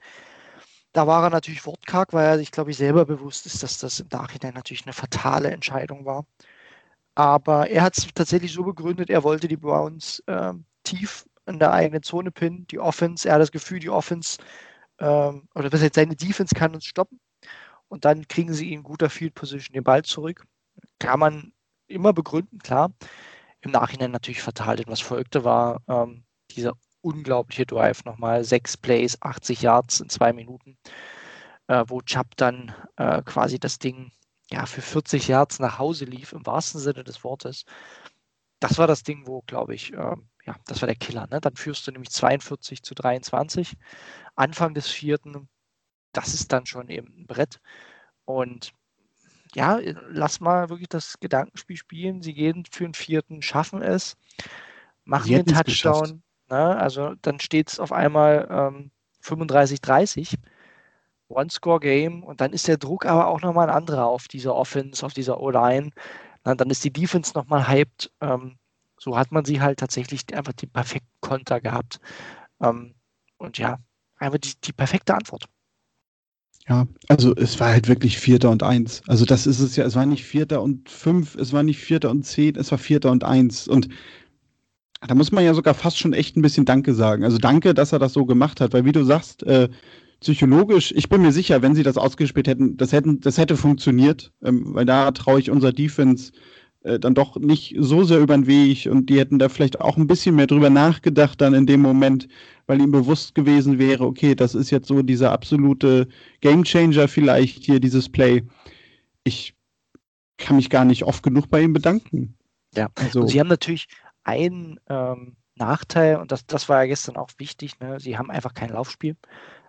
Da 0.92 1.06
war 1.06 1.24
er 1.24 1.30
natürlich 1.30 1.66
wortkarg, 1.66 2.12
weil 2.12 2.26
er 2.26 2.38
sich, 2.38 2.50
glaube 2.50 2.70
ich, 2.70 2.76
selber 2.76 3.04
bewusst 3.04 3.46
ist, 3.46 3.62
dass 3.62 3.78
das 3.78 4.00
im 4.00 4.08
Nachhinein 4.10 4.54
natürlich 4.54 4.84
eine 4.84 4.92
fatale 4.92 5.50
Entscheidung 5.50 6.04
war. 6.04 6.26
Aber 7.14 7.68
er 7.70 7.82
hat 7.82 7.98
es 7.98 8.08
tatsächlich 8.14 8.52
so 8.52 8.64
begründet, 8.64 9.10
er 9.10 9.24
wollte 9.24 9.48
die 9.48 9.56
Browns 9.56 10.20
äh, 10.26 10.52
tief 10.84 11.26
in 11.46 11.58
der 11.58 11.72
eigenen 11.72 12.02
Zone 12.02 12.30
pinnen, 12.30 12.66
die 12.68 12.78
Offense. 12.78 13.28
Er 13.28 13.34
hat 13.34 13.42
das 13.42 13.52
Gefühl, 13.52 13.80
die 13.80 13.90
Offense 13.90 14.38
ähm, 14.98 15.48
oder 15.54 15.72
was 15.72 15.82
jetzt 15.82 15.96
seine 15.96 16.16
Defense 16.16 16.54
kann 16.54 16.74
uns 16.74 16.86
stoppen. 16.86 17.20
Und 17.88 18.04
dann 18.04 18.26
kriegen 18.28 18.54
sie 18.54 18.72
in 18.72 18.82
guter 18.82 19.10
Field 19.10 19.34
Position 19.34 19.74
den 19.74 19.84
Ball 19.84 20.02
zurück. 20.02 20.46
Kann 20.98 21.20
man 21.20 21.52
immer 21.86 22.12
begründen, 22.12 22.58
klar. 22.58 22.92
Im 23.60 23.70
Nachhinein 23.72 24.10
natürlich 24.10 24.42
fatal, 24.42 24.76
denn 24.76 24.88
was 24.88 25.00
folgte 25.00 25.44
war 25.44 25.82
ähm, 25.88 26.24
dieser 26.54 26.76
unglaubliche 27.00 27.66
Drive 27.66 28.04
nochmal. 28.04 28.44
Sechs 28.44 28.76
Plays, 28.76 29.20
80 29.20 29.62
Yards 29.62 30.00
in 30.00 30.08
zwei 30.08 30.32
Minuten, 30.32 30.78
äh, 31.68 31.84
wo 31.86 32.00
Chubb 32.00 32.36
dann 32.36 32.74
äh, 32.96 33.22
quasi 33.22 33.58
das 33.58 33.78
Ding 33.78 34.10
ja, 34.50 34.66
für 34.66 34.82
40 34.82 35.28
Yards 35.28 35.58
nach 35.58 35.78
Hause 35.78 36.04
lief, 36.04 36.32
im 36.32 36.44
wahrsten 36.46 36.80
Sinne 36.80 37.04
des 37.04 37.24
Wortes. 37.24 37.64
Das 38.60 38.78
war 38.78 38.86
das 38.86 39.02
Ding, 39.02 39.26
wo, 39.26 39.42
glaube 39.42 39.74
ich, 39.74 39.92
äh, 39.92 40.16
ja, 40.46 40.56
das 40.66 40.80
war 40.82 40.86
der 40.86 40.96
Killer. 40.96 41.26
Ne? 41.30 41.40
Dann 41.40 41.56
führst 41.56 41.86
du 41.86 41.92
nämlich 41.92 42.10
42 42.10 42.82
zu 42.82 42.94
23. 42.94 43.74
Anfang 44.34 44.74
des 44.74 44.88
vierten, 44.88 45.48
das 46.12 46.34
ist 46.34 46.52
dann 46.52 46.66
schon 46.66 46.88
eben 46.88 47.08
ein 47.18 47.26
Brett. 47.26 47.60
Und 48.24 48.72
ja, 49.54 49.78
lass 50.08 50.40
mal 50.40 50.68
wirklich 50.68 50.88
das 50.88 51.18
Gedankenspiel 51.20 51.76
spielen. 51.76 52.22
Sie 52.22 52.34
gehen 52.34 52.64
für 52.70 52.84
den 52.84 52.94
vierten, 52.94 53.42
schaffen 53.42 53.82
es, 53.82 54.16
machen 55.04 55.28
den 55.30 55.46
Touchdown. 55.46 56.23
Ne? 56.50 56.76
Also 56.76 57.14
dann 57.22 57.40
steht 57.40 57.70
es 57.70 57.80
auf 57.80 57.92
einmal 57.92 58.48
ähm, 58.50 58.90
35-30. 59.22 60.36
One-Score-Game 61.28 62.22
und 62.22 62.40
dann 62.40 62.52
ist 62.52 62.68
der 62.68 62.76
Druck 62.76 63.06
aber 63.06 63.28
auch 63.28 63.40
nochmal 63.40 63.68
ein 63.68 63.74
anderer 63.74 64.06
auf 64.06 64.28
dieser 64.28 64.54
Offense, 64.54 65.04
auf 65.04 65.14
dieser 65.14 65.40
O-Line. 65.40 65.90
Dann 66.44 66.70
ist 66.70 66.84
die 66.84 66.92
Defense 66.92 67.32
nochmal 67.34 67.66
hyped. 67.66 68.10
Ähm, 68.20 68.58
so 68.98 69.16
hat 69.16 69.32
man 69.32 69.44
sie 69.44 69.60
halt 69.60 69.78
tatsächlich 69.78 70.22
einfach 70.34 70.52
den 70.52 70.70
perfekten 70.70 71.20
Konter 71.20 71.60
gehabt. 71.60 71.98
Ähm, 72.60 72.94
und 73.38 73.58
ja, 73.58 73.78
einfach 74.16 74.38
die, 74.38 74.52
die 74.62 74.72
perfekte 74.72 75.14
Antwort. 75.14 75.46
Ja, 76.68 76.86
also 77.08 77.34
es 77.36 77.60
war 77.60 77.68
halt 77.68 77.88
wirklich 77.88 78.18
Vierter 78.18 78.50
und 78.50 78.62
Eins. 78.62 79.02
Also 79.06 79.26
das 79.26 79.46
ist 79.46 79.60
es 79.60 79.76
ja, 79.76 79.84
es 79.84 79.96
war 79.96 80.06
nicht 80.06 80.24
Vierter 80.24 80.62
und 80.62 80.88
Fünf, 80.88 81.34
es 81.34 81.52
war 81.52 81.62
nicht 81.62 81.78
Vierter 81.78 82.10
und 82.10 82.24
Zehn, 82.24 82.56
es 82.56 82.70
war 82.70 82.78
Vierter 82.78 83.10
und 83.10 83.22
Eins. 83.22 83.68
Und 83.68 83.88
da 85.06 85.14
muss 85.14 85.32
man 85.32 85.44
ja 85.44 85.54
sogar 85.54 85.74
fast 85.74 85.98
schon 85.98 86.12
echt 86.12 86.36
ein 86.36 86.42
bisschen 86.42 86.64
Danke 86.64 86.94
sagen. 86.94 87.24
Also 87.24 87.38
danke, 87.38 87.74
dass 87.74 87.92
er 87.92 87.98
das 87.98 88.12
so 88.12 88.24
gemacht 88.24 88.60
hat, 88.60 88.72
weil 88.72 88.84
wie 88.84 88.92
du 88.92 89.04
sagst, 89.04 89.42
äh, 89.44 89.68
psychologisch, 90.20 90.92
ich 90.96 91.08
bin 91.08 91.22
mir 91.22 91.32
sicher, 91.32 91.62
wenn 91.62 91.74
sie 91.74 91.82
das 91.82 91.98
ausgespielt 91.98 92.48
hätten, 92.48 92.76
das, 92.76 92.92
hätten, 92.92 93.20
das 93.20 93.36
hätte 93.36 93.56
funktioniert, 93.56 94.32
ähm, 94.42 94.74
weil 94.74 94.86
da 94.86 95.10
traue 95.10 95.40
ich 95.40 95.50
unser 95.50 95.72
Defense 95.72 96.32
äh, 96.84 96.98
dann 96.98 97.14
doch 97.14 97.36
nicht 97.36 97.74
so 97.78 98.04
sehr 98.04 98.20
über 98.20 98.34
den 98.34 98.46
Weg 98.46 98.88
und 98.90 99.10
die 99.10 99.18
hätten 99.18 99.38
da 99.38 99.48
vielleicht 99.48 99.80
auch 99.80 99.96
ein 99.96 100.06
bisschen 100.06 100.36
mehr 100.36 100.46
drüber 100.46 100.70
nachgedacht 100.70 101.40
dann 101.40 101.54
in 101.54 101.66
dem 101.66 101.82
Moment, 101.82 102.28
weil 102.66 102.80
ihnen 102.80 102.92
bewusst 102.92 103.34
gewesen 103.34 103.78
wäre, 103.78 104.04
okay, 104.04 104.34
das 104.34 104.54
ist 104.54 104.70
jetzt 104.70 104.88
so 104.88 105.02
dieser 105.02 105.32
absolute 105.32 106.08
Gamechanger 106.40 107.08
vielleicht 107.08 107.64
hier, 107.64 107.80
dieses 107.80 108.08
Play. 108.08 108.44
Ich 109.24 109.54
kann 110.38 110.56
mich 110.56 110.70
gar 110.70 110.84
nicht 110.84 111.04
oft 111.04 111.22
genug 111.22 111.48
bei 111.48 111.62
ihm 111.62 111.72
bedanken. 111.72 112.34
Ja, 112.76 112.88
also 112.94 113.20
und 113.20 113.28
sie 113.28 113.40
haben 113.40 113.48
natürlich 113.48 113.86
einen 114.24 114.80
ähm, 114.88 115.36
Nachteil 115.54 116.16
und 116.16 116.32
das, 116.32 116.46
das 116.46 116.68
war 116.68 116.82
ja 116.82 116.88
gestern 116.88 117.16
auch 117.16 117.30
wichtig, 117.38 117.78
ne? 117.80 118.00
sie 118.00 118.18
haben 118.18 118.30
einfach 118.30 118.54
kein 118.54 118.70
Laufspiel. 118.70 119.16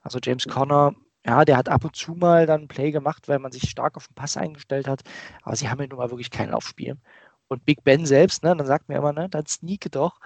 Also 0.03 0.19
James 0.21 0.47
Conner, 0.47 0.95
ja, 1.25 1.45
der 1.45 1.57
hat 1.57 1.69
ab 1.69 1.83
und 1.85 1.95
zu 1.95 2.13
mal 2.13 2.45
dann 2.45 2.63
ein 2.63 2.67
Play 2.67 2.91
gemacht, 2.91 3.27
weil 3.27 3.39
man 3.39 3.51
sich 3.51 3.69
stark 3.69 3.97
auf 3.97 4.07
den 4.07 4.15
Pass 4.15 4.37
eingestellt 4.37 4.87
hat. 4.87 5.01
Aber 5.43 5.55
sie 5.55 5.69
haben 5.69 5.81
ja 5.81 5.87
nun 5.87 5.97
mal 5.97 6.11
wirklich 6.11 6.31
kein 6.31 6.51
Laufspiel. 6.51 6.97
Und 7.47 7.65
Big 7.65 7.83
Ben 7.83 8.05
selbst, 8.05 8.43
ne, 8.43 8.55
dann 8.55 8.67
sagt 8.67 8.89
mir 8.89 8.97
immer, 8.97 9.13
ne, 9.13 9.29
dann 9.29 9.45
sneake 9.47 9.89
doch. 9.89 10.19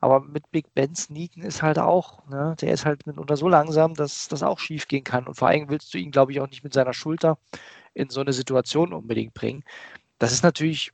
Aber 0.00 0.20
mit 0.20 0.50
Big 0.50 0.72
Ben 0.74 0.94
sneaken 0.94 1.42
ist 1.42 1.62
halt 1.62 1.78
auch, 1.78 2.26
ne, 2.28 2.54
der 2.60 2.72
ist 2.72 2.86
halt 2.86 3.06
mitunter 3.06 3.36
so 3.36 3.48
langsam, 3.48 3.94
dass 3.94 4.28
das 4.28 4.42
auch 4.42 4.58
schief 4.58 4.88
gehen 4.88 5.04
kann. 5.04 5.26
Und 5.26 5.34
vor 5.36 5.48
allem 5.48 5.68
willst 5.68 5.92
du 5.94 5.98
ihn, 5.98 6.10
glaube 6.10 6.32
ich, 6.32 6.40
auch 6.40 6.48
nicht 6.48 6.64
mit 6.64 6.72
seiner 6.74 6.94
Schulter 6.94 7.38
in 7.94 8.10
so 8.10 8.20
eine 8.20 8.32
Situation 8.32 8.92
unbedingt 8.92 9.34
bringen. 9.34 9.64
Das 10.18 10.32
ist 10.32 10.44
natürlich, 10.44 10.92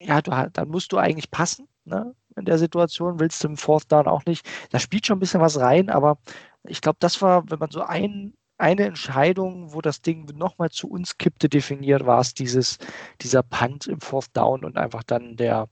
ja, 0.00 0.22
du, 0.22 0.32
dann 0.52 0.68
musst 0.68 0.92
du 0.92 0.98
eigentlich 0.98 1.30
passen, 1.30 1.68
ne? 1.84 2.14
In 2.36 2.44
der 2.46 2.58
Situation 2.58 3.20
willst 3.20 3.42
du 3.44 3.48
im 3.48 3.56
Fourth 3.56 3.90
Down 3.92 4.06
auch 4.06 4.24
nicht. 4.24 4.48
Da 4.70 4.78
spielt 4.78 5.06
schon 5.06 5.18
ein 5.18 5.20
bisschen 5.20 5.40
was 5.40 5.60
rein, 5.60 5.90
aber 5.90 6.18
ich 6.64 6.80
glaube, 6.80 6.96
das 7.00 7.20
war, 7.20 7.50
wenn 7.50 7.58
man 7.58 7.70
so 7.70 7.82
ein, 7.82 8.34
eine 8.58 8.84
Entscheidung, 8.84 9.74
wo 9.74 9.80
das 9.80 10.00
Ding 10.00 10.26
nochmal 10.34 10.70
zu 10.70 10.88
uns 10.88 11.18
kippte, 11.18 11.48
definiert, 11.48 12.06
war 12.06 12.20
es 12.20 12.32
dieses, 12.32 12.78
dieser 13.20 13.42
Punt 13.42 13.86
im 13.86 14.00
Fourth 14.00 14.34
Down 14.34 14.64
und 14.64 14.78
einfach 14.78 15.02
dann 15.02 15.36
der, 15.36 15.68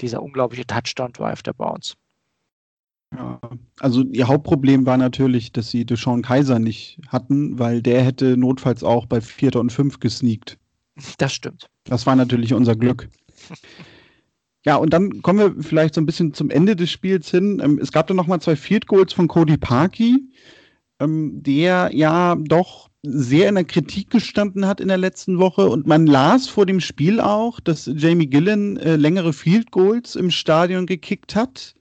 dieser 0.00 0.22
unglaubliche 0.22 0.66
Touchdown-Drive 0.66 1.42
der 1.42 1.52
Browns. 1.52 1.96
Ja, 3.12 3.40
also 3.80 4.02
ihr 4.04 4.28
Hauptproblem 4.28 4.86
war 4.86 4.96
natürlich, 4.96 5.52
dass 5.52 5.70
sie 5.70 5.84
Deshaun 5.84 6.22
Kaiser 6.22 6.58
nicht 6.58 6.98
hatten, 7.08 7.58
weil 7.58 7.82
der 7.82 8.02
hätte 8.02 8.36
notfalls 8.36 8.84
auch 8.84 9.06
bei 9.06 9.20
Vierter 9.20 9.60
und 9.60 9.72
Fünf 9.72 9.98
gesneakt. 9.98 10.58
Das 11.18 11.32
stimmt. 11.32 11.68
Das 11.84 12.06
war 12.06 12.14
natürlich 12.14 12.54
unser 12.54 12.76
Glück. 12.76 13.08
Ja, 14.66 14.76
und 14.76 14.92
dann 14.92 15.22
kommen 15.22 15.38
wir 15.38 15.62
vielleicht 15.62 15.94
so 15.94 16.00
ein 16.00 16.06
bisschen 16.06 16.34
zum 16.34 16.50
Ende 16.50 16.76
des 16.76 16.90
Spiels 16.90 17.30
hin. 17.30 17.60
Ähm, 17.64 17.78
es 17.80 17.92
gab 17.92 18.06
dann 18.06 18.16
nochmal 18.16 18.40
zwei 18.40 18.56
Field 18.56 18.86
Goals 18.86 19.12
von 19.12 19.26
Cody 19.26 19.56
Parkey, 19.56 20.18
ähm, 21.00 21.42
der 21.42 21.90
ja 21.94 22.36
doch 22.36 22.90
sehr 23.02 23.48
in 23.48 23.54
der 23.54 23.64
Kritik 23.64 24.10
gestanden 24.10 24.66
hat 24.66 24.80
in 24.80 24.88
der 24.88 24.98
letzten 24.98 25.38
Woche. 25.38 25.68
Und 25.68 25.86
man 25.86 26.06
las 26.06 26.48
vor 26.48 26.66
dem 26.66 26.80
Spiel 26.80 27.20
auch, 27.20 27.60
dass 27.60 27.90
Jamie 27.94 28.26
Gillen 28.26 28.76
äh, 28.76 28.96
längere 28.96 29.32
Field 29.32 29.70
Goals 29.70 30.16
im 30.16 30.30
Stadion 30.30 30.84
gekickt 30.84 31.34
hat. 31.34 31.74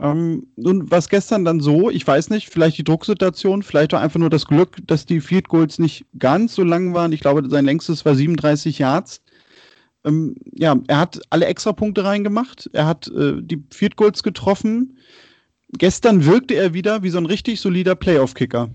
Ähm, 0.00 0.48
nun, 0.56 0.90
was 0.90 1.08
gestern 1.08 1.44
dann 1.44 1.60
so, 1.60 1.88
ich 1.88 2.04
weiß 2.04 2.30
nicht, 2.30 2.48
vielleicht 2.48 2.78
die 2.78 2.84
Drucksituation, 2.84 3.62
vielleicht 3.62 3.92
war 3.92 4.00
einfach 4.00 4.18
nur 4.18 4.30
das 4.30 4.46
Glück, 4.46 4.78
dass 4.88 5.06
die 5.06 5.20
Field 5.20 5.48
Goals 5.48 5.78
nicht 5.78 6.04
ganz 6.18 6.56
so 6.56 6.64
lang 6.64 6.94
waren. 6.94 7.12
Ich 7.12 7.20
glaube, 7.20 7.48
sein 7.48 7.64
längstes 7.64 8.04
war 8.04 8.16
37 8.16 8.80
Yards. 8.80 9.22
Ähm, 10.04 10.36
ja, 10.52 10.76
er 10.86 10.98
hat 10.98 11.20
alle 11.30 11.46
Extrapunkte 11.46 12.04
reingemacht, 12.04 12.68
er 12.72 12.86
hat 12.86 13.08
äh, 13.08 13.40
die 13.40 13.64
Field 13.70 13.96
Goals 13.96 14.22
getroffen. 14.22 14.98
Gestern 15.78 16.24
wirkte 16.24 16.54
er 16.54 16.74
wieder 16.74 17.02
wie 17.02 17.10
so 17.10 17.18
ein 17.18 17.26
richtig 17.26 17.60
solider 17.60 17.94
Playoff-Kicker. 17.94 18.68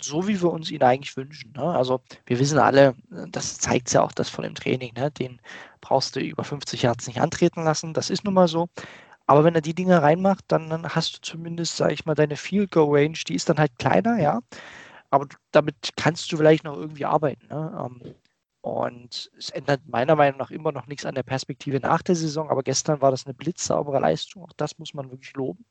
So 0.00 0.28
wie 0.28 0.40
wir 0.40 0.50
uns 0.50 0.70
ihn 0.70 0.82
eigentlich 0.82 1.16
wünschen. 1.16 1.52
Ne? 1.56 1.62
Also 1.62 2.00
wir 2.26 2.38
wissen 2.38 2.58
alle, 2.58 2.94
das 3.30 3.58
zeigt 3.58 3.92
ja 3.92 4.02
auch 4.02 4.12
das 4.12 4.28
von 4.28 4.44
dem 4.44 4.54
Training, 4.54 4.92
ne? 4.94 5.10
den 5.10 5.40
brauchst 5.80 6.16
du 6.16 6.20
über 6.20 6.44
50 6.44 6.82
Yards 6.82 7.06
nicht 7.06 7.20
antreten 7.20 7.64
lassen. 7.64 7.92
Das 7.94 8.10
ist 8.10 8.24
nun 8.24 8.34
mal 8.34 8.48
so. 8.48 8.68
Aber 9.26 9.42
wenn 9.44 9.54
er 9.54 9.60
die 9.60 9.74
Dinge 9.74 10.02
reinmacht, 10.02 10.44
dann, 10.48 10.70
dann 10.70 10.88
hast 10.88 11.16
du 11.16 11.20
zumindest, 11.20 11.76
sage 11.76 11.94
ich 11.94 12.06
mal, 12.06 12.14
deine 12.14 12.36
Field 12.36 12.70
Goal 12.70 12.96
Range, 12.96 13.18
die 13.26 13.34
ist 13.34 13.48
dann 13.48 13.58
halt 13.58 13.72
kleiner, 13.78 14.20
ja. 14.20 14.40
Aber 15.10 15.26
damit 15.50 15.90
kannst 15.96 16.30
du 16.30 16.36
vielleicht 16.36 16.64
noch 16.64 16.76
irgendwie 16.76 17.04
arbeiten. 17.04 17.46
Ne? 17.48 17.88
Ähm, 18.04 18.14
und 18.66 19.30
es 19.38 19.50
ändert 19.50 19.86
meiner 19.86 20.16
Meinung 20.16 20.38
nach 20.38 20.50
immer 20.50 20.72
noch 20.72 20.88
nichts 20.88 21.04
an 21.06 21.14
der 21.14 21.22
Perspektive 21.22 21.78
nach 21.78 22.02
der 22.02 22.16
Saison. 22.16 22.50
Aber 22.50 22.64
gestern 22.64 23.00
war 23.00 23.12
das 23.12 23.24
eine 23.24 23.32
blitzsaubere 23.34 24.00
Leistung. 24.00 24.42
Auch 24.42 24.52
das 24.56 24.76
muss 24.80 24.92
man 24.92 25.08
wirklich 25.12 25.34
loben. 25.34 25.64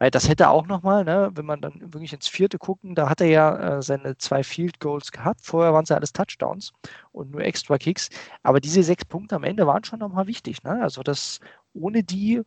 Weil 0.00 0.10
das 0.10 0.28
hätte 0.28 0.48
auch 0.48 0.66
nochmal, 0.66 1.04
ne, 1.04 1.30
wenn 1.34 1.46
man 1.46 1.60
dann 1.60 1.92
wirklich 1.94 2.12
ins 2.12 2.26
vierte 2.26 2.58
gucken, 2.58 2.96
da 2.96 3.08
hat 3.08 3.20
er 3.20 3.28
ja 3.28 3.78
äh, 3.78 3.82
seine 3.82 4.18
zwei 4.18 4.42
Field 4.42 4.80
Goals 4.80 5.12
gehabt. 5.12 5.42
Vorher 5.42 5.72
waren 5.72 5.84
es 5.84 5.90
ja 5.90 5.96
alles 5.96 6.12
Touchdowns 6.12 6.72
und 7.12 7.30
nur 7.30 7.42
extra 7.42 7.78
Kicks. 7.78 8.08
Aber 8.42 8.58
diese 8.60 8.82
sechs 8.82 9.04
Punkte 9.04 9.36
am 9.36 9.44
Ende 9.44 9.68
waren 9.68 9.84
schon 9.84 10.00
nochmal 10.00 10.26
wichtig. 10.26 10.64
Ne? 10.64 10.82
Also 10.82 11.04
das 11.04 11.38
ohne 11.74 12.02
die 12.02 12.38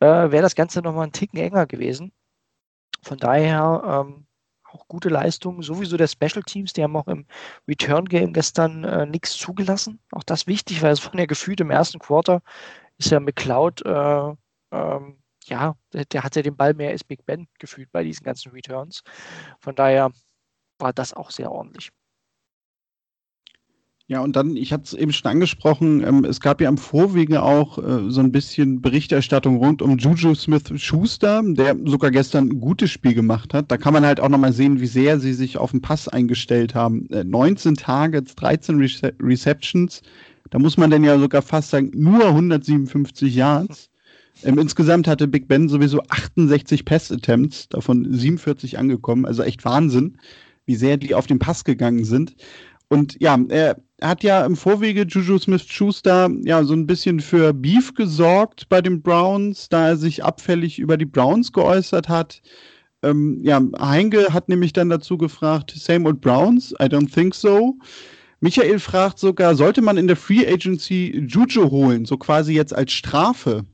äh, 0.00 0.06
wäre 0.06 0.42
das 0.42 0.54
Ganze 0.54 0.80
nochmal 0.80 1.08
ein 1.08 1.12
Ticken 1.12 1.38
enger 1.38 1.66
gewesen. 1.66 2.12
Von 3.02 3.18
daher 3.18 4.06
ähm, 4.08 4.26
auch 4.76 4.88
gute 4.88 5.08
Leistung. 5.08 5.62
Sowieso 5.62 5.96
der 5.96 6.08
Special 6.08 6.42
Teams, 6.42 6.72
die 6.72 6.82
haben 6.82 6.96
auch 6.96 7.08
im 7.08 7.26
Return 7.68 8.04
Game 8.04 8.32
gestern 8.32 8.84
äh, 8.84 9.06
nichts 9.06 9.36
zugelassen. 9.36 10.00
Auch 10.12 10.22
das 10.24 10.46
wichtig, 10.46 10.82
weil 10.82 10.92
es 10.92 11.00
von 11.00 11.16
der 11.16 11.26
gefühlt 11.26 11.60
im 11.60 11.70
ersten 11.70 11.98
Quarter 11.98 12.42
ist 12.98 13.10
ja 13.10 13.20
McLeod, 13.20 13.84
äh, 13.84 14.34
ähm, 14.72 15.22
ja, 15.44 15.76
der, 15.92 16.04
der 16.06 16.22
hatte 16.24 16.42
den 16.42 16.56
Ball 16.56 16.74
mehr 16.74 16.90
als 16.90 17.04
Big 17.04 17.24
Ben 17.26 17.46
gefühlt 17.58 17.90
bei 17.92 18.02
diesen 18.02 18.24
ganzen 18.24 18.52
Returns. 18.52 19.02
Von 19.60 19.74
daher 19.74 20.10
war 20.78 20.92
das 20.92 21.14
auch 21.14 21.30
sehr 21.30 21.50
ordentlich. 21.52 21.90
Ja, 24.08 24.20
und 24.20 24.36
dann, 24.36 24.54
ich 24.54 24.72
hatte 24.72 24.84
es 24.84 24.94
eben 24.94 25.12
schon 25.12 25.28
angesprochen, 25.32 26.04
ähm, 26.06 26.24
es 26.24 26.40
gab 26.40 26.60
ja 26.60 26.68
am 26.68 26.78
Vorwege 26.78 27.42
auch 27.42 27.78
äh, 27.78 28.08
so 28.08 28.20
ein 28.20 28.30
bisschen 28.30 28.80
Berichterstattung 28.80 29.56
rund 29.56 29.82
um 29.82 29.98
Juju 29.98 30.32
Smith-Schuster, 30.32 31.42
der 31.44 31.76
sogar 31.86 32.12
gestern 32.12 32.48
ein 32.48 32.60
gutes 32.60 32.92
Spiel 32.92 33.14
gemacht 33.14 33.52
hat. 33.52 33.68
Da 33.68 33.76
kann 33.76 33.92
man 33.92 34.06
halt 34.06 34.20
auch 34.20 34.28
nochmal 34.28 34.52
sehen, 34.52 34.80
wie 34.80 34.86
sehr 34.86 35.18
sie 35.18 35.32
sich 35.32 35.58
auf 35.58 35.72
den 35.72 35.80
Pass 35.80 36.06
eingestellt 36.06 36.76
haben. 36.76 37.10
Äh, 37.10 37.24
19 37.24 37.74
Targets, 37.74 38.36
13 38.36 38.78
Rece 38.78 39.12
Receptions, 39.20 40.02
da 40.50 40.60
muss 40.60 40.76
man 40.76 40.90
denn 40.90 41.02
ja 41.02 41.18
sogar 41.18 41.42
fast 41.42 41.70
sagen, 41.70 41.90
nur 41.92 42.28
157 42.28 43.34
Yards. 43.34 43.90
Ähm, 44.44 44.58
insgesamt 44.58 45.08
hatte 45.08 45.26
Big 45.26 45.48
Ben 45.48 45.68
sowieso 45.68 46.00
68 46.08 46.84
Pass-Attempts, 46.84 47.70
davon 47.70 48.06
47 48.12 48.78
angekommen, 48.78 49.24
also 49.24 49.42
echt 49.42 49.64
Wahnsinn, 49.64 50.18
wie 50.64 50.76
sehr 50.76 50.96
die 50.96 51.14
auf 51.16 51.26
den 51.26 51.40
Pass 51.40 51.64
gegangen 51.64 52.04
sind. 52.04 52.36
Und 52.88 53.16
ja, 53.20 53.38
er 53.48 53.76
hat 54.02 54.22
ja 54.22 54.44
im 54.44 54.56
Vorwege 54.56 55.02
Juju 55.02 55.38
Smith-Schuster 55.38 56.30
ja 56.44 56.62
so 56.64 56.74
ein 56.74 56.86
bisschen 56.86 57.20
für 57.20 57.52
Beef 57.52 57.94
gesorgt 57.94 58.68
bei 58.68 58.80
den 58.80 59.02
Browns, 59.02 59.68
da 59.68 59.88
er 59.88 59.96
sich 59.96 60.22
abfällig 60.22 60.78
über 60.78 60.96
die 60.96 61.06
Browns 61.06 61.52
geäußert 61.52 62.08
hat. 62.08 62.42
Ähm, 63.02 63.40
ja, 63.42 63.60
Heinge 63.78 64.32
hat 64.32 64.48
nämlich 64.48 64.72
dann 64.72 64.88
dazu 64.88 65.18
gefragt, 65.18 65.72
same 65.76 66.06
old 66.06 66.20
Browns? 66.20 66.72
I 66.72 66.84
don't 66.84 67.12
think 67.12 67.34
so. 67.34 67.76
Michael 68.40 68.78
fragt 68.78 69.18
sogar, 69.18 69.54
sollte 69.54 69.82
man 69.82 69.96
in 69.96 70.06
der 70.06 70.16
Free 70.16 70.46
Agency 70.46 71.26
Juju 71.26 71.70
holen, 71.70 72.04
so 72.04 72.16
quasi 72.16 72.52
jetzt 72.52 72.74
als 72.74 72.92
Strafe? 72.92 73.64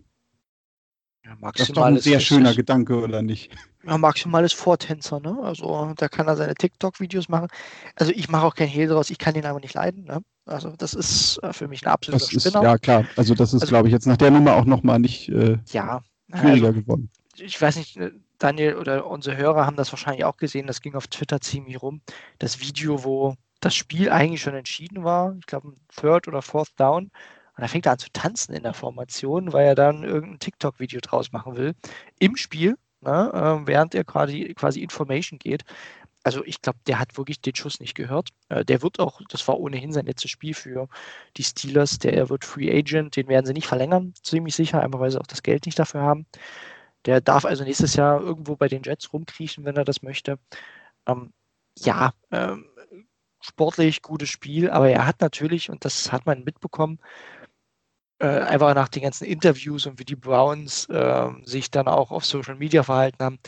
Ja, 1.41 1.53
das 1.53 1.69
ist 1.69 1.77
doch 1.77 1.85
ein 1.85 1.99
sehr 1.99 2.21
schöner 2.21 2.55
Gedanke, 2.55 3.01
oder 3.01 3.23
nicht? 3.23 3.51
Ja, 3.85 3.99
maximal 3.99 4.45
ist 4.45 4.55
Vortänzer, 4.55 5.21
ne? 5.21 5.39
Also 5.43 5.93
da 5.97 6.09
kann 6.09 6.29
er 6.29 6.37
seine 6.37 6.55
TikTok-Videos 6.55 7.29
machen. 7.29 7.49
Also 7.97 8.13
ich 8.13 8.29
mache 8.29 8.47
auch 8.47 8.55
kein 8.55 8.69
Hehl 8.69 8.89
draus, 8.89 9.11
ich 9.11 9.19
kann 9.19 9.35
ihn 9.35 9.45
aber 9.45 9.61
nicht 9.61 9.75
leiden, 9.75 10.05
ne? 10.05 10.23
Also 10.47 10.75
das 10.77 10.95
ist 10.95 11.39
äh, 11.43 11.53
für 11.53 11.69
mich 11.69 11.85
ein 11.85 11.93
absoluter 11.93 12.25
das 12.25 12.43
Spinner. 12.43 12.61
Ist, 12.61 12.65
ja, 12.65 12.79
klar. 12.79 13.05
Also 13.17 13.35
das 13.35 13.55
ist, 13.55 13.63
also, 13.63 13.71
glaube 13.71 13.89
ich, 13.89 13.93
jetzt 13.93 14.07
nach 14.07 14.17
der 14.17 14.31
Nummer 14.31 14.55
auch 14.55 14.65
nochmal 14.65 14.99
nicht 14.99 15.29
äh, 15.29 15.59
ja, 15.71 16.03
schwieriger 16.33 16.69
also, 16.69 16.81
geworden. 16.81 17.11
Ich 17.37 17.61
weiß 17.61 17.77
nicht, 17.77 17.97
äh, 17.97 18.13
Daniel 18.39 18.77
oder 18.77 19.07
unsere 19.07 19.37
Hörer 19.37 19.67
haben 19.67 19.77
das 19.77 19.93
wahrscheinlich 19.93 20.25
auch 20.25 20.37
gesehen, 20.37 20.67
das 20.67 20.81
ging 20.81 20.95
auf 20.95 21.07
Twitter 21.09 21.41
ziemlich 21.41 21.81
rum. 21.81 22.01
Das 22.39 22.61
Video, 22.61 23.05
wo 23.05 23.37
das 23.61 23.75
Spiel 23.75 24.11
eigentlich 24.11 24.43
schon 24.43 24.55
entschieden 24.55 25.05
war, 25.05 25.37
ich 25.39 25.47
glaube 25.47 25.73
Third 25.95 26.29
oder 26.29 26.43
Fourth 26.43 26.73
Down, 26.77 27.11
und 27.57 27.63
da 27.63 27.69
fängt 27.69 27.87
er 27.87 27.93
an 27.93 27.99
zu 27.99 28.11
tanzen 28.13 28.55
in 28.55 28.63
der 28.63 28.75
Formation, 28.75 29.53
weil 29.53 29.67
er 29.67 29.75
dann 29.75 30.05
irgendein 30.05 30.39
TikTok-Video 30.39 31.01
draus 31.01 31.33
machen 31.33 31.57
will. 31.57 31.75
Im 32.19 32.37
Spiel, 32.37 32.77
ne, 33.01 33.31
äh, 33.63 33.67
während 33.67 33.95
er 33.95 34.05
quasi, 34.05 34.55
quasi 34.55 34.83
Information 34.83 35.39
geht. 35.39 35.65
Also 36.25 36.45
ich 36.45 36.63
glaube, 36.63 36.79
der 36.87 36.99
hat 36.99 37.19
wirklich 37.19 37.41
den 37.41 37.55
Schuss 37.55 37.81
nicht 37.81 37.95
gehört. 37.95 38.31
Äh, 38.49 38.65
der 38.65 38.83
wird 38.83 39.01
auch, 39.01 39.21
das 39.29 39.47
war 39.49 39.59
ohnehin 39.59 39.93
sein 39.93 40.07
letztes 40.07 40.31
Spiel 40.31 40.55
für 40.55 40.89
die 41.37 41.45
Steelers, 41.45 41.99
der 41.99 42.31
wird 42.31 42.45
Free 42.45 42.71
Agent, 42.71 43.17
den 43.17 43.29
werden 43.29 43.47
sie 43.47 43.53
nicht 43.53 43.67
verlängern, 43.67 44.15
ziemlich 44.23 44.55
sicher, 44.55 44.81
einfach 44.81 45.01
weil 45.01 45.11
sie 45.11 45.21
auch 45.21 45.27
das 45.27 45.43
Geld 45.43 45.67
nicht 45.67 45.79
dafür 45.79 46.03
haben. 46.03 46.27
Der 47.07 47.21
darf 47.21 47.45
also 47.45 47.65
nächstes 47.65 47.97
Jahr 47.97 48.21
irgendwo 48.21 48.57
bei 48.57 48.69
den 48.69 48.83
Jets 48.85 49.13
rumkriechen, 49.13 49.65
wenn 49.65 49.77
er 49.77 49.85
das 49.85 50.03
möchte. 50.03 50.39
Ähm, 51.07 51.33
ja, 51.79 52.13
ähm, 52.31 52.67
sportlich 53.41 54.03
gutes 54.03 54.29
Spiel, 54.29 54.71
aber 54.71 54.89
er 54.91 55.07
hat 55.07 55.21
natürlich, 55.21 55.71
und 55.71 55.85
das 55.85 56.13
hat 56.13 56.27
man 56.27 56.45
mitbekommen, 56.45 57.01
äh, 58.23 58.27
einfach 58.27 58.73
nach 58.75 58.89
den 58.89 59.03
ganzen 59.03 59.25
Interviews 59.25 59.85
und 59.87 59.99
wie 59.99 60.05
die 60.05 60.15
Browns 60.17 60.87
äh, 60.89 61.29
sich 61.45 61.73
dann 61.73 61.89
auch 61.89 62.13
auf 62.13 62.25
Social 62.25 62.55
Media 62.55 62.85
verhalten 62.85 63.23
haben, 63.25 63.39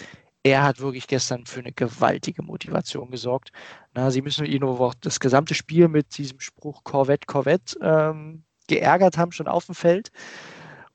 er 0.42 0.64
hat 0.64 0.80
wirklich 0.80 1.06
gestern 1.06 1.46
für 1.46 1.60
eine 1.60 1.72
gewaltige 1.72 2.42
Motivation 2.42 3.10
gesorgt. 3.10 3.52
Na, 3.94 4.10
sie 4.10 4.20
müssen 4.20 4.44
ihn 4.44 4.64
auch 4.64 4.94
das 5.00 5.20
gesamte 5.20 5.54
Spiel 5.54 5.86
mit 5.88 6.18
diesem 6.18 6.40
Spruch 6.40 6.82
Corvette, 6.82 7.26
Corvette 7.26 7.78
ähm, 7.80 8.42
geärgert 8.66 9.16
haben, 9.16 9.32
schon 9.32 9.46
auf 9.48 9.66
dem 9.66 9.76
Feld. 9.76 10.10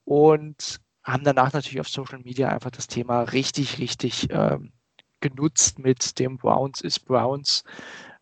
Und 0.03 0.81
haben 1.03 1.23
danach 1.23 1.53
natürlich 1.53 1.79
auf 1.79 1.87
Social 1.87 2.19
Media 2.19 2.49
einfach 2.49 2.71
das 2.71 2.87
Thema 2.87 3.23
richtig, 3.23 3.79
richtig 3.79 4.27
ähm, 4.29 4.73
genutzt 5.21 5.79
mit 5.79 6.19
dem 6.19 6.37
Browns 6.37 6.81
ist 6.81 7.05
Browns. 7.05 7.63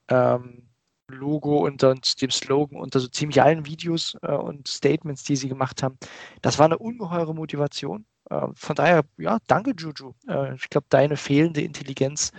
Ähm, 0.08 0.67
Logo 1.10 1.66
und, 1.66 1.82
dem 1.82 2.32
Slogan 2.32 2.80
unter 2.80 3.00
so 3.00 3.08
ziemlich 3.08 3.42
allen 3.42 3.66
Videos 3.66 4.18
äh, 4.22 4.32
und 4.32 4.68
Statements, 4.68 5.24
die 5.24 5.36
sie 5.36 5.50
gemacht 5.50 5.84
haben. 5.84 5.98
Das 6.42 6.60
war 6.60 6.66
eine 6.66 6.78
ungeheure 6.78 7.34
Motivation. 7.34 8.06
Äh, 8.30 8.48
von 8.54 8.76
daher, 8.76 9.04
ja, 9.18 9.38
danke 9.48 9.74
Juju. 9.78 10.14
Äh, 10.28 10.56
ich 10.56 10.70
glaube, 10.70 10.88
deine 10.90 11.18
fehlende 11.18 11.62
Intelligenz 11.62 12.32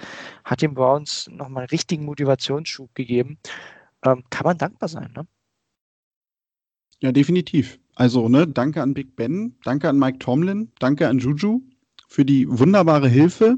hat 0.45 0.62
den 0.62 0.75
Browns 0.75 1.29
nochmal 1.31 1.62
einen 1.62 1.71
richtigen 1.71 2.05
Motivationsschub 2.05 2.95
gegeben. 2.95 3.39
Ähm, 4.05 4.23
kann 4.31 4.45
man 4.45 4.59
dankbar 4.59 4.89
sein, 4.89 5.12
ne? 5.16 5.27
Ja, 7.01 7.12
definitiv. 7.12 7.79
Also, 7.95 8.29
ne, 8.29 8.47
danke 8.47 8.83
an 8.83 8.93
Big 8.93 9.16
Ben, 9.16 9.57
danke 9.64 9.89
an 9.89 9.99
Mike 9.99 10.19
Tomlin, 10.19 10.71
danke 10.79 11.09
an 11.09 11.19
Juju 11.19 11.62
für 12.09 12.25
die 12.25 12.47
wunderbare 12.49 13.09
Hilfe. 13.09 13.57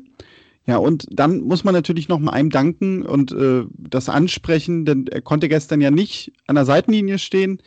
Und 0.77 1.07
dann 1.11 1.41
muss 1.41 1.65
man 1.65 1.75
natürlich 1.75 2.09
noch 2.09 2.19
mal 2.19 2.33
einem 2.33 2.51
danken 2.51 3.03
und 3.03 3.33
äh, 3.33 3.65
das 3.77 4.09
ansprechen, 4.09 4.85
denn 4.85 5.07
er 5.07 5.23
konnte 5.23 5.49
gestern 5.49 5.81
ja 5.81 5.91
nicht 5.91 6.33
an 6.47 6.55
der 6.55 6.65
Seitenlinie 6.65 7.19
stehen. 7.19 7.63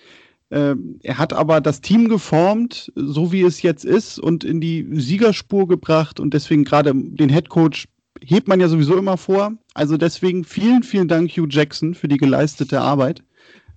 Äh, 0.50 0.76
er 1.02 1.18
hat 1.18 1.34
aber 1.34 1.62
das 1.62 1.82
Team 1.82 2.08
geformt, 2.08 2.92
so 2.96 3.32
wie 3.32 3.42
es 3.42 3.62
jetzt 3.62 3.86
ist, 3.86 4.20
und 4.20 4.44
in 4.44 4.62
die 4.62 4.88
Siegerspur 4.92 5.68
gebracht. 5.68 6.20
Und 6.20 6.34
deswegen 6.34 6.64
gerade 6.64 6.94
den 6.94 7.30
Head 7.30 7.50
Coach 7.50 7.86
hebt 8.22 8.48
man 8.48 8.60
ja 8.60 8.68
sowieso 8.68 8.96
immer 8.96 9.18
vor. 9.18 9.54
Also 9.74 9.98
deswegen 9.98 10.44
vielen, 10.44 10.84
vielen 10.84 11.08
Dank, 11.08 11.32
Hugh 11.32 11.48
Jackson, 11.50 11.96
für 11.96 12.08
die 12.08 12.18
geleistete 12.18 12.80
Arbeit. 12.80 13.24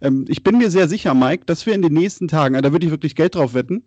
Ähm, 0.01 0.25
ich 0.29 0.43
bin 0.43 0.59
mir 0.59 0.71
sehr 0.71 0.89
sicher, 0.89 1.15
Mike, 1.15 1.45
dass 1.47 1.67
wir 1.67 1.75
in 1.75 1.83
den 1.83 1.93
nächsten 1.93 2.29
Tagen, 2.29 2.61
da 2.61 2.73
würde 2.73 2.87
ich 2.87 2.93
wirklich 2.93 3.15
Geld 3.15 3.35
drauf 3.35 3.55
wetten, 3.55 3.85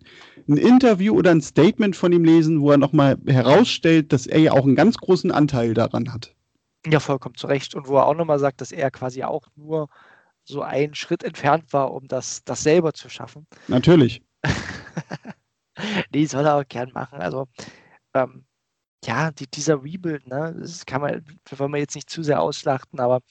ein 0.48 0.58
Interview 0.58 1.16
oder 1.16 1.32
ein 1.32 1.42
Statement 1.42 1.96
von 1.96 2.12
ihm 2.12 2.24
lesen, 2.24 2.62
wo 2.62 2.72
er 2.72 2.78
nochmal 2.78 3.18
herausstellt, 3.28 4.12
dass 4.12 4.28
er 4.28 4.40
ja 4.40 4.52
auch 4.54 4.66
einen 4.66 4.76
ganz 4.76 4.98
großen 4.98 5.32
Anteil 5.32 5.74
daran 5.74 6.12
hat. 6.12 6.36
Ja, 6.88 7.00
vollkommen 7.00 7.36
zu 7.36 7.48
Recht. 7.48 7.76
Und 7.76 7.88
wo 7.88 7.98
er 7.98 8.08
auch 8.08 8.16
nochmal 8.16 8.40
sagt, 8.40 8.62
dass 8.62 8.72
er 8.72 8.90
quasi 8.90 9.24
auch 9.24 9.48
nur 9.56 9.90
so 10.44 10.62
einen 10.62 10.96
Schritt 10.96 11.24
entfernt 11.24 11.72
war, 11.74 11.94
um 11.94 12.08
das, 12.08 12.44
das 12.44 12.64
selber 12.64 12.94
zu 12.94 13.10
schaffen. 13.10 13.46
Natürlich. 13.68 14.22
nee, 16.14 16.26
soll 16.26 16.46
er 16.46 16.56
auch 16.56 16.68
gern 16.68 16.92
machen. 16.94 17.20
Also, 17.20 17.48
ähm, 18.16 18.46
ja, 19.06 19.32
die, 19.32 19.48
dieser 19.48 19.84
Rebuild, 19.84 20.28
ne, 20.28 20.56
das 20.60 20.86
kann 20.86 21.02
man, 21.02 21.24
wollen 21.56 21.72
wir 21.72 21.80
jetzt 21.80 21.96
nicht 21.96 22.10
zu 22.10 22.24
sehr 22.24 22.42
ausschlachten, 22.42 23.00
aber 23.00 23.22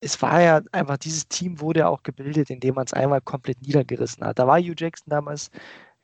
es 0.00 0.20
war 0.22 0.40
ja 0.42 0.60
einfach, 0.72 0.98
dieses 0.98 1.28
Team 1.28 1.60
wurde 1.60 1.88
auch 1.88 2.02
gebildet, 2.02 2.50
indem 2.50 2.74
man 2.74 2.84
es 2.86 2.92
einmal 2.92 3.20
komplett 3.20 3.62
niedergerissen 3.62 4.24
hat. 4.24 4.38
Da 4.38 4.46
war 4.46 4.58
Hugh 4.58 4.74
Jackson 4.76 5.10
damals 5.10 5.50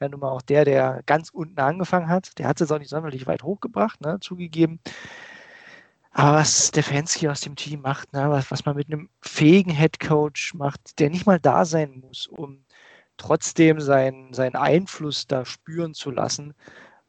ja 0.01 0.09
nun 0.09 0.20
mal 0.20 0.30
auch 0.30 0.43
der, 0.43 0.64
der 0.64 1.03
ganz 1.07 1.30
unten 1.30 1.61
angefangen 1.61 2.09
hat. 2.09 2.38
Der 2.38 2.49
hat 2.49 2.57
es 2.57 2.66
jetzt 2.66 2.72
auch 2.72 2.78
nicht 2.78 2.90
sonderlich 2.90 3.26
weit 3.26 3.43
hochgebracht, 3.43 4.01
ne, 4.01 4.18
zugegeben. 4.20 4.80
Aber 6.12 6.38
was 6.38 6.68
Stefanski 6.68 7.28
aus 7.28 7.40
dem 7.40 7.57
Team 7.57 7.80
macht, 7.80 8.12
ne, 8.12 8.28
was, 8.30 8.51
was 8.51 8.64
man 8.66 8.76
mit 8.76 8.88
einem 8.88 9.09
fähigen 9.20 9.72
Head 9.72 9.99
Coach 10.01 10.55
macht, 10.55 10.99
der 10.99 11.11
nicht 11.11 11.26
mal 11.26 11.40
da 11.40 11.64
sein 11.64 12.01
muss, 12.01 12.26
um 12.26 12.64
trotzdem 13.16 13.80
seinen, 13.80 14.34
seinen 14.34 14.57
Einfluss 14.57 15.26
da 15.26 15.45
spüren 15.45 15.95
zu 15.95 16.11
lassen, 16.11 16.55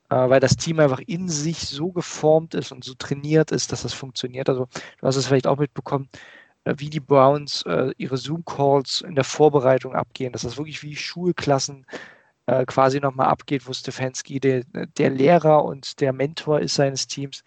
äh, 0.09 0.15
weil 0.29 0.39
das 0.39 0.57
Team 0.57 0.79
einfach 0.79 0.99
in 0.99 1.29
sich 1.29 1.59
so 1.67 1.91
geformt 1.91 2.53
ist 2.55 2.71
und 2.71 2.83
so 2.83 2.93
trainiert 2.95 3.51
ist, 3.51 3.71
dass 3.71 3.83
das 3.83 3.93
funktioniert. 3.93 4.49
Also 4.49 4.67
du 4.99 5.07
hast 5.07 5.15
es 5.17 5.27
vielleicht 5.27 5.47
auch 5.47 5.57
mitbekommen, 5.57 6.09
wie 6.65 6.89
die 6.89 6.99
Browns 6.99 7.63
äh, 7.63 7.91
ihre 7.97 8.17
Zoom-Calls 8.17 9.01
in 9.01 9.15
der 9.15 9.23
Vorbereitung 9.23 9.95
abgehen, 9.95 10.31
dass 10.31 10.43
das 10.43 10.57
wirklich 10.57 10.81
wie 10.83 10.95
Schulklassen 10.95 11.85
äh, 12.45 12.65
quasi 12.65 12.99
nochmal 12.99 13.27
abgeht, 13.27 13.67
wo 13.67 13.73
Stefanski 13.73 14.39
der, 14.39 14.63
der 14.97 15.09
Lehrer 15.09 15.63
und 15.65 15.99
der 15.99 16.13
Mentor 16.13 16.59
ist 16.59 16.75
seines 16.75 17.07
Teams. 17.07 17.43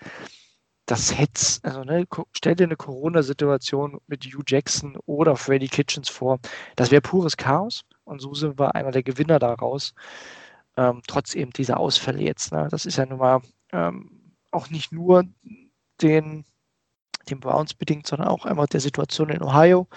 Das 0.87 1.19
hätte, 1.19 1.43
also 1.63 1.83
ne, 1.83 2.07
stell 2.33 2.55
dir 2.55 2.65
eine 2.65 2.77
Corona-Situation 2.77 3.99
mit 4.07 4.25
Hugh 4.25 4.45
Jackson 4.47 4.97
oder 5.07 5.35
Freddy 5.37 5.69
Kitchens 5.69 6.09
vor. 6.09 6.39
Das 6.77 6.91
wäre 6.91 7.03
pures 7.03 7.37
Chaos 7.37 7.85
und 8.05 8.21
so 8.21 8.35
sind 8.35 8.59
wir 8.59 8.75
einer 8.75 8.93
der 8.93 9.03
Gewinner 9.03 9.39
daraus. 9.39 9.95
Ähm, 10.77 11.03
trotz 11.09 11.35
eben 11.35 11.53
dieser 11.53 11.79
Ausfälle 11.79 12.23
jetzt. 12.23 12.53
Ne? 12.53 12.69
Das 12.71 12.87
ist 12.87 12.99
ja 12.99 13.07
nun 13.07 13.19
mal 13.19 13.41
ähm, 13.73 14.35
auch 14.53 14.71
nicht 14.71 14.93
nur 14.93 15.25
den 16.03 16.45
den 17.31 17.41
Browns 17.41 17.75
bedingt, 17.75 18.07
sondern 18.07 18.29
auch 18.29 18.45
einfach 18.45 18.67
der 18.67 18.81
Situation 18.81 19.29
in 19.31 19.43
Ohio. 19.43 19.89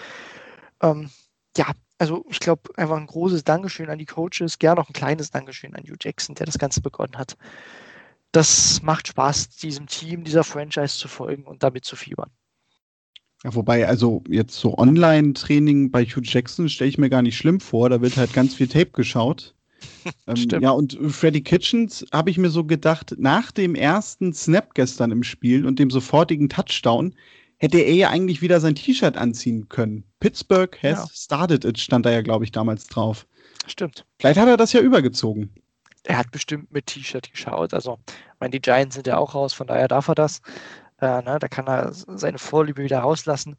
Ähm, 0.82 1.10
ja, 1.56 1.66
also 1.98 2.24
ich 2.30 2.40
glaube, 2.40 2.70
einfach 2.76 2.96
ein 2.96 3.06
großes 3.06 3.44
Dankeschön 3.44 3.90
an 3.90 3.98
die 3.98 4.06
Coaches, 4.06 4.58
gerne 4.58 4.80
auch 4.80 4.88
ein 4.88 4.94
kleines 4.94 5.30
Dankeschön 5.30 5.74
an 5.74 5.84
Hugh 5.84 5.98
Jackson, 6.00 6.34
der 6.34 6.46
das 6.46 6.58
Ganze 6.58 6.80
begonnen 6.80 7.18
hat. 7.18 7.36
Das 8.32 8.80
macht 8.82 9.08
Spaß, 9.08 9.50
diesem 9.50 9.86
Team, 9.86 10.24
dieser 10.24 10.44
Franchise 10.44 10.96
zu 10.96 11.08
folgen 11.08 11.44
und 11.44 11.62
damit 11.62 11.84
zu 11.84 11.96
fiebern. 11.96 12.30
Ja, 13.42 13.54
wobei, 13.54 13.86
also 13.88 14.22
jetzt 14.28 14.54
so 14.56 14.76
Online-Training 14.76 15.90
bei 15.90 16.04
Hugh 16.04 16.22
Jackson 16.22 16.68
stelle 16.68 16.90
ich 16.90 16.98
mir 16.98 17.10
gar 17.10 17.22
nicht 17.22 17.36
schlimm 17.36 17.60
vor. 17.60 17.88
Da 17.90 18.00
wird 18.00 18.16
halt 18.16 18.32
ganz 18.32 18.54
viel 18.54 18.68
Tape 18.68 18.90
geschaut. 18.90 19.54
Ähm, 20.26 20.60
ja, 20.60 20.70
und 20.70 20.98
Freddy 21.08 21.42
Kitchens 21.42 22.04
habe 22.12 22.30
ich 22.30 22.38
mir 22.38 22.50
so 22.50 22.64
gedacht, 22.64 23.14
nach 23.18 23.50
dem 23.50 23.74
ersten 23.74 24.32
Snap 24.32 24.74
gestern 24.74 25.10
im 25.10 25.22
Spiel 25.22 25.66
und 25.66 25.78
dem 25.78 25.90
sofortigen 25.90 26.48
Touchdown 26.48 27.14
hätte 27.58 27.78
er 27.78 27.94
ja 27.94 28.08
eigentlich 28.10 28.42
wieder 28.42 28.60
sein 28.60 28.74
T-Shirt 28.74 29.16
anziehen 29.16 29.68
können. 29.68 30.04
Pittsburgh 30.18 30.76
has 30.82 30.98
ja. 30.98 31.06
started 31.12 31.64
it, 31.64 31.78
stand 31.78 32.06
da 32.06 32.10
ja, 32.10 32.22
glaube 32.22 32.44
ich, 32.44 32.52
damals 32.52 32.86
drauf. 32.86 33.26
Stimmt. 33.66 34.06
Vielleicht 34.18 34.40
hat 34.40 34.48
er 34.48 34.56
das 34.56 34.72
ja 34.72 34.80
übergezogen. 34.80 35.50
Er 36.04 36.16
hat 36.16 36.30
bestimmt 36.30 36.72
mit 36.72 36.86
T-Shirt 36.86 37.30
geschaut. 37.30 37.74
Also, 37.74 37.98
ich 38.06 38.40
meine, 38.40 38.52
die 38.52 38.60
Giants 38.60 38.94
sind 38.94 39.06
ja 39.06 39.18
auch 39.18 39.34
raus, 39.34 39.52
von 39.52 39.66
daher 39.66 39.88
darf 39.88 40.08
er 40.08 40.14
das. 40.14 40.40
Äh, 41.00 41.22
ne, 41.22 41.38
da 41.38 41.48
kann 41.48 41.66
er 41.66 41.92
seine 41.92 42.38
Vorliebe 42.38 42.82
wieder 42.82 43.00
rauslassen. 43.00 43.56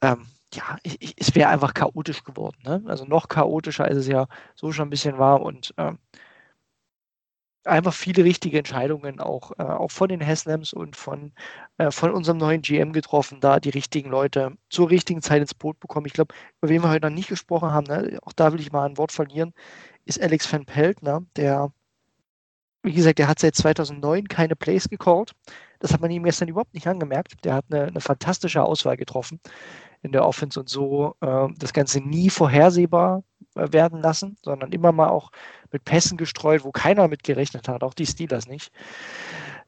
Ähm, 0.00 0.26
ja, 0.54 0.78
ich, 0.82 0.96
ich, 1.00 1.14
es 1.18 1.34
wäre 1.34 1.50
einfach 1.50 1.74
chaotisch 1.74 2.22
geworden. 2.24 2.56
Ne? 2.64 2.82
Also 2.86 3.04
noch 3.04 3.28
chaotischer, 3.28 3.84
als 3.84 3.96
es 3.96 4.06
ja 4.06 4.26
so 4.54 4.72
schon 4.72 4.88
ein 4.88 4.90
bisschen 4.90 5.18
war 5.18 5.42
und 5.42 5.74
ähm, 5.76 5.98
einfach 7.66 7.92
viele 7.92 8.24
richtige 8.24 8.58
Entscheidungen 8.58 9.20
auch, 9.20 9.52
äh, 9.58 9.62
auch 9.62 9.90
von 9.90 10.08
den 10.08 10.24
Haslams 10.24 10.72
und 10.72 10.96
von, 10.96 11.32
äh, 11.78 11.90
von 11.90 12.12
unserem 12.12 12.38
neuen 12.38 12.62
GM 12.62 12.92
getroffen, 12.92 13.40
da 13.40 13.60
die 13.60 13.70
richtigen 13.70 14.10
Leute 14.10 14.56
zur 14.70 14.90
richtigen 14.90 15.22
Zeit 15.22 15.40
ins 15.42 15.54
Boot 15.54 15.78
bekommen. 15.80 16.06
Ich 16.06 16.12
glaube, 16.12 16.34
über 16.60 16.70
wen 16.70 16.82
wir 16.82 16.90
heute 16.90 17.06
noch 17.06 17.14
nicht 17.14 17.28
gesprochen 17.28 17.72
haben, 17.72 17.86
ne? 17.86 18.18
auch 18.22 18.32
da 18.32 18.52
will 18.52 18.60
ich 18.60 18.72
mal 18.72 18.86
ein 18.86 18.98
Wort 18.98 19.12
verlieren, 19.12 19.52
ist 20.04 20.20
Alex 20.22 20.50
van 20.52 20.64
Pelt, 20.64 21.02
ne? 21.02 21.26
der, 21.36 21.72
wie 22.82 22.92
gesagt, 22.92 23.18
der 23.18 23.28
hat 23.28 23.40
seit 23.40 23.56
2009 23.56 24.28
keine 24.28 24.56
Plays 24.56 24.88
gecallt. 24.88 25.32
Das 25.80 25.92
hat 25.92 26.00
man 26.00 26.10
ihm 26.10 26.22
gestern 26.24 26.48
überhaupt 26.48 26.72
nicht 26.72 26.86
angemerkt. 26.86 27.44
Der 27.44 27.54
hat 27.54 27.66
eine, 27.70 27.84
eine 27.86 28.00
fantastische 28.00 28.62
Auswahl 28.62 28.96
getroffen 28.96 29.40
in 30.06 30.12
der 30.12 30.26
Offense 30.26 30.58
und 30.58 30.68
so 30.68 31.16
äh, 31.20 31.48
das 31.58 31.72
Ganze 31.72 32.00
nie 32.00 32.30
vorhersehbar 32.30 33.22
äh, 33.54 33.72
werden 33.72 34.00
lassen, 34.00 34.36
sondern 34.42 34.72
immer 34.72 34.92
mal 34.92 35.08
auch 35.08 35.30
mit 35.72 35.84
Pässen 35.84 36.16
gestreut, 36.16 36.64
wo 36.64 36.70
keiner 36.72 37.08
mit 37.08 37.22
gerechnet 37.24 37.68
hat, 37.68 37.82
auch 37.82 37.94
die 37.94 38.06
Steelers 38.06 38.46
nicht. 38.46 38.72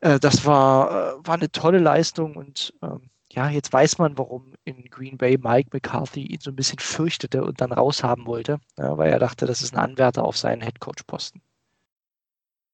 Äh, 0.00 0.18
das 0.20 0.46
war, 0.46 0.90
äh, 0.90 1.26
war 1.26 1.34
eine 1.34 1.50
tolle 1.50 1.78
Leistung 1.78 2.36
und 2.36 2.72
ähm, 2.82 3.10
ja, 3.32 3.50
jetzt 3.50 3.72
weiß 3.72 3.98
man, 3.98 4.16
warum 4.16 4.54
in 4.64 4.84
Green 4.84 5.18
Bay 5.18 5.36
Mike 5.38 5.68
McCarthy 5.72 6.22
ihn 6.22 6.40
so 6.40 6.50
ein 6.50 6.56
bisschen 6.56 6.78
fürchtete 6.78 7.44
und 7.44 7.60
dann 7.60 7.72
raushaben 7.72 8.26
wollte, 8.26 8.58
ja, 8.78 8.96
weil 8.96 9.10
er 9.10 9.18
dachte, 9.18 9.46
das 9.46 9.60
ist 9.60 9.74
ein 9.74 9.80
Anwärter 9.80 10.24
auf 10.24 10.36
seinen 10.38 10.62
Headcoach-Posten. 10.62 11.42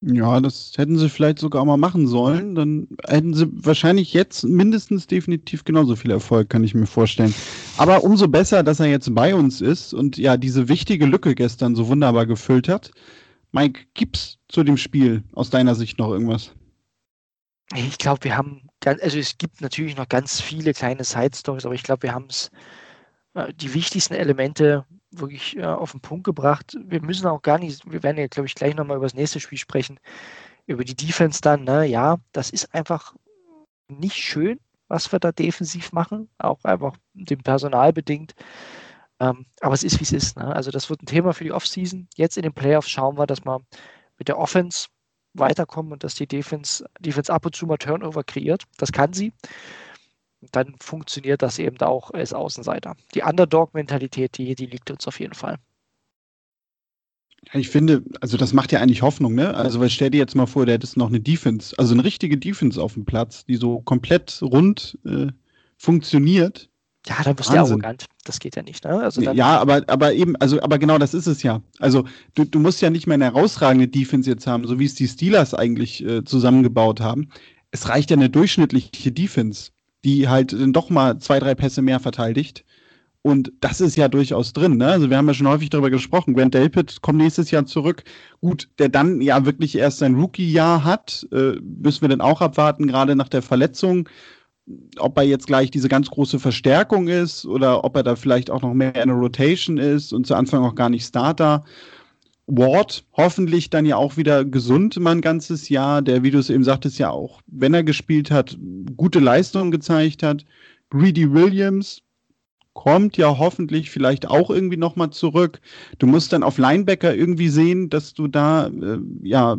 Ja, 0.06 0.38
das 0.40 0.72
hätten 0.76 0.98
sie 0.98 1.08
vielleicht 1.08 1.38
sogar 1.38 1.64
mal 1.64 1.78
machen 1.78 2.06
sollen. 2.06 2.54
Dann 2.54 2.88
hätten 3.06 3.32
sie 3.32 3.48
wahrscheinlich 3.52 4.12
jetzt 4.12 4.44
mindestens 4.44 5.06
definitiv 5.06 5.64
genauso 5.64 5.96
viel 5.96 6.10
Erfolg, 6.10 6.50
kann 6.50 6.62
ich 6.62 6.74
mir 6.74 6.86
vorstellen. 6.86 7.34
Aber 7.78 8.04
umso 8.04 8.28
besser, 8.28 8.62
dass 8.62 8.80
er 8.80 8.86
jetzt 8.86 9.14
bei 9.14 9.34
uns 9.34 9.62
ist 9.62 9.94
und 9.94 10.18
ja, 10.18 10.36
diese 10.36 10.68
wichtige 10.68 11.06
Lücke 11.06 11.34
gestern 11.34 11.74
so 11.74 11.88
wunderbar 11.88 12.26
gefüllt 12.26 12.68
hat. 12.68 12.90
Mike, 13.52 13.82
gibt's 13.94 14.38
zu 14.48 14.62
dem 14.62 14.76
Spiel 14.76 15.24
aus 15.32 15.48
deiner 15.48 15.74
Sicht 15.74 15.98
noch 15.98 16.10
irgendwas? 16.10 16.52
Ich 17.74 17.96
glaube, 17.96 18.24
wir 18.24 18.36
haben, 18.36 18.68
also 18.84 19.18
es 19.18 19.38
gibt 19.38 19.62
natürlich 19.62 19.96
noch 19.96 20.08
ganz 20.08 20.40
viele 20.40 20.74
kleine 20.74 21.04
Side-Stories, 21.04 21.64
aber 21.64 21.74
ich 21.74 21.82
glaube, 21.82 22.02
wir 22.02 22.12
haben 22.12 22.26
es, 22.28 22.50
äh, 23.32 23.54
die 23.54 23.72
wichtigsten 23.72 24.14
Elemente 24.14 24.84
wirklich 25.18 25.56
äh, 25.56 25.64
auf 25.64 25.92
den 25.92 26.00
Punkt 26.00 26.24
gebracht. 26.24 26.76
Wir 26.84 27.02
müssen 27.02 27.26
auch 27.26 27.42
gar 27.42 27.58
nicht, 27.58 27.90
wir 27.90 28.02
werden 28.02 28.18
ja, 28.18 28.26
glaube 28.26 28.46
ich, 28.46 28.54
gleich 28.54 28.74
nochmal 28.74 28.96
über 28.96 29.06
das 29.06 29.14
nächste 29.14 29.40
Spiel 29.40 29.58
sprechen, 29.58 29.98
über 30.66 30.84
die 30.84 30.96
Defense 30.96 31.40
dann. 31.40 31.64
Ne? 31.64 31.86
Ja, 31.86 32.18
das 32.32 32.50
ist 32.50 32.74
einfach 32.74 33.14
nicht 33.88 34.16
schön, 34.16 34.60
was 34.88 35.10
wir 35.12 35.18
da 35.18 35.32
defensiv 35.32 35.92
machen, 35.92 36.28
auch 36.38 36.62
einfach 36.64 36.96
dem 37.14 37.42
Personal 37.42 37.92
bedingt. 37.92 38.34
Ähm, 39.20 39.46
aber 39.60 39.74
es 39.74 39.84
ist, 39.84 40.00
wie 40.00 40.04
es 40.04 40.12
ist. 40.12 40.36
Ne? 40.36 40.54
Also 40.54 40.70
das 40.70 40.90
wird 40.90 41.02
ein 41.02 41.06
Thema 41.06 41.32
für 41.32 41.44
die 41.44 41.52
Offseason. 41.52 42.08
Jetzt 42.16 42.36
in 42.36 42.42
den 42.42 42.52
Playoffs 42.52 42.90
schauen 42.90 43.16
wir, 43.16 43.26
dass 43.26 43.44
wir 43.44 43.60
mit 44.18 44.28
der 44.28 44.38
Offense 44.38 44.88
weiterkommen 45.34 45.92
und 45.92 46.04
dass 46.04 46.14
die 46.14 46.26
Defense, 46.26 46.84
Defense 47.00 47.32
ab 47.32 47.46
und 47.46 47.54
zu 47.54 47.66
mal 47.66 47.76
Turnover 47.76 48.24
kreiert. 48.24 48.64
Das 48.78 48.92
kann 48.92 49.12
sie 49.12 49.32
dann 50.52 50.74
funktioniert 50.80 51.42
das 51.42 51.58
eben 51.58 51.80
auch 51.80 52.10
als 52.10 52.32
Außenseiter. 52.32 52.96
Die 53.14 53.22
Underdog-Mentalität, 53.22 54.38
die, 54.38 54.54
die 54.54 54.66
liegt 54.66 54.90
uns 54.90 55.06
auf 55.06 55.20
jeden 55.20 55.34
Fall. 55.34 55.58
Ich 57.52 57.68
finde, 57.68 58.02
also 58.20 58.36
das 58.36 58.52
macht 58.52 58.72
ja 58.72 58.80
eigentlich 58.80 59.02
Hoffnung, 59.02 59.34
ne? 59.34 59.54
Also, 59.54 59.80
weil 59.80 59.90
stell 59.90 60.10
dir 60.10 60.18
jetzt 60.18 60.34
mal 60.34 60.46
vor, 60.46 60.64
der 60.66 60.76
hätte 60.76 60.98
noch 60.98 61.08
eine 61.08 61.20
Defense, 61.20 61.74
also 61.78 61.92
eine 61.92 62.04
richtige 62.04 62.38
Defense 62.38 62.82
auf 62.82 62.94
dem 62.94 63.04
Platz, 63.04 63.44
die 63.44 63.56
so 63.56 63.80
komplett 63.80 64.40
rund 64.42 64.98
äh, 65.04 65.26
funktioniert. 65.76 66.70
Ja, 67.06 67.16
dann 67.22 67.38
wirst 67.38 67.50
du 67.50 67.58
arrogant. 67.58 68.06
Das 68.24 68.40
geht 68.40 68.56
ja 68.56 68.62
nicht, 68.62 68.84
ne? 68.84 68.98
Also 68.98 69.20
ja, 69.20 69.58
aber, 69.60 69.82
aber 69.88 70.14
eben, 70.14 70.36
also, 70.36 70.60
aber 70.62 70.78
genau 70.78 70.96
das 70.96 71.12
ist 71.12 71.26
es 71.26 71.42
ja. 71.42 71.60
Also, 71.80 72.04
du, 72.34 72.44
du 72.44 72.58
musst 72.58 72.80
ja 72.80 72.88
nicht 72.88 73.06
mehr 73.06 73.14
eine 73.14 73.26
herausragende 73.26 73.88
Defense 73.88 74.30
jetzt 74.30 74.46
haben, 74.46 74.66
so 74.66 74.78
wie 74.78 74.86
es 74.86 74.94
die 74.94 75.06
Steelers 75.06 75.52
eigentlich 75.52 76.02
äh, 76.02 76.24
zusammengebaut 76.24 77.00
haben. 77.00 77.28
Es 77.72 77.88
reicht 77.88 78.10
ja 78.10 78.16
eine 78.16 78.30
durchschnittliche 78.30 79.12
Defense 79.12 79.70
die 80.04 80.28
halt 80.28 80.52
dann 80.52 80.72
doch 80.72 80.90
mal 80.90 81.18
zwei, 81.18 81.38
drei 81.38 81.54
Pässe 81.54 81.82
mehr 81.82 82.00
verteidigt. 82.00 82.64
Und 83.26 83.52
das 83.60 83.80
ist 83.80 83.96
ja 83.96 84.08
durchaus 84.08 84.52
drin. 84.52 84.76
Ne? 84.76 84.86
Also 84.86 85.08
wir 85.08 85.16
haben 85.16 85.26
ja 85.26 85.32
schon 85.32 85.48
häufig 85.48 85.70
darüber 85.70 85.88
gesprochen. 85.88 86.34
Grant 86.34 86.52
Delpit 86.52 87.00
kommt 87.00 87.18
nächstes 87.18 87.50
Jahr 87.50 87.64
zurück. 87.64 88.04
Gut, 88.42 88.68
der 88.78 88.90
dann 88.90 89.22
ja 89.22 89.46
wirklich 89.46 89.78
erst 89.78 89.98
sein 89.98 90.14
Rookie-Jahr 90.16 90.84
hat, 90.84 91.26
äh, 91.32 91.52
müssen 91.62 92.02
wir 92.02 92.10
dann 92.10 92.20
auch 92.20 92.42
abwarten, 92.42 92.86
gerade 92.86 93.16
nach 93.16 93.30
der 93.30 93.40
Verletzung, 93.40 94.10
ob 94.98 95.16
er 95.16 95.24
jetzt 95.24 95.46
gleich 95.46 95.70
diese 95.70 95.88
ganz 95.88 96.10
große 96.10 96.38
Verstärkung 96.38 97.08
ist 97.08 97.46
oder 97.46 97.82
ob 97.84 97.96
er 97.96 98.02
da 98.02 98.14
vielleicht 98.14 98.50
auch 98.50 98.60
noch 98.60 98.74
mehr 98.74 98.94
in 98.94 99.08
der 99.08 99.16
Rotation 99.16 99.78
ist 99.78 100.12
und 100.12 100.26
zu 100.26 100.34
Anfang 100.34 100.62
auch 100.62 100.74
gar 100.74 100.90
nicht 100.90 101.06
Starter. 101.06 101.64
Ward 102.46 103.04
hoffentlich 103.14 103.70
dann 103.70 103.86
ja 103.86 103.96
auch 103.96 104.16
wieder 104.16 104.44
gesund 104.44 104.98
mal 105.00 105.12
ein 105.12 105.20
ganzes 105.22 105.68
Jahr, 105.68 106.02
der, 106.02 106.22
wie 106.22 106.30
du 106.30 106.38
es 106.38 106.50
eben 106.50 106.64
sagtest, 106.64 106.98
ja 106.98 107.10
auch, 107.10 107.40
wenn 107.46 107.72
er 107.72 107.84
gespielt 107.84 108.30
hat, 108.30 108.58
gute 108.96 109.20
Leistungen 109.20 109.70
gezeigt 109.70 110.22
hat. 110.22 110.44
Greedy 110.90 111.32
Williams, 111.32 112.04
kommt 112.74 113.16
ja 113.16 113.38
hoffentlich 113.38 113.90
vielleicht 113.90 114.28
auch 114.28 114.50
irgendwie 114.50 114.76
nochmal 114.76 115.10
zurück. 115.10 115.60
Du 115.98 116.06
musst 116.06 116.32
dann 116.32 116.42
auf 116.42 116.58
Linebacker 116.58 117.14
irgendwie 117.14 117.48
sehen, 117.48 117.88
dass 117.88 118.12
du 118.12 118.28
da 118.28 118.66
äh, 118.66 118.98
ja 119.22 119.56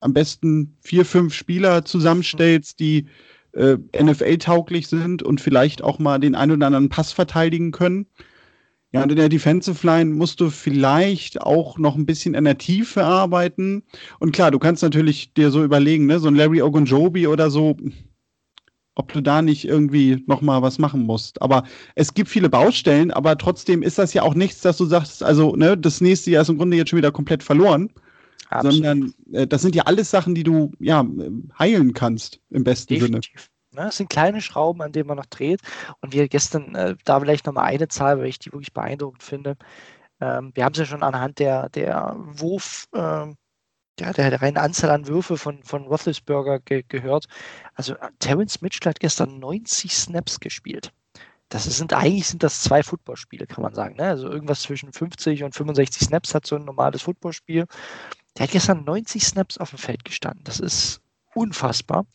am 0.00 0.12
besten 0.14 0.76
vier, 0.80 1.04
fünf 1.04 1.34
Spieler 1.34 1.84
zusammenstellst, 1.84 2.78
die 2.80 3.06
äh, 3.52 3.76
NFL-tauglich 4.00 4.88
sind 4.88 5.22
und 5.22 5.40
vielleicht 5.40 5.82
auch 5.82 5.98
mal 5.98 6.18
den 6.18 6.34
einen 6.34 6.52
oder 6.52 6.66
anderen 6.66 6.88
Pass 6.88 7.12
verteidigen 7.12 7.72
können. 7.72 8.06
Ja, 8.92 9.04
und 9.04 9.10
in 9.10 9.16
der 9.16 9.28
Defensive 9.28 9.86
Line 9.86 10.10
musst 10.10 10.40
du 10.40 10.50
vielleicht 10.50 11.40
auch 11.40 11.78
noch 11.78 11.94
ein 11.94 12.06
bisschen 12.06 12.34
in 12.34 12.44
der 12.44 12.58
Tiefe 12.58 13.04
arbeiten. 13.04 13.84
Und 14.18 14.32
klar, 14.32 14.50
du 14.50 14.58
kannst 14.58 14.82
natürlich 14.82 15.32
dir 15.32 15.52
so 15.52 15.62
überlegen, 15.62 16.06
ne, 16.06 16.18
so 16.18 16.26
ein 16.26 16.34
Larry 16.34 16.60
Ogunjobi 16.60 17.28
oder 17.28 17.50
so, 17.50 17.76
ob 18.96 19.12
du 19.12 19.20
da 19.20 19.42
nicht 19.42 19.64
irgendwie 19.64 20.24
nochmal 20.26 20.62
was 20.62 20.78
machen 20.78 21.04
musst. 21.04 21.40
Aber 21.40 21.62
es 21.94 22.14
gibt 22.14 22.28
viele 22.28 22.48
Baustellen, 22.48 23.12
aber 23.12 23.38
trotzdem 23.38 23.82
ist 23.82 23.98
das 23.98 24.12
ja 24.12 24.22
auch 24.22 24.34
nichts, 24.34 24.60
dass 24.60 24.76
du 24.76 24.86
sagst, 24.86 25.22
also 25.22 25.54
ne, 25.54 25.78
das 25.78 26.00
nächste 26.00 26.32
Jahr 26.32 26.42
ist 26.42 26.48
im 26.48 26.58
Grunde 26.58 26.76
jetzt 26.76 26.90
schon 26.90 26.98
wieder 26.98 27.12
komplett 27.12 27.44
verloren. 27.44 27.90
Absolut. 28.48 28.74
Sondern 28.74 29.14
äh, 29.32 29.46
das 29.46 29.62
sind 29.62 29.76
ja 29.76 29.84
alles 29.84 30.10
Sachen, 30.10 30.34
die 30.34 30.42
du 30.42 30.72
ja 30.80 31.06
heilen 31.56 31.94
kannst, 31.94 32.40
im 32.50 32.64
besten 32.64 32.94
Definitiv. 32.94 33.40
Sinne. 33.40 33.49
Ne, 33.72 33.88
es 33.88 33.96
sind 33.98 34.10
kleine 34.10 34.40
Schrauben, 34.40 34.82
an 34.82 34.92
denen 34.92 35.06
man 35.06 35.16
noch 35.16 35.26
dreht. 35.26 35.60
Und 36.00 36.12
wir 36.12 36.28
gestern, 36.28 36.74
äh, 36.74 36.96
da 37.04 37.20
vielleicht 37.20 37.46
nochmal 37.46 37.66
eine 37.66 37.88
Zahl, 37.88 38.18
weil 38.18 38.26
ich 38.26 38.38
die 38.38 38.52
wirklich 38.52 38.72
beeindruckend 38.72 39.22
finde. 39.22 39.56
Ähm, 40.20 40.50
wir 40.54 40.64
haben 40.64 40.72
es 40.72 40.78
ja 40.78 40.86
schon 40.86 41.02
anhand 41.02 41.38
der, 41.38 41.68
der 41.70 42.16
Wurf, 42.18 42.88
äh, 42.92 43.26
der, 43.98 44.12
der 44.12 44.42
reinen 44.42 44.56
Anzahl 44.56 44.90
an 44.90 45.06
Würfe 45.06 45.36
von, 45.36 45.62
von 45.62 45.84
Roethlisberger 45.86 46.60
ge 46.60 46.84
gehört. 46.88 47.26
Also 47.74 47.94
äh, 47.94 48.08
Terence 48.18 48.60
Mitchell 48.60 48.90
hat 48.90 49.00
gestern 49.00 49.38
90 49.38 49.94
Snaps 49.94 50.40
gespielt. 50.40 50.92
Das 51.48 51.64
sind 51.64 51.92
eigentlich 51.92 52.28
sind 52.28 52.42
das 52.44 52.62
zwei 52.62 52.82
Footballspiele, 52.82 53.46
kann 53.46 53.62
man 53.62 53.74
sagen. 53.74 53.96
Ne? 53.96 54.04
Also 54.04 54.28
irgendwas 54.30 54.60
zwischen 54.62 54.92
50 54.92 55.42
und 55.44 55.54
65 55.54 56.06
Snaps 56.06 56.34
hat 56.34 56.46
so 56.46 56.56
ein 56.56 56.64
normales 56.64 57.02
Footballspiel. 57.02 57.66
Der 58.36 58.44
hat 58.44 58.52
gestern 58.52 58.84
90 58.84 59.24
Snaps 59.26 59.58
auf 59.58 59.70
dem 59.70 59.78
Feld 59.78 60.04
gestanden. 60.04 60.44
Das 60.44 60.60
ist 60.60 61.00
unfassbar. 61.34 62.06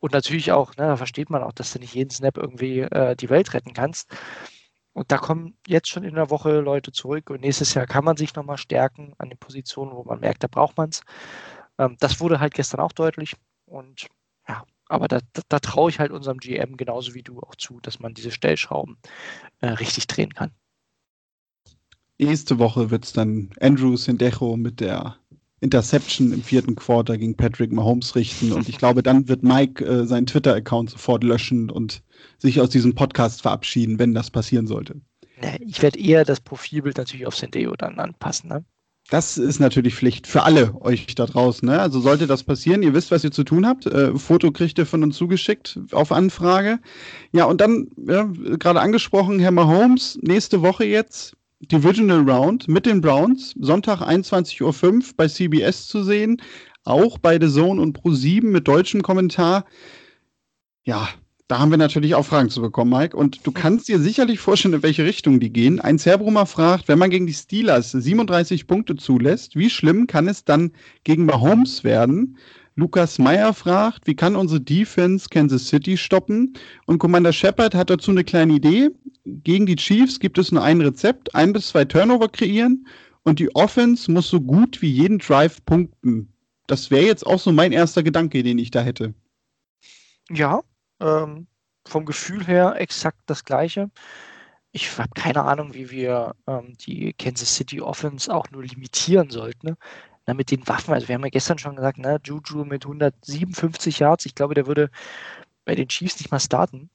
Und 0.00 0.12
natürlich 0.12 0.50
auch, 0.52 0.76
ne, 0.76 0.86
da 0.86 0.96
versteht 0.96 1.30
man 1.30 1.42
auch, 1.42 1.52
dass 1.52 1.72
du 1.72 1.78
nicht 1.78 1.94
jeden 1.94 2.10
Snap 2.10 2.38
irgendwie 2.38 2.80
äh, 2.80 3.14
die 3.14 3.30
Welt 3.30 3.52
retten 3.54 3.74
kannst. 3.74 4.10
Und 4.92 5.12
da 5.12 5.18
kommen 5.18 5.56
jetzt 5.66 5.88
schon 5.88 6.02
in 6.04 6.14
der 6.14 6.30
Woche 6.30 6.60
Leute 6.60 6.90
zurück 6.90 7.30
und 7.30 7.42
nächstes 7.42 7.74
Jahr 7.74 7.86
kann 7.86 8.04
man 8.04 8.16
sich 8.16 8.34
nochmal 8.34 8.58
stärken 8.58 9.14
an 9.18 9.28
den 9.28 9.38
Positionen, 9.38 9.92
wo 9.92 10.02
man 10.02 10.20
merkt, 10.20 10.42
da 10.42 10.48
braucht 10.48 10.76
man 10.76 10.88
es. 10.88 11.02
Ähm, 11.78 11.96
das 12.00 12.20
wurde 12.20 12.40
halt 12.40 12.54
gestern 12.54 12.80
auch 12.80 12.92
deutlich 12.92 13.36
und 13.66 14.08
ja, 14.48 14.64
aber 14.88 15.06
da, 15.06 15.20
da, 15.32 15.42
da 15.48 15.58
traue 15.60 15.90
ich 15.90 16.00
halt 16.00 16.10
unserem 16.10 16.38
GM 16.38 16.76
genauso 16.76 17.14
wie 17.14 17.22
du 17.22 17.40
auch 17.40 17.54
zu, 17.54 17.78
dass 17.80 18.00
man 18.00 18.14
diese 18.14 18.32
Stellschrauben 18.32 18.98
äh, 19.60 19.68
richtig 19.68 20.08
drehen 20.08 20.34
kann. 20.34 20.52
Nächste 22.18 22.58
Woche 22.58 22.90
wird 22.90 23.04
es 23.04 23.12
dann 23.12 23.50
Andrew 23.60 23.96
Sendejo 23.96 24.56
mit 24.56 24.80
der 24.80 25.19
Interception 25.60 26.32
im 26.32 26.42
vierten 26.42 26.74
Quarter 26.74 27.18
gegen 27.18 27.36
Patrick 27.36 27.72
Mahomes 27.72 28.14
richten. 28.14 28.52
Und 28.52 28.68
ich 28.68 28.78
glaube, 28.78 29.02
dann 29.02 29.28
wird 29.28 29.42
Mike 29.42 29.84
äh, 29.84 30.06
seinen 30.06 30.26
Twitter-Account 30.26 30.90
sofort 30.90 31.22
löschen 31.22 31.70
und 31.70 32.02
sich 32.38 32.60
aus 32.60 32.70
diesem 32.70 32.94
Podcast 32.94 33.42
verabschieden, 33.42 33.98
wenn 33.98 34.14
das 34.14 34.30
passieren 34.30 34.66
sollte. 34.66 35.00
Ich 35.60 35.82
werde 35.82 35.98
eher 35.98 36.24
das 36.24 36.40
Profilbild 36.40 36.98
natürlich 36.98 37.26
auf 37.26 37.36
Sendeo 37.36 37.74
dann 37.76 37.98
anpassen. 37.98 38.48
Ne? 38.48 38.64
Das 39.10 39.38
ist 39.38 39.58
natürlich 39.58 39.94
Pflicht 39.94 40.26
für 40.26 40.44
alle 40.44 40.80
euch 40.82 41.14
da 41.14 41.26
draußen. 41.26 41.66
Ne? 41.68 41.80
Also 41.80 42.00
sollte 42.00 42.26
das 42.26 42.44
passieren, 42.44 42.82
ihr 42.82 42.94
wisst, 42.94 43.10
was 43.10 43.24
ihr 43.24 43.32
zu 43.32 43.44
tun 43.44 43.66
habt. 43.66 43.86
Äh, 43.86 44.16
Foto 44.16 44.52
kriegt 44.52 44.78
ihr 44.78 44.86
von 44.86 45.02
uns 45.02 45.16
zugeschickt 45.16 45.80
auf 45.92 46.12
Anfrage. 46.12 46.78
Ja, 47.32 47.44
und 47.44 47.60
dann, 47.60 47.88
ja, 47.96 48.30
gerade 48.58 48.80
angesprochen, 48.80 49.40
Herr 49.40 49.50
Mahomes, 49.50 50.18
nächste 50.22 50.62
Woche 50.62 50.84
jetzt 50.84 51.34
Divisional 51.60 52.28
Round 52.28 52.68
mit 52.68 52.86
den 52.86 53.02
Browns, 53.02 53.54
Sonntag 53.60 54.00
21.05 54.00 54.62
Uhr 54.62 55.04
bei 55.16 55.28
CBS 55.28 55.88
zu 55.88 56.02
sehen, 56.02 56.40
auch 56.84 57.18
bei 57.18 57.38
The 57.38 57.52
Zone 57.52 57.80
und 57.82 57.98
Pro7 57.98 58.44
mit 58.44 58.66
deutschem 58.66 59.02
Kommentar. 59.02 59.66
Ja, 60.84 61.10
da 61.48 61.58
haben 61.58 61.70
wir 61.70 61.78
natürlich 61.78 62.14
auch 62.14 62.24
Fragen 62.24 62.48
zu 62.48 62.62
bekommen, 62.62 62.90
Mike. 62.90 63.14
Und 63.14 63.46
du 63.46 63.52
kannst 63.52 63.88
dir 63.88 63.98
sicherlich 63.98 64.38
vorstellen, 64.40 64.72
in 64.72 64.82
welche 64.82 65.04
Richtung 65.04 65.38
die 65.38 65.52
gehen. 65.52 65.80
Ein 65.80 65.98
Zerbrummer 65.98 66.46
fragt, 66.46 66.88
wenn 66.88 66.98
man 66.98 67.10
gegen 67.10 67.26
die 67.26 67.34
Steelers 67.34 67.90
37 67.90 68.66
Punkte 68.66 68.96
zulässt, 68.96 69.54
wie 69.54 69.68
schlimm 69.68 70.06
kann 70.06 70.28
es 70.28 70.44
dann 70.44 70.72
gegen 71.04 71.26
Mahomes 71.26 71.84
werden? 71.84 72.38
Lukas 72.76 73.18
Meyer 73.18 73.52
fragt, 73.52 74.06
wie 74.06 74.14
kann 74.14 74.36
unsere 74.36 74.60
Defense 74.60 75.28
Kansas 75.28 75.68
City 75.68 75.96
stoppen? 75.96 76.54
Und 76.86 76.98
Commander 76.98 77.32
Shepard 77.32 77.74
hat 77.74 77.90
dazu 77.90 78.10
eine 78.10 78.24
kleine 78.24 78.54
Idee. 78.54 78.90
Gegen 79.24 79.66
die 79.66 79.76
Chiefs 79.76 80.18
gibt 80.18 80.38
es 80.38 80.52
nur 80.52 80.62
ein 80.62 80.80
Rezept, 80.80 81.34
ein 81.34 81.52
bis 81.52 81.68
zwei 81.68 81.84
Turnover 81.84 82.28
kreieren 82.28 82.86
und 83.22 83.38
die 83.38 83.54
Offense 83.54 84.10
muss 84.10 84.28
so 84.28 84.40
gut 84.40 84.80
wie 84.82 84.90
jeden 84.90 85.18
Drive 85.18 85.64
punkten. 85.64 86.32
Das 86.66 86.90
wäre 86.90 87.04
jetzt 87.04 87.26
auch 87.26 87.38
so 87.38 87.52
mein 87.52 87.72
erster 87.72 88.02
Gedanke, 88.02 88.42
den 88.42 88.58
ich 88.58 88.70
da 88.70 88.80
hätte. 88.80 89.14
Ja, 90.30 90.60
ähm, 91.00 91.46
vom 91.86 92.06
Gefühl 92.06 92.46
her 92.46 92.76
exakt 92.78 93.18
das 93.26 93.44
gleiche. 93.44 93.90
Ich 94.72 94.96
habe 94.98 95.10
keine 95.14 95.42
Ahnung, 95.42 95.74
wie 95.74 95.90
wir 95.90 96.36
ähm, 96.46 96.76
die 96.86 97.12
Kansas 97.14 97.56
City 97.56 97.80
Offense 97.80 98.32
auch 98.32 98.48
nur 98.52 98.62
limitieren 98.62 99.30
sollten. 99.30 99.70
Ne? 99.70 99.76
Na, 100.30 100.34
mit 100.34 100.50
den 100.50 100.66
Waffen, 100.68 100.94
also 100.94 101.08
wir 101.08 101.14
haben 101.16 101.24
ja 101.24 101.30
gestern 101.30 101.58
schon 101.58 101.76
gesagt, 101.76 101.98
ne, 101.98 102.20
Juju 102.24 102.64
mit 102.64 102.84
157 102.84 103.98
Yards, 103.98 104.26
ich 104.26 104.34
glaube, 104.34 104.54
der 104.54 104.66
würde 104.66 104.90
bei 105.64 105.74
den 105.74 105.88
Chiefs 105.88 106.18
nicht 106.18 106.30
mal 106.30 106.40
starten. 106.40 106.90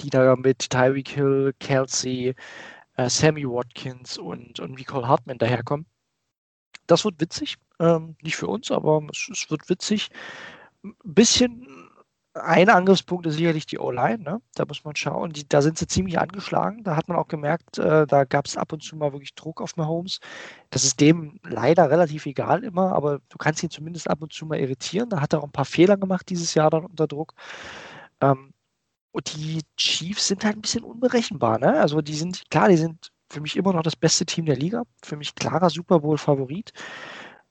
Die 0.00 0.10
da 0.10 0.36
mit 0.36 0.70
Tyreek 0.70 1.08
Hill, 1.08 1.54
Kelsey, 1.58 2.34
äh, 2.96 3.10
Sammy 3.10 3.44
Watkins 3.44 4.16
und, 4.16 4.60
und 4.60 4.74
Nicole 4.76 5.08
Hartman 5.08 5.38
daherkommen. 5.38 5.86
Das 6.86 7.04
wird 7.04 7.20
witzig. 7.20 7.56
Ähm, 7.80 8.16
nicht 8.22 8.36
für 8.36 8.46
uns, 8.46 8.70
aber 8.70 9.02
es, 9.12 9.28
es 9.30 9.50
wird 9.50 9.68
witzig. 9.68 10.08
Ein 10.84 10.94
bisschen 11.04 11.66
ein 12.42 12.68
Angriffspunkt 12.68 13.26
ist 13.26 13.36
sicherlich 13.36 13.66
die 13.66 13.78
O-Line, 13.78 14.22
ne? 14.22 14.40
da 14.54 14.64
muss 14.66 14.84
man 14.84 14.96
schauen. 14.96 15.32
Die, 15.32 15.48
da 15.48 15.62
sind 15.62 15.78
sie 15.78 15.86
ziemlich 15.86 16.18
angeschlagen. 16.18 16.82
Da 16.84 16.96
hat 16.96 17.08
man 17.08 17.16
auch 17.16 17.28
gemerkt, 17.28 17.78
äh, 17.78 18.06
da 18.06 18.24
gab 18.24 18.46
es 18.46 18.56
ab 18.56 18.72
und 18.72 18.82
zu 18.82 18.96
mal 18.96 19.12
wirklich 19.12 19.34
Druck 19.34 19.60
auf 19.60 19.76
Mahomes. 19.76 20.20
Das 20.70 20.84
ist 20.84 21.00
dem 21.00 21.40
leider 21.44 21.90
relativ 21.90 22.26
egal 22.26 22.64
immer, 22.64 22.92
aber 22.92 23.20
du 23.28 23.38
kannst 23.38 23.62
ihn 23.62 23.70
zumindest 23.70 24.08
ab 24.10 24.22
und 24.22 24.32
zu 24.32 24.46
mal 24.46 24.58
irritieren. 24.58 25.10
Da 25.10 25.20
hat 25.20 25.32
er 25.32 25.40
auch 25.40 25.44
ein 25.44 25.52
paar 25.52 25.64
Fehler 25.64 25.96
gemacht 25.96 26.28
dieses 26.28 26.54
Jahr 26.54 26.70
dann 26.70 26.84
unter 26.86 27.06
Druck. 27.06 27.34
Ähm, 28.20 28.52
und 29.12 29.36
die 29.36 29.62
Chiefs 29.76 30.28
sind 30.28 30.44
halt 30.44 30.56
ein 30.56 30.62
bisschen 30.62 30.84
unberechenbar. 30.84 31.58
Ne? 31.58 31.80
Also 31.80 32.00
die 32.02 32.14
sind, 32.14 32.50
klar, 32.50 32.68
die 32.68 32.76
sind 32.76 33.10
für 33.30 33.40
mich 33.40 33.56
immer 33.56 33.72
noch 33.72 33.82
das 33.82 33.96
beste 33.96 34.26
Team 34.26 34.46
der 34.46 34.56
Liga. 34.56 34.84
Für 35.02 35.16
mich 35.16 35.34
klarer 35.34 35.70
Super 35.70 36.00
Bowl-Favorit. 36.00 36.72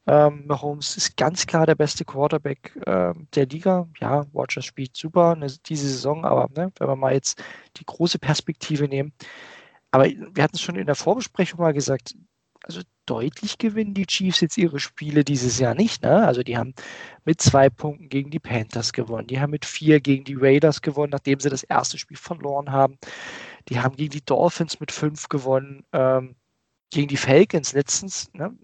Ähm, 0.07 0.45
Mahomes 0.47 0.95
ist 0.95 1.17
ganz 1.17 1.45
klar 1.45 1.65
der 1.65 1.75
beste 1.75 2.05
Quarterback 2.05 2.75
äh, 2.85 3.13
der 3.35 3.45
Liga. 3.45 3.87
Ja, 3.99 4.25
Watcher 4.33 4.61
spielt 4.61 4.95
super 4.95 5.35
ne, 5.35 5.47
diese 5.65 5.87
Saison, 5.87 6.23
aber 6.23 6.47
ne, 6.55 6.71
wenn 6.77 6.87
wir 6.87 6.95
mal 6.95 7.13
jetzt 7.13 7.43
die 7.77 7.85
große 7.85 8.17
Perspektive 8.17 8.87
nehmen. 8.87 9.11
Aber 9.91 10.05
wir 10.05 10.43
hatten 10.43 10.55
es 10.55 10.61
schon 10.61 10.75
in 10.75 10.85
der 10.85 10.95
Vorbesprechung 10.95 11.59
mal 11.59 11.73
gesagt, 11.73 12.15
also 12.63 12.81
deutlich 13.05 13.57
gewinnen 13.57 13.93
die 13.93 14.05
Chiefs 14.05 14.41
jetzt 14.41 14.57
ihre 14.57 14.79
Spiele 14.79 15.23
dieses 15.23 15.59
Jahr 15.59 15.75
nicht. 15.75 16.03
Ne? 16.03 16.25
Also 16.25 16.43
die 16.43 16.57
haben 16.57 16.73
mit 17.25 17.41
zwei 17.41 17.69
Punkten 17.69 18.09
gegen 18.09 18.29
die 18.29 18.39
Panthers 18.39 18.93
gewonnen. 18.93 19.27
Die 19.27 19.39
haben 19.39 19.51
mit 19.51 19.65
vier 19.65 20.01
gegen 20.01 20.25
die 20.25 20.35
Raiders 20.35 20.81
gewonnen, 20.81 21.11
nachdem 21.11 21.39
sie 21.39 21.49
das 21.49 21.63
erste 21.63 21.97
Spiel 21.97 22.17
verloren 22.17 22.71
haben. 22.71 22.97
Die 23.69 23.79
haben 23.79 23.95
gegen 23.95 24.11
die 24.11 24.25
Dolphins 24.25 24.79
mit 24.79 24.91
fünf 24.91 25.29
gewonnen. 25.29 25.83
Ähm, 25.93 26.35
gegen 26.91 27.07
die 27.07 27.17
Falcons 27.17 27.73
letztens, 27.73 28.31
ne? 28.33 28.57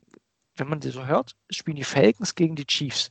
Wenn 0.56 0.70
man 0.70 0.80
das 0.80 0.94
so 0.94 1.06
hört, 1.06 1.36
spielen 1.50 1.78
die 1.78 1.84
Falcons 1.84 2.36
gegen 2.36 2.56
die 2.56 2.66
Chiefs. 2.66 3.10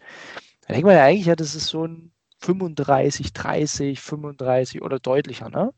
Da 0.62 0.74
denkt 0.74 0.86
man 0.86 0.97
ja 0.97 1.05
eigentlich, 1.05 1.26
ja, 1.26 1.36
das 1.36 1.55
ist 1.55 1.66
so 1.66 1.86
ein 1.86 2.12
35, 2.43 3.32
30, 3.32 4.01
35 4.01 4.82
oder 4.82 4.99
deutlicher. 4.99 5.49
Ne? 5.49 5.72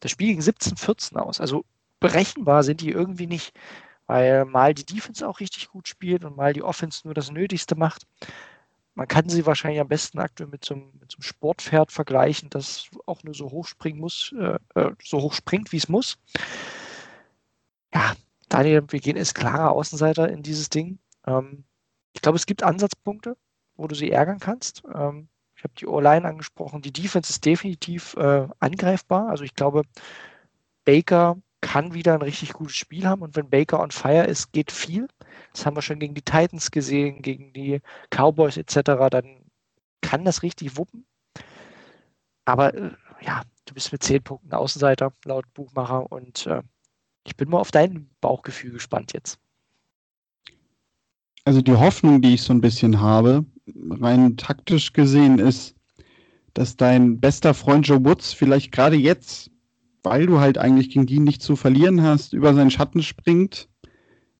Das 0.00 0.10
Spiel 0.10 0.28
ging 0.28 0.40
17, 0.40 0.76
14 0.76 1.18
aus. 1.18 1.40
Also 1.40 1.64
berechenbar 1.98 2.62
sind 2.62 2.80
die 2.80 2.90
irgendwie 2.90 3.26
nicht, 3.26 3.52
weil 4.06 4.44
mal 4.44 4.74
die 4.74 4.84
Defense 4.84 5.26
auch 5.26 5.40
richtig 5.40 5.68
gut 5.68 5.88
spielt 5.88 6.24
und 6.24 6.36
mal 6.36 6.52
die 6.52 6.62
Offense 6.62 7.02
nur 7.04 7.14
das 7.14 7.30
Nötigste 7.30 7.76
macht. 7.76 8.06
man 8.94 9.08
kann 9.08 9.28
sie 9.28 9.46
wahrscheinlich 9.46 9.80
am 9.80 9.88
besten 9.88 10.18
aktuell 10.18 10.50
mit 10.50 10.64
so, 10.64 10.74
einem, 10.74 10.90
mit 11.00 11.12
so 11.12 11.16
einem 11.16 11.22
Sportpferd 11.22 11.92
vergleichen, 11.92 12.50
das 12.50 12.90
auch 13.06 13.22
nur 13.22 13.34
so 13.34 13.50
hoch 13.50 13.66
springen 13.66 14.00
muss, 14.00 14.34
äh, 14.38 14.58
äh 14.74 14.92
so 15.02 15.20
hoch 15.20 15.32
springt, 15.32 15.72
wie 15.72 15.78
es 15.78 15.88
muss. 15.88 16.18
Ja, 17.94 18.14
Daniel, 18.48 18.84
wir 18.88 19.00
gehen 19.00 19.16
als 19.16 19.32
klarer 19.34 19.72
Außenseiter 19.72 20.28
in 20.28 20.42
dieses 20.42 20.70
Ding. 20.70 20.98
Ähm, 21.26 21.64
ich 22.12 22.22
glaube, 22.22 22.36
es 22.36 22.46
gibt 22.46 22.62
Ansatzpunkte, 22.62 23.36
wo 23.76 23.86
du 23.86 23.94
sie 23.94 24.10
ärgern 24.10 24.40
kannst. 24.40 24.82
Ähm, 24.92 25.28
ich 25.56 25.64
habe 25.64 25.74
die 25.78 25.86
O-Line 25.86 26.26
angesprochen. 26.26 26.82
Die 26.82 26.92
Defense 26.92 27.30
ist 27.30 27.44
definitiv 27.44 28.14
äh, 28.16 28.48
angreifbar. 28.60 29.28
Also 29.28 29.44
ich 29.44 29.54
glaube, 29.54 29.82
Baker 30.84 31.36
kann 31.60 31.94
wieder 31.94 32.14
ein 32.14 32.22
richtig 32.22 32.54
gutes 32.54 32.76
Spiel 32.76 33.06
haben 33.06 33.22
und 33.22 33.36
wenn 33.36 33.50
Baker 33.50 33.80
on 33.80 33.90
fire 33.90 34.24
ist, 34.24 34.52
geht 34.52 34.72
viel. 34.72 35.08
Das 35.52 35.66
haben 35.66 35.76
wir 35.76 35.82
schon 35.82 35.98
gegen 35.98 36.14
die 36.14 36.22
Titans 36.22 36.70
gesehen, 36.70 37.22
gegen 37.22 37.52
die 37.52 37.80
Cowboys 38.10 38.56
etc. 38.56 39.08
Dann 39.10 39.44
kann 40.00 40.24
das 40.24 40.42
richtig 40.42 40.76
wuppen. 40.76 41.06
Aber 42.46 42.74
äh, 42.74 42.90
ja, 43.20 43.42
du 43.66 43.74
bist 43.74 43.92
mit 43.92 44.02
zehn 44.02 44.22
Punkten 44.22 44.52
Außenseiter 44.52 45.12
laut 45.24 45.52
Buchmacher 45.54 46.10
und 46.10 46.46
äh, 46.46 46.62
ich 47.24 47.36
bin 47.36 47.50
mal 47.50 47.60
auf 47.60 47.70
dein 47.70 48.10
Bauchgefühl 48.20 48.72
gespannt 48.72 49.12
jetzt. 49.12 49.38
Also 51.50 51.62
die 51.62 51.74
Hoffnung, 51.74 52.22
die 52.22 52.34
ich 52.34 52.42
so 52.42 52.52
ein 52.52 52.60
bisschen 52.60 53.00
habe, 53.00 53.44
rein 53.90 54.36
taktisch 54.36 54.92
gesehen, 54.92 55.40
ist, 55.40 55.74
dass 56.54 56.76
dein 56.76 57.18
bester 57.18 57.54
Freund 57.54 57.88
Joe 57.88 58.04
Woods 58.04 58.32
vielleicht 58.32 58.70
gerade 58.70 58.94
jetzt 58.94 59.50
weil 60.04 60.26
du 60.26 60.38
halt 60.38 60.58
eigentlich 60.58 60.90
gegen 60.90 61.06
die 61.06 61.18
nicht 61.18 61.42
zu 61.42 61.56
verlieren 61.56 62.02
hast, 62.02 62.32
über 62.32 62.54
seinen 62.54 62.70
Schatten 62.70 63.02
springt, 63.02 63.68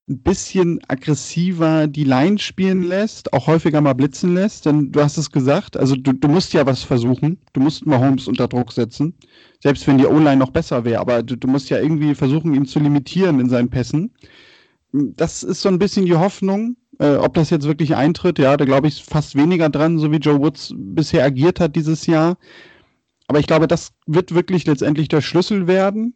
ein 0.08 0.20
bisschen 0.20 0.80
aggressiver 0.86 1.88
die 1.88 2.04
Line 2.04 2.38
spielen 2.38 2.84
lässt, 2.84 3.32
auch 3.32 3.48
häufiger 3.48 3.80
mal 3.80 3.94
blitzen 3.94 4.34
lässt, 4.34 4.66
denn 4.66 4.92
du 4.92 5.02
hast 5.02 5.18
es 5.18 5.32
gesagt, 5.32 5.76
also 5.76 5.96
du, 5.96 6.12
du 6.12 6.28
musst 6.28 6.52
ja 6.52 6.64
was 6.64 6.84
versuchen, 6.84 7.38
du 7.52 7.60
musst 7.60 7.86
mal 7.86 7.98
Holmes 7.98 8.28
unter 8.28 8.46
Druck 8.46 8.72
setzen, 8.72 9.14
selbst 9.60 9.84
wenn 9.88 9.98
die 9.98 10.06
O-Line 10.06 10.36
noch 10.36 10.50
besser 10.50 10.84
wäre, 10.84 11.00
aber 11.00 11.24
du, 11.24 11.36
du 11.36 11.48
musst 11.48 11.70
ja 11.70 11.80
irgendwie 11.80 12.14
versuchen, 12.14 12.54
ihn 12.54 12.66
zu 12.66 12.78
limitieren 12.78 13.40
in 13.40 13.48
seinen 13.48 13.68
Pässen. 13.68 14.12
Das 14.92 15.42
ist 15.42 15.60
so 15.60 15.68
ein 15.68 15.78
bisschen 15.78 16.06
die 16.06 16.16
Hoffnung, 16.16 16.76
äh, 17.00 17.16
ob 17.16 17.34
das 17.34 17.50
jetzt 17.50 17.66
wirklich 17.66 17.96
eintritt, 17.96 18.38
ja, 18.38 18.56
da 18.56 18.64
glaube 18.64 18.86
ich 18.86 19.02
fast 19.02 19.34
weniger 19.34 19.70
dran, 19.70 19.98
so 19.98 20.12
wie 20.12 20.16
Joe 20.16 20.38
Woods 20.38 20.74
bisher 20.76 21.24
agiert 21.24 21.58
hat 21.58 21.74
dieses 21.74 22.06
Jahr. 22.06 22.36
Aber 23.26 23.38
ich 23.40 23.46
glaube, 23.46 23.66
das 23.66 23.92
wird 24.06 24.34
wirklich 24.34 24.66
letztendlich 24.66 25.08
der 25.08 25.22
Schlüssel 25.22 25.66
werden. 25.66 26.14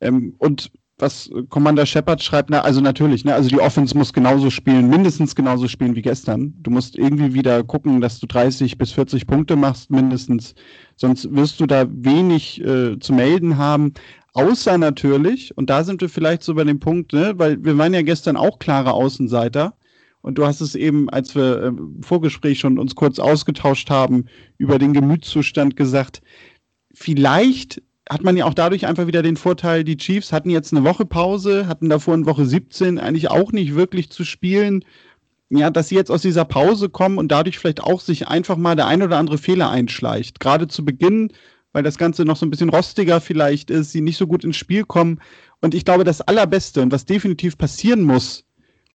Ähm, 0.00 0.34
und 0.38 0.70
was 0.98 1.28
Commander 1.50 1.84
Shepard 1.84 2.22
schreibt, 2.22 2.48
na, 2.48 2.62
also 2.62 2.80
natürlich, 2.80 3.26
ne, 3.26 3.34
also 3.34 3.50
die 3.50 3.60
Offense 3.60 3.96
muss 3.96 4.14
genauso 4.14 4.48
spielen, 4.48 4.88
mindestens 4.88 5.34
genauso 5.34 5.68
spielen 5.68 5.94
wie 5.94 6.00
gestern. 6.02 6.54
Du 6.62 6.70
musst 6.70 6.96
irgendwie 6.96 7.34
wieder 7.34 7.62
gucken, 7.62 8.00
dass 8.00 8.18
du 8.18 8.26
30 8.26 8.78
bis 8.78 8.92
40 8.92 9.26
Punkte 9.26 9.56
machst, 9.56 9.90
mindestens. 9.90 10.54
Sonst 10.96 11.34
wirst 11.34 11.60
du 11.60 11.66
da 11.66 11.86
wenig 11.90 12.64
äh, 12.64 12.98
zu 12.98 13.12
melden 13.12 13.58
haben. 13.58 13.92
Außer 14.32 14.78
natürlich, 14.78 15.54
und 15.58 15.68
da 15.68 15.84
sind 15.84 16.00
wir 16.00 16.08
vielleicht 16.08 16.42
so 16.42 16.54
bei 16.54 16.64
dem 16.64 16.80
Punkt, 16.80 17.12
ne, 17.12 17.34
weil 17.36 17.62
wir 17.62 17.76
waren 17.76 17.92
ja 17.92 18.00
gestern 18.00 18.38
auch 18.38 18.58
klare 18.58 18.94
Außenseiter. 18.94 19.74
Und 20.26 20.38
du 20.38 20.44
hast 20.44 20.60
es 20.60 20.74
eben, 20.74 21.08
als 21.08 21.36
wir 21.36 21.62
im 21.62 22.02
Vorgespräch 22.02 22.58
schon 22.58 22.80
uns 22.80 22.96
kurz 22.96 23.20
ausgetauscht 23.20 23.90
haben, 23.90 24.24
über 24.58 24.80
den 24.80 24.92
Gemütszustand 24.92 25.76
gesagt, 25.76 26.20
vielleicht 26.92 27.80
hat 28.10 28.24
man 28.24 28.36
ja 28.36 28.44
auch 28.44 28.54
dadurch 28.54 28.88
einfach 28.88 29.06
wieder 29.06 29.22
den 29.22 29.36
Vorteil, 29.36 29.84
die 29.84 29.96
Chiefs 29.96 30.32
hatten 30.32 30.50
jetzt 30.50 30.72
eine 30.72 30.82
Woche 30.82 31.06
Pause, 31.06 31.68
hatten 31.68 31.88
davor 31.88 32.16
in 32.16 32.26
Woche 32.26 32.44
17 32.44 32.98
eigentlich 32.98 33.30
auch 33.30 33.52
nicht 33.52 33.76
wirklich 33.76 34.10
zu 34.10 34.24
spielen. 34.24 34.84
Ja, 35.48 35.70
dass 35.70 35.90
sie 35.90 35.94
jetzt 35.94 36.10
aus 36.10 36.22
dieser 36.22 36.44
Pause 36.44 36.88
kommen 36.88 37.18
und 37.18 37.30
dadurch 37.30 37.56
vielleicht 37.56 37.84
auch 37.84 38.00
sich 38.00 38.26
einfach 38.26 38.56
mal 38.56 38.74
der 38.74 38.88
ein 38.88 39.04
oder 39.04 39.18
andere 39.18 39.38
Fehler 39.38 39.70
einschleicht. 39.70 40.40
Gerade 40.40 40.66
zu 40.66 40.84
Beginn, 40.84 41.30
weil 41.72 41.84
das 41.84 41.98
Ganze 41.98 42.24
noch 42.24 42.36
so 42.36 42.46
ein 42.46 42.50
bisschen 42.50 42.70
rostiger 42.70 43.20
vielleicht 43.20 43.70
ist, 43.70 43.92
sie 43.92 44.00
nicht 44.00 44.16
so 44.16 44.26
gut 44.26 44.42
ins 44.42 44.56
Spiel 44.56 44.82
kommen. 44.82 45.20
Und 45.60 45.72
ich 45.72 45.84
glaube, 45.84 46.02
das 46.02 46.20
Allerbeste 46.20 46.82
und 46.82 46.90
was 46.90 47.04
definitiv 47.04 47.56
passieren 47.56 48.02
muss, 48.02 48.45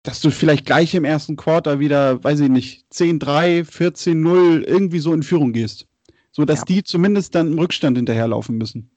dass 0.03 0.21
du 0.21 0.31
vielleicht 0.31 0.65
gleich 0.65 0.95
im 0.95 1.05
ersten 1.05 1.35
Quarter 1.35 1.79
wieder, 1.79 2.23
weiß 2.23 2.39
ich 2.39 2.49
nicht, 2.49 2.85
10-3, 2.91 3.69
14-0 3.69 4.63
irgendwie 4.63 4.99
so 4.99 5.13
in 5.13 5.23
Führung 5.23 5.53
gehst. 5.53 5.87
So 6.31 6.45
dass 6.45 6.59
ja. 6.59 6.65
die 6.65 6.83
zumindest 6.83 7.35
dann 7.35 7.51
im 7.51 7.59
Rückstand 7.59 7.97
hinterherlaufen 7.97 8.57
müssen. 8.57 8.89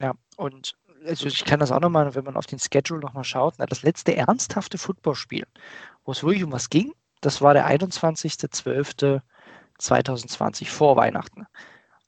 Ja, 0.00 0.14
und 0.36 0.74
also 1.06 1.26
ich 1.26 1.44
kann 1.44 1.60
das 1.60 1.70
auch 1.72 1.80
nochmal, 1.80 2.14
wenn 2.14 2.24
man 2.24 2.36
auf 2.36 2.46
den 2.46 2.58
Schedule 2.58 3.00
nochmal 3.00 3.24
schaut, 3.24 3.54
na, 3.58 3.66
das 3.66 3.82
letzte 3.82 4.16
ernsthafte 4.16 4.78
Footballspiel, 4.78 5.46
wo 6.04 6.12
es 6.12 6.22
wirklich 6.22 6.44
um 6.44 6.52
was 6.52 6.70
ging, 6.70 6.94
das 7.20 7.42
war 7.42 7.52
der 7.54 7.68
21.12.2020 7.68 10.66
vor 10.66 10.96
Weihnachten. 10.96 11.46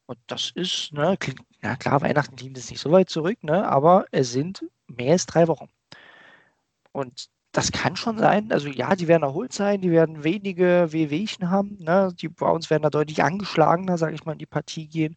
Und 0.07 0.19
das 0.27 0.51
ist, 0.55 0.93
ne, 0.93 1.17
klingt, 1.19 1.41
ja 1.63 1.77
klar, 1.77 2.01
Weihnachten 2.01 2.37
klingt 2.37 2.57
jetzt 2.57 2.71
nicht 2.71 2.81
so 2.81 2.91
weit 2.91 3.11
zurück, 3.11 3.43
ne, 3.43 3.69
aber 3.69 4.07
es 4.11 4.33
sind 4.33 4.65
mehr 4.87 5.13
als 5.13 5.27
drei 5.27 5.49
Wochen. 5.49 5.69
Und 6.93 7.29
das 7.53 7.71
kann 7.71 7.97
schon 7.97 8.19
sein. 8.19 8.51
Also 8.51 8.69
ja, 8.69 8.97
die 8.97 9.09
werden 9.09 9.23
erholt 9.23 9.53
sein, 9.53 9.83
die 9.83 9.91
werden 9.91 10.25
wenige 10.25 10.89
Wehwehchen 10.91 11.51
haben. 11.51 11.77
Ne? 11.81 12.13
Die 12.21 12.29
Browns 12.29 12.71
werden 12.71 12.83
da 12.83 12.91
deutlich 12.91 13.23
angeschlagener, 13.23 13.99
sage 13.99 14.15
ich 14.15 14.25
mal, 14.25 14.33
in 14.33 14.39
die 14.39 14.47
Partie 14.47 14.89
gehen. 14.89 15.17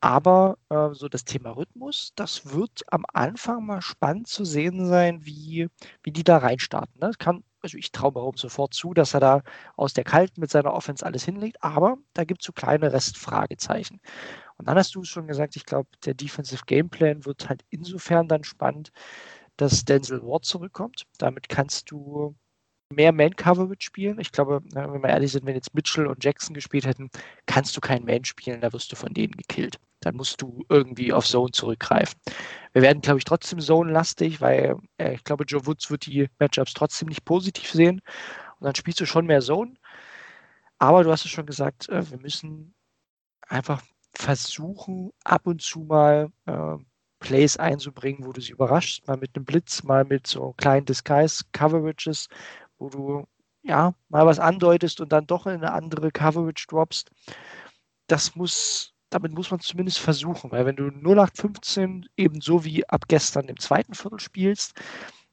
Aber 0.00 0.56
äh, 0.70 0.90
so 0.92 1.08
das 1.08 1.24
Thema 1.24 1.50
Rhythmus, 1.50 2.12
das 2.16 2.54
wird 2.54 2.82
am 2.86 3.04
Anfang 3.12 3.66
mal 3.66 3.82
spannend 3.82 4.28
zu 4.28 4.44
sehen 4.46 4.86
sein, 4.86 5.26
wie, 5.26 5.68
wie 6.02 6.12
die 6.12 6.24
da 6.24 6.38
reinstarten. 6.38 6.98
Ne? 7.00 7.10
Kann, 7.18 7.44
also 7.60 7.76
ich 7.76 7.92
traue 7.92 8.12
Baum 8.12 8.36
sofort 8.36 8.72
zu, 8.72 8.94
dass 8.94 9.12
er 9.12 9.20
da 9.20 9.42
aus 9.76 9.92
der 9.92 10.04
Kalten 10.04 10.40
mit 10.40 10.50
seiner 10.50 10.72
Offense 10.72 11.04
alles 11.04 11.24
hinlegt, 11.24 11.62
aber 11.62 11.98
da 12.14 12.24
gibt 12.24 12.40
es 12.40 12.46
so 12.46 12.52
kleine 12.52 12.92
Restfragezeichen. 12.92 14.00
Und 14.56 14.68
dann 14.68 14.76
hast 14.78 14.94
du 14.94 15.02
es 15.02 15.08
schon 15.08 15.26
gesagt, 15.26 15.56
ich 15.56 15.66
glaube, 15.66 15.88
der 16.04 16.14
Defensive 16.14 16.62
Gameplan 16.66 17.26
wird 17.26 17.48
halt 17.50 17.62
insofern 17.68 18.28
dann 18.28 18.44
spannend, 18.44 18.92
dass 19.60 19.84
Denzel 19.84 20.22
Ward 20.22 20.44
zurückkommt. 20.44 21.06
Damit 21.18 21.48
kannst 21.48 21.90
du 21.90 22.34
mehr 22.92 23.12
Man-Coverage 23.12 23.82
spielen. 23.82 24.18
Ich 24.18 24.32
glaube, 24.32 24.62
wenn 24.72 25.02
wir 25.02 25.10
ehrlich 25.10 25.32
sind, 25.32 25.46
wenn 25.46 25.54
jetzt 25.54 25.74
Mitchell 25.74 26.06
und 26.06 26.24
Jackson 26.24 26.54
gespielt 26.54 26.86
hätten, 26.86 27.10
kannst 27.46 27.76
du 27.76 27.80
keinen 27.80 28.04
Man 28.04 28.24
spielen, 28.24 28.60
da 28.60 28.72
wirst 28.72 28.90
du 28.90 28.96
von 28.96 29.12
denen 29.12 29.32
gekillt. 29.32 29.78
Dann 30.00 30.16
musst 30.16 30.40
du 30.40 30.64
irgendwie 30.68 31.12
auf 31.12 31.26
Zone 31.26 31.52
zurückgreifen. 31.52 32.18
Wir 32.72 32.82
werden, 32.82 33.02
glaube 33.02 33.18
ich, 33.18 33.24
trotzdem 33.24 33.60
Zone-lastig, 33.60 34.40
weil 34.40 34.76
äh, 34.96 35.14
ich 35.14 35.24
glaube, 35.24 35.44
Joe 35.44 35.66
Woods 35.66 35.90
wird 35.90 36.06
die 36.06 36.28
Matchups 36.38 36.72
trotzdem 36.72 37.08
nicht 37.08 37.24
positiv 37.24 37.70
sehen. 37.70 38.00
Und 38.58 38.64
dann 38.64 38.74
spielst 38.74 39.00
du 39.00 39.06
schon 39.06 39.26
mehr 39.26 39.40
Zone. 39.42 39.74
Aber 40.78 41.04
du 41.04 41.12
hast 41.12 41.26
es 41.26 41.30
schon 41.30 41.46
gesagt, 41.46 41.88
äh, 41.90 42.10
wir 42.10 42.18
müssen 42.18 42.74
einfach 43.46 43.82
versuchen, 44.14 45.12
ab 45.22 45.46
und 45.46 45.60
zu 45.60 45.80
mal 45.80 46.30
äh, 46.46 46.76
Plays 47.20 47.56
einzubringen, 47.56 48.26
wo 48.26 48.32
du 48.32 48.40
sie 48.40 48.52
überraschst, 48.52 49.06
mal 49.06 49.16
mit 49.16 49.36
einem 49.36 49.44
Blitz, 49.44 49.82
mal 49.84 50.04
mit 50.04 50.26
so 50.26 50.54
kleinen 50.56 50.86
Disguise-Coverages, 50.86 52.28
wo 52.78 52.88
du 52.88 53.26
ja 53.62 53.94
mal 54.08 54.26
was 54.26 54.38
andeutest 54.38 55.00
und 55.00 55.12
dann 55.12 55.26
doch 55.26 55.46
in 55.46 55.54
eine 55.54 55.72
andere 55.72 56.10
Coverage 56.10 56.66
droppst. 56.68 57.10
Das 58.06 58.34
muss, 58.34 58.94
damit 59.10 59.32
muss 59.32 59.50
man 59.50 59.60
zumindest 59.60 59.98
versuchen, 59.98 60.50
weil 60.50 60.66
wenn 60.66 60.76
du 60.76 60.88
0815 60.88 62.08
eben 62.16 62.40
so 62.40 62.64
wie 62.64 62.88
ab 62.88 63.04
gestern 63.08 63.48
im 63.48 63.58
zweiten 63.58 63.94
Viertel 63.94 64.18
spielst, 64.18 64.80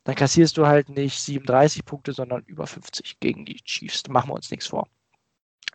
dann 0.04 0.16
kassierst 0.16 0.58
du 0.58 0.68
halt 0.68 0.90
nicht 0.90 1.20
37 1.20 1.84
Punkte, 1.86 2.14
sondern 2.14 2.44
über 2.44 2.68
50 2.68 3.20
gegen 3.20 3.46
die 3.46 3.62
Chiefs. 3.64 4.04
Da 4.04 4.12
machen 4.12 4.30
wir 4.30 4.36
uns 4.36 4.52
nichts 4.52 4.68
vor. 4.68 4.88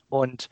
Und 0.08 0.48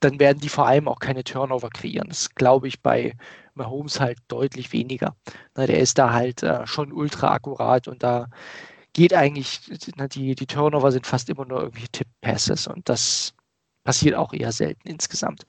dann 0.00 0.18
werden 0.18 0.40
die 0.40 0.48
vor 0.48 0.66
allem 0.66 0.88
auch 0.88 0.98
keine 0.98 1.24
Turnover 1.24 1.70
kreieren. 1.70 2.08
Das 2.08 2.34
glaube 2.34 2.68
ich 2.68 2.82
bei 2.82 3.14
Mahomes 3.54 4.00
halt 4.00 4.18
deutlich 4.28 4.72
weniger. 4.72 5.16
Na, 5.54 5.66
der 5.66 5.80
ist 5.80 5.98
da 5.98 6.12
halt 6.12 6.42
äh, 6.42 6.66
schon 6.66 6.92
ultra 6.92 7.32
akkurat 7.32 7.88
und 7.88 8.02
da 8.02 8.28
geht 8.92 9.14
eigentlich, 9.14 9.60
na, 9.96 10.08
die, 10.08 10.34
die 10.34 10.46
Turnover 10.46 10.92
sind 10.92 11.06
fast 11.06 11.28
immer 11.30 11.44
nur 11.46 11.60
irgendwie 11.62 11.88
Tip-Passes 11.88 12.66
und 12.66 12.88
das 12.88 13.34
passiert 13.84 14.14
auch 14.14 14.32
eher 14.32 14.52
selten 14.52 14.88
insgesamt. 14.88 15.46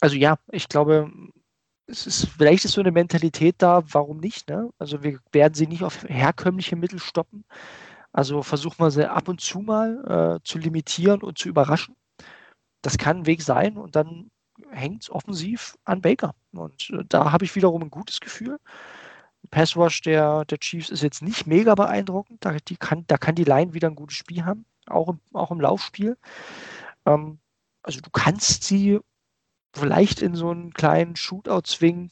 Also 0.00 0.16
ja, 0.16 0.36
ich 0.50 0.68
glaube, 0.68 1.10
es 1.86 2.06
ist, 2.06 2.28
vielleicht 2.28 2.64
ist 2.64 2.72
so 2.72 2.80
eine 2.80 2.92
Mentalität 2.92 3.56
da, 3.58 3.82
warum 3.92 4.18
nicht? 4.18 4.48
Ne? 4.48 4.70
Also 4.78 5.02
wir 5.02 5.20
werden 5.32 5.54
sie 5.54 5.66
nicht 5.66 5.84
auf 5.84 6.04
herkömmliche 6.04 6.76
Mittel 6.76 6.98
stoppen. 6.98 7.44
Also 8.12 8.42
versuchen 8.42 8.78
wir 8.78 8.90
sie 8.90 9.10
ab 9.10 9.28
und 9.28 9.40
zu 9.40 9.60
mal 9.60 10.38
äh, 10.40 10.44
zu 10.44 10.58
limitieren 10.58 11.22
und 11.22 11.38
zu 11.38 11.48
überraschen 11.48 11.96
das 12.82 12.98
kann 12.98 13.18
ein 13.18 13.26
Weg 13.26 13.42
sein 13.42 13.76
und 13.76 13.96
dann 13.96 14.30
hängt 14.70 15.04
es 15.04 15.10
offensiv 15.10 15.76
an 15.84 16.00
Baker. 16.00 16.34
Und 16.52 16.90
äh, 16.90 17.04
da 17.08 17.32
habe 17.32 17.44
ich 17.44 17.54
wiederum 17.54 17.82
ein 17.82 17.90
gutes 17.90 18.20
Gefühl. 18.20 18.58
Passwash 19.50 20.02
der, 20.02 20.44
der 20.44 20.58
Chiefs 20.58 20.90
ist 20.90 21.02
jetzt 21.02 21.22
nicht 21.22 21.46
mega 21.46 21.74
beeindruckend. 21.74 22.44
Da, 22.44 22.56
die 22.56 22.76
kann, 22.76 23.04
da 23.06 23.18
kann 23.18 23.34
die 23.34 23.44
Line 23.44 23.74
wieder 23.74 23.88
ein 23.88 23.96
gutes 23.96 24.16
Spiel 24.16 24.44
haben, 24.44 24.64
auch 24.86 25.08
im, 25.08 25.20
auch 25.32 25.50
im 25.50 25.60
Laufspiel. 25.60 26.16
Ähm, 27.06 27.38
also 27.82 28.00
du 28.00 28.10
kannst 28.10 28.64
sie 28.64 29.00
vielleicht 29.74 30.22
in 30.22 30.34
so 30.34 30.50
einen 30.50 30.72
kleinen 30.72 31.16
Shootout 31.16 31.62
zwingen 31.62 32.10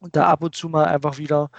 und 0.00 0.16
da 0.16 0.28
ab 0.28 0.42
und 0.42 0.54
zu 0.54 0.68
mal 0.68 0.86
einfach 0.86 1.18
wieder 1.18 1.50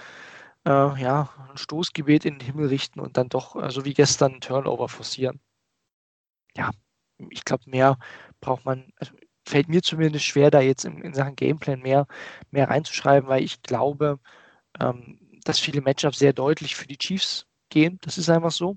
äh, 0.66 1.00
ja, 1.00 1.30
ein 1.50 1.56
Stoßgebet 1.56 2.24
in 2.24 2.38
den 2.38 2.46
Himmel 2.46 2.68
richten 2.68 3.00
und 3.00 3.16
dann 3.16 3.28
doch, 3.28 3.56
äh, 3.56 3.70
so 3.70 3.84
wie 3.84 3.94
gestern, 3.94 4.34
ein 4.34 4.40
Turnover 4.40 4.88
forcieren. 4.88 5.40
Ja, 6.56 6.70
ich 7.30 7.44
glaube, 7.44 7.70
mehr 7.70 7.98
braucht 8.40 8.64
man, 8.64 8.92
also 8.96 9.12
fällt 9.46 9.68
mir 9.68 9.82
zumindest 9.82 10.24
schwer, 10.24 10.50
da 10.50 10.60
jetzt 10.60 10.84
in, 10.84 11.00
in 11.02 11.14
Sachen 11.14 11.36
Gameplan 11.36 11.80
mehr, 11.80 12.06
mehr 12.50 12.68
reinzuschreiben, 12.68 13.28
weil 13.28 13.44
ich 13.44 13.62
glaube, 13.62 14.18
ähm, 14.80 15.18
dass 15.44 15.60
viele 15.60 15.80
Matchups 15.82 16.18
sehr 16.18 16.32
deutlich 16.32 16.76
für 16.76 16.86
die 16.86 16.98
Chiefs 16.98 17.46
gehen. 17.70 17.98
Das 18.02 18.18
ist 18.18 18.28
einfach 18.30 18.50
so. 18.50 18.76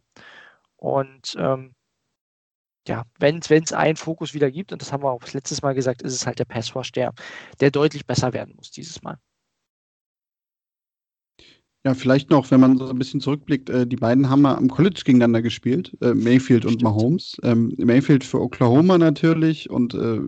Und 0.78 1.36
ähm, 1.40 1.76
ja, 2.88 3.04
wenn 3.20 3.40
es 3.40 3.74
einen 3.74 3.98
Fokus 3.98 4.34
wieder 4.34 4.50
gibt, 4.52 4.72
und 4.72 4.82
das 4.82 4.92
haben 4.92 5.04
wir 5.04 5.12
auch 5.12 5.22
das 5.22 5.34
letzte 5.34 5.62
Mal 5.62 5.76
gesagt, 5.76 6.02
ist 6.02 6.14
es 6.14 6.26
halt 6.26 6.40
der 6.40 6.46
Passwash, 6.46 6.92
der, 6.92 7.14
der 7.60 7.72
deutlich 7.72 8.06
besser 8.06 8.34
werden 8.34 8.56
muss 8.56 8.72
dieses 8.72 9.02
Mal. 9.02 9.18
Ja, 11.90 11.96
vielleicht 11.96 12.30
noch, 12.30 12.52
wenn 12.52 12.60
man 12.60 12.78
so 12.78 12.88
ein 12.88 13.00
bisschen 13.00 13.20
zurückblickt, 13.20 13.68
äh, 13.72 13.88
die 13.88 13.96
beiden 13.96 14.30
haben 14.30 14.44
mal 14.44 14.54
am 14.54 14.68
College 14.68 15.02
gegeneinander 15.04 15.42
gespielt, 15.42 15.98
äh, 16.02 16.14
Mayfield 16.14 16.64
und 16.64 16.84
Mahomes. 16.84 17.38
Ähm, 17.42 17.74
Mayfield 17.78 18.24
für 18.24 18.40
Oklahoma 18.40 19.00
natürlich 19.00 19.72
und 19.72 19.96
äh, 19.96 20.20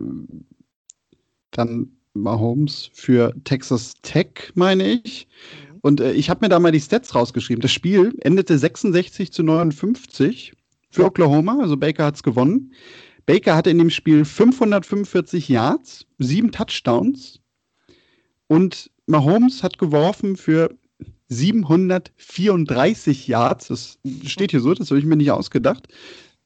dann 1.52 1.92
Mahomes 2.14 2.90
für 2.94 3.32
Texas 3.44 3.94
Tech, 4.02 4.50
meine 4.56 4.94
ich. 5.04 5.28
Mhm. 5.70 5.78
Und 5.82 6.00
äh, 6.00 6.10
ich 6.14 6.30
habe 6.30 6.44
mir 6.44 6.48
da 6.48 6.58
mal 6.58 6.72
die 6.72 6.80
Stats 6.80 7.14
rausgeschrieben. 7.14 7.62
Das 7.62 7.70
Spiel 7.70 8.12
endete 8.22 8.58
66 8.58 9.32
zu 9.32 9.44
59 9.44 10.54
für 10.90 11.04
Oklahoma, 11.04 11.60
also 11.60 11.76
Baker 11.76 12.06
hat 12.06 12.16
es 12.16 12.24
gewonnen. 12.24 12.72
Baker 13.24 13.54
hatte 13.54 13.70
in 13.70 13.78
dem 13.78 13.90
Spiel 13.90 14.24
545 14.24 15.48
Yards, 15.48 16.06
sieben 16.18 16.50
Touchdowns 16.50 17.38
und 18.48 18.90
Mahomes 19.06 19.62
hat 19.62 19.78
geworfen 19.78 20.34
für 20.36 20.76
734 21.32 23.26
Yards, 23.26 23.68
das 23.68 23.98
steht 24.24 24.50
hier 24.50 24.60
so, 24.60 24.74
das 24.74 24.90
habe 24.90 24.98
ich 24.98 25.06
mir 25.06 25.16
nicht 25.16 25.30
ausgedacht. 25.30 25.88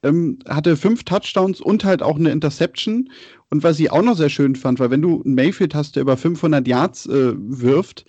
Ähm, 0.02 0.38
hatte 0.48 0.76
fünf 0.76 1.04
Touchdowns 1.04 1.60
und 1.60 1.84
halt 1.84 2.02
auch 2.02 2.16
eine 2.16 2.30
Interception. 2.30 3.10
Und 3.50 3.62
was 3.62 3.80
ich 3.80 3.90
auch 3.90 4.02
noch 4.02 4.16
sehr 4.16 4.28
schön 4.28 4.54
fand, 4.56 4.78
weil 4.78 4.90
wenn 4.90 5.02
du 5.02 5.22
einen 5.22 5.34
Mayfield 5.34 5.74
hast, 5.74 5.96
der 5.96 6.02
über 6.02 6.16
500 6.16 6.66
Yards 6.66 7.06
äh, 7.06 7.32
wirft, 7.36 8.04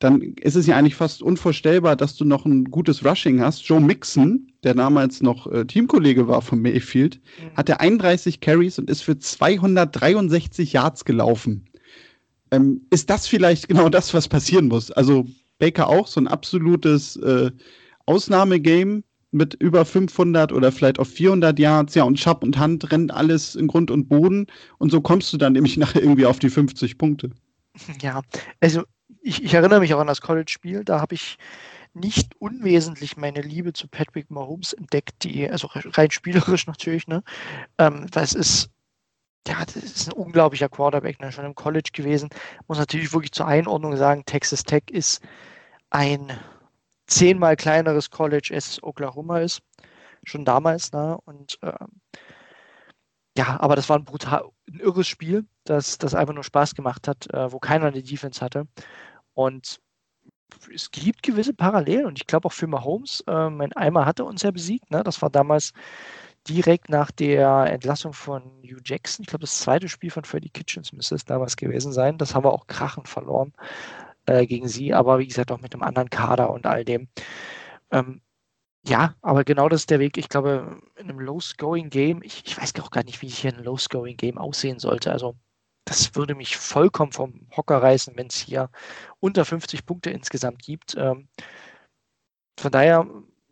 dann 0.00 0.22
ist 0.40 0.56
es 0.56 0.66
ja 0.66 0.76
eigentlich 0.76 0.94
fast 0.94 1.22
unvorstellbar, 1.22 1.94
dass 1.94 2.16
du 2.16 2.24
noch 2.24 2.46
ein 2.46 2.64
gutes 2.64 3.04
Rushing 3.04 3.40
hast. 3.40 3.60
Joe 3.68 3.80
Mixon, 3.80 4.50
der 4.64 4.74
damals 4.74 5.20
noch 5.20 5.46
äh, 5.52 5.66
Teamkollege 5.66 6.26
war 6.26 6.40
von 6.40 6.60
Mayfield, 6.60 7.16
mhm. 7.16 7.56
hatte 7.56 7.80
31 7.80 8.40
Carries 8.40 8.78
und 8.78 8.88
ist 8.88 9.02
für 9.02 9.18
263 9.18 10.72
Yards 10.72 11.04
gelaufen. 11.04 11.66
Ähm, 12.50 12.86
ist 12.90 13.10
das 13.10 13.26
vielleicht 13.26 13.68
genau 13.68 13.90
das, 13.90 14.12
was 14.14 14.26
passieren 14.26 14.68
muss? 14.68 14.90
Also 14.90 15.26
Baker 15.60 15.88
auch 15.88 16.08
so 16.08 16.20
ein 16.20 16.26
absolutes 16.26 17.16
äh, 17.16 17.52
Ausnahmegame 18.06 19.04
mit 19.30 19.54
über 19.54 19.84
500 19.84 20.52
oder 20.52 20.72
vielleicht 20.72 20.98
auf 20.98 21.08
400 21.08 21.58
Yards, 21.58 21.94
ja, 21.94 22.02
und 22.02 22.18
Schapp 22.18 22.42
und 22.42 22.58
Hand 22.58 22.90
rennt 22.90 23.12
alles 23.14 23.54
in 23.54 23.68
Grund 23.68 23.90
und 23.90 24.08
Boden 24.08 24.46
und 24.78 24.90
so 24.90 25.00
kommst 25.00 25.32
du 25.32 25.36
dann 25.36 25.52
nämlich 25.52 25.76
nachher 25.78 26.02
irgendwie 26.02 26.26
auf 26.26 26.40
die 26.40 26.50
50 26.50 26.98
Punkte. 26.98 27.30
Ja, 28.02 28.22
also 28.60 28.82
ich, 29.22 29.44
ich 29.44 29.54
erinnere 29.54 29.80
mich 29.80 29.94
auch 29.94 30.00
an 30.00 30.08
das 30.08 30.20
College-Spiel, 30.20 30.84
da 30.84 31.00
habe 31.00 31.14
ich 31.14 31.36
nicht 31.92 32.34
unwesentlich 32.40 33.16
meine 33.16 33.40
Liebe 33.40 33.72
zu 33.72 33.88
Patrick 33.88 34.30
Mahomes 34.30 34.72
entdeckt, 34.72 35.24
die, 35.24 35.48
also 35.48 35.68
rein 35.72 36.10
spielerisch 36.10 36.66
natürlich, 36.66 37.06
ne? 37.06 37.22
Ähm, 37.78 38.06
das 38.10 38.32
ist, 38.32 38.70
ja, 39.46 39.64
das 39.64 39.76
ist 39.76 40.08
ein 40.08 40.12
unglaublicher 40.12 40.68
Quarterback, 40.68 41.20
ne? 41.20 41.32
schon 41.32 41.44
im 41.44 41.54
College 41.54 41.90
gewesen. 41.92 42.28
Muss 42.68 42.78
natürlich 42.78 43.12
wirklich 43.12 43.32
zur 43.32 43.46
Einordnung 43.46 43.96
sagen, 43.96 44.24
Texas 44.24 44.62
Tech 44.62 44.84
ist 44.90 45.20
ein 45.90 46.32
zehnmal 47.06 47.56
kleineres 47.56 48.10
College, 48.10 48.52
als 48.54 48.82
Oklahoma 48.82 49.40
ist. 49.40 49.62
Schon 50.24 50.44
damals, 50.44 50.92
ne? 50.92 51.18
Und 51.24 51.58
ähm, 51.62 52.00
ja, 53.36 53.58
aber 53.60 53.76
das 53.76 53.88
war 53.88 53.98
ein 53.98 54.04
brutal, 54.04 54.44
ein 54.68 54.80
irres 54.80 55.08
Spiel, 55.08 55.46
das, 55.64 55.98
das 55.98 56.14
einfach 56.14 56.34
nur 56.34 56.44
Spaß 56.44 56.74
gemacht 56.74 57.08
hat, 57.08 57.32
äh, 57.32 57.52
wo 57.52 57.58
keiner 57.58 57.86
eine 57.86 58.02
Defense 58.02 58.40
hatte. 58.40 58.66
Und 59.34 59.80
es 60.74 60.90
gibt 60.90 61.22
gewisse 61.22 61.54
Parallelen 61.54 62.06
und 62.06 62.18
ich 62.18 62.26
glaube 62.26 62.46
auch 62.46 62.52
für 62.52 62.66
Mahomes, 62.66 63.22
äh, 63.28 63.50
mein 63.50 63.72
Eimer 63.74 64.04
hatte 64.04 64.24
uns 64.24 64.42
ja 64.42 64.50
besiegt, 64.50 64.90
ne? 64.90 65.02
Das 65.04 65.22
war 65.22 65.30
damals 65.30 65.72
direkt 66.48 66.88
nach 66.88 67.10
der 67.10 67.66
Entlassung 67.70 68.12
von 68.12 68.42
Hugh 68.62 68.80
Jackson. 68.84 69.22
Ich 69.24 69.28
glaube, 69.28 69.42
das 69.42 69.58
zweite 69.60 69.88
Spiel 69.88 70.10
von 70.10 70.24
Freddie 70.24 70.50
Kitchens 70.50 70.92
müsste 70.92 71.14
es 71.14 71.24
damals 71.24 71.56
gewesen 71.56 71.92
sein. 71.92 72.18
Das 72.18 72.34
haben 72.34 72.44
wir 72.44 72.52
auch 72.52 72.66
krachend 72.66 73.08
verloren 73.08 73.52
äh, 74.26 74.46
gegen 74.46 74.68
sie, 74.68 74.94
aber 74.94 75.18
wie 75.18 75.26
gesagt 75.26 75.52
auch 75.52 75.60
mit 75.60 75.74
einem 75.74 75.82
anderen 75.82 76.10
Kader 76.10 76.50
und 76.50 76.66
all 76.66 76.84
dem. 76.84 77.08
Ähm, 77.90 78.22
ja, 78.86 79.14
aber 79.20 79.44
genau 79.44 79.68
das 79.68 79.82
ist 79.82 79.90
der 79.90 80.00
Weg. 80.00 80.16
Ich 80.16 80.28
glaube, 80.28 80.80
in 80.96 81.10
einem 81.10 81.20
Low-Scoring-Game, 81.20 82.22
ich, 82.22 82.42
ich, 82.46 82.58
weiß 82.58 82.72
auch 82.80 82.90
gar 82.90 83.04
nicht, 83.04 83.20
wie 83.22 83.28
hier 83.28 83.52
ein 83.52 83.62
Low-Scoring-Game 83.64 84.38
aussehen 84.38 84.78
sollte. 84.78 85.12
Also, 85.12 85.36
das 85.84 86.14
würde 86.14 86.34
mich 86.34 86.56
vollkommen 86.56 87.12
vom 87.12 87.48
Hocker 87.56 87.82
reißen, 87.82 88.16
wenn 88.16 88.28
es 88.28 88.36
hier 88.36 88.70
unter 89.20 89.44
50 89.44 89.84
Punkte 89.86 90.10
insgesamt 90.10 90.62
gibt. 90.62 90.94
Ähm, 90.96 91.28
von 92.58 92.70
daher, 92.70 93.06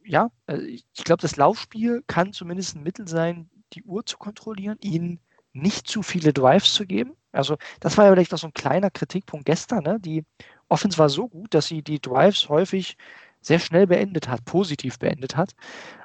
ja, 0.04 0.30
äh, 0.46 0.58
ich 0.58 1.04
glaube, 1.04 1.22
das 1.22 1.36
Laufspiel 1.36 2.02
kann 2.06 2.32
zumindest 2.32 2.76
ein 2.76 2.82
Mittel 2.82 3.08
sein, 3.08 3.50
die 3.74 3.82
Uhr 3.84 4.06
zu 4.06 4.18
kontrollieren, 4.18 4.78
ihnen 4.80 5.20
nicht 5.52 5.88
zu 5.88 6.02
viele 6.02 6.32
Drives 6.32 6.72
zu 6.72 6.86
geben. 6.86 7.16
Also, 7.32 7.56
das 7.80 7.98
war 7.98 8.06
ja 8.06 8.12
vielleicht 8.12 8.32
auch 8.34 8.38
so 8.38 8.46
ein 8.46 8.54
kleiner 8.54 8.90
Kritikpunkt 8.90 9.46
gestern. 9.46 9.84
Ne? 9.84 10.00
Die 10.00 10.24
Offense 10.68 10.98
war 10.98 11.08
so 11.08 11.28
gut, 11.28 11.54
dass 11.54 11.66
sie 11.66 11.82
die 11.82 12.00
Drives 12.00 12.48
häufig 12.48 12.96
sehr 13.40 13.58
schnell 13.58 13.86
beendet 13.86 14.28
hat, 14.28 14.44
positiv 14.44 14.98
beendet 14.98 15.36
hat. 15.36 15.54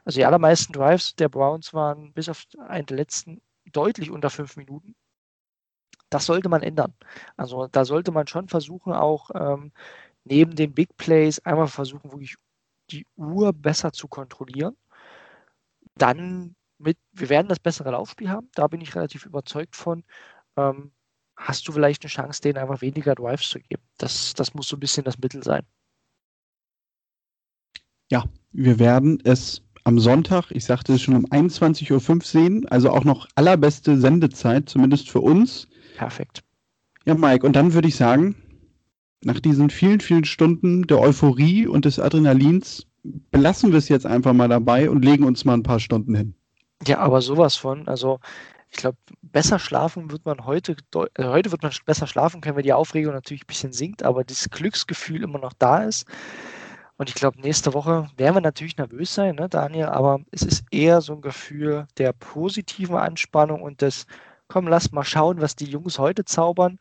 Also 0.05 0.19
die 0.19 0.25
allermeisten 0.25 0.73
Drives 0.73 1.15
der 1.15 1.29
Browns 1.29 1.73
waren 1.73 2.13
bis 2.13 2.29
auf 2.29 2.45
einen 2.67 2.85
der 2.85 2.97
letzten 2.97 3.41
deutlich 3.71 4.11
unter 4.11 4.29
fünf 4.29 4.55
Minuten. 4.55 4.95
Das 6.09 6.25
sollte 6.25 6.47
man 6.49 6.61
ändern. 6.61 6.93
Also 7.37 7.67
da 7.67 7.85
sollte 7.85 8.11
man 8.11 8.27
schon 8.27 8.47
versuchen, 8.47 8.93
auch 8.93 9.31
ähm, 9.33 9.71
neben 10.25 10.55
den 10.55 10.73
Big 10.73 10.95
Plays 10.97 11.39
einmal 11.39 11.67
versuchen, 11.67 12.11
wirklich 12.11 12.35
die 12.91 13.07
Uhr 13.15 13.53
besser 13.53 13.91
zu 13.91 14.07
kontrollieren. 14.07 14.77
Dann 15.95 16.55
mit, 16.77 16.97
wir 17.11 17.29
werden 17.29 17.47
das 17.47 17.59
bessere 17.59 17.91
Laufspiel 17.91 18.29
haben, 18.29 18.49
da 18.55 18.67
bin 18.67 18.81
ich 18.81 18.95
relativ 18.95 19.25
überzeugt 19.25 19.75
von. 19.75 20.03
Ähm, 20.57 20.91
hast 21.35 21.67
du 21.67 21.71
vielleicht 21.71 22.03
eine 22.03 22.09
Chance, 22.09 22.41
denen 22.41 22.57
einfach 22.57 22.81
weniger 22.81 23.15
Drives 23.15 23.49
zu 23.49 23.59
geben. 23.59 23.83
Das, 23.97 24.33
das 24.33 24.53
muss 24.53 24.67
so 24.67 24.77
ein 24.77 24.79
bisschen 24.79 25.03
das 25.03 25.17
Mittel 25.17 25.43
sein. 25.43 25.63
Ja, 28.09 28.25
wir 28.51 28.79
werden 28.79 29.19
es 29.23 29.61
am 29.83 29.99
Sonntag, 29.99 30.51
ich 30.51 30.65
sagte 30.65 30.93
es 30.93 31.01
schon 31.01 31.15
um 31.15 31.25
21.05 31.25 32.09
Uhr 32.09 32.21
sehen, 32.21 32.67
also 32.69 32.89
auch 32.91 33.03
noch 33.03 33.27
allerbeste 33.35 33.97
Sendezeit, 33.97 34.69
zumindest 34.69 35.09
für 35.09 35.19
uns. 35.19 35.67
Perfekt. 35.97 36.43
Ja, 37.05 37.15
Mike, 37.15 37.45
und 37.45 37.55
dann 37.55 37.73
würde 37.73 37.87
ich 37.87 37.95
sagen, 37.95 38.35
nach 39.23 39.39
diesen 39.39 39.69
vielen, 39.69 39.99
vielen 39.99 40.25
Stunden 40.25 40.87
der 40.87 40.99
Euphorie 40.99 41.67
und 41.67 41.85
des 41.85 41.99
Adrenalins 41.99 42.87
belassen 43.03 43.71
wir 43.71 43.77
es 43.77 43.89
jetzt 43.89 44.05
einfach 44.05 44.33
mal 44.33 44.47
dabei 44.47 44.89
und 44.89 45.03
legen 45.03 45.25
uns 45.25 45.43
mal 45.43 45.55
ein 45.55 45.63
paar 45.63 45.79
Stunden 45.79 46.15
hin. 46.15 46.35
Ja, 46.85 46.99
aber 46.99 47.21
sowas 47.21 47.55
von. 47.55 47.87
Also 47.87 48.19
ich 48.73 48.79
glaube, 48.79 48.97
besser 49.21 49.59
schlafen 49.59 50.11
wird 50.11 50.25
man 50.25 50.45
heute, 50.45 50.75
äh, 51.15 51.23
heute 51.25 51.51
wird 51.51 51.61
man 51.61 51.71
besser 51.85 52.07
schlafen 52.07 52.41
können, 52.41 52.55
weil 52.55 52.63
die 52.63 52.73
Aufregung 52.73 53.13
natürlich 53.13 53.43
ein 53.43 53.47
bisschen 53.47 53.71
sinkt, 53.71 54.01
aber 54.03 54.23
das 54.23 54.49
Glücksgefühl 54.49 55.23
immer 55.23 55.37
noch 55.39 55.53
da 55.53 55.83
ist. 55.83 56.07
Und 56.97 57.09
ich 57.09 57.15
glaube, 57.15 57.39
nächste 57.39 57.73
Woche 57.73 58.09
werden 58.17 58.35
wir 58.35 58.41
natürlich 58.41 58.77
nervös 58.77 59.13
sein, 59.13 59.35
ne, 59.35 59.47
Daniel, 59.47 59.87
aber 59.87 60.21
es 60.31 60.41
ist 60.41 60.65
eher 60.71 61.01
so 61.01 61.13
ein 61.13 61.21
Gefühl 61.21 61.87
der 61.97 62.13
positiven 62.13 62.95
Anspannung 62.95 63.61
und 63.61 63.81
des, 63.81 64.07
komm, 64.47 64.67
lass 64.67 64.91
mal 64.91 65.03
schauen, 65.03 65.39
was 65.39 65.55
die 65.55 65.65
Jungs 65.65 65.99
heute 65.99 66.25
zaubern. 66.25 66.79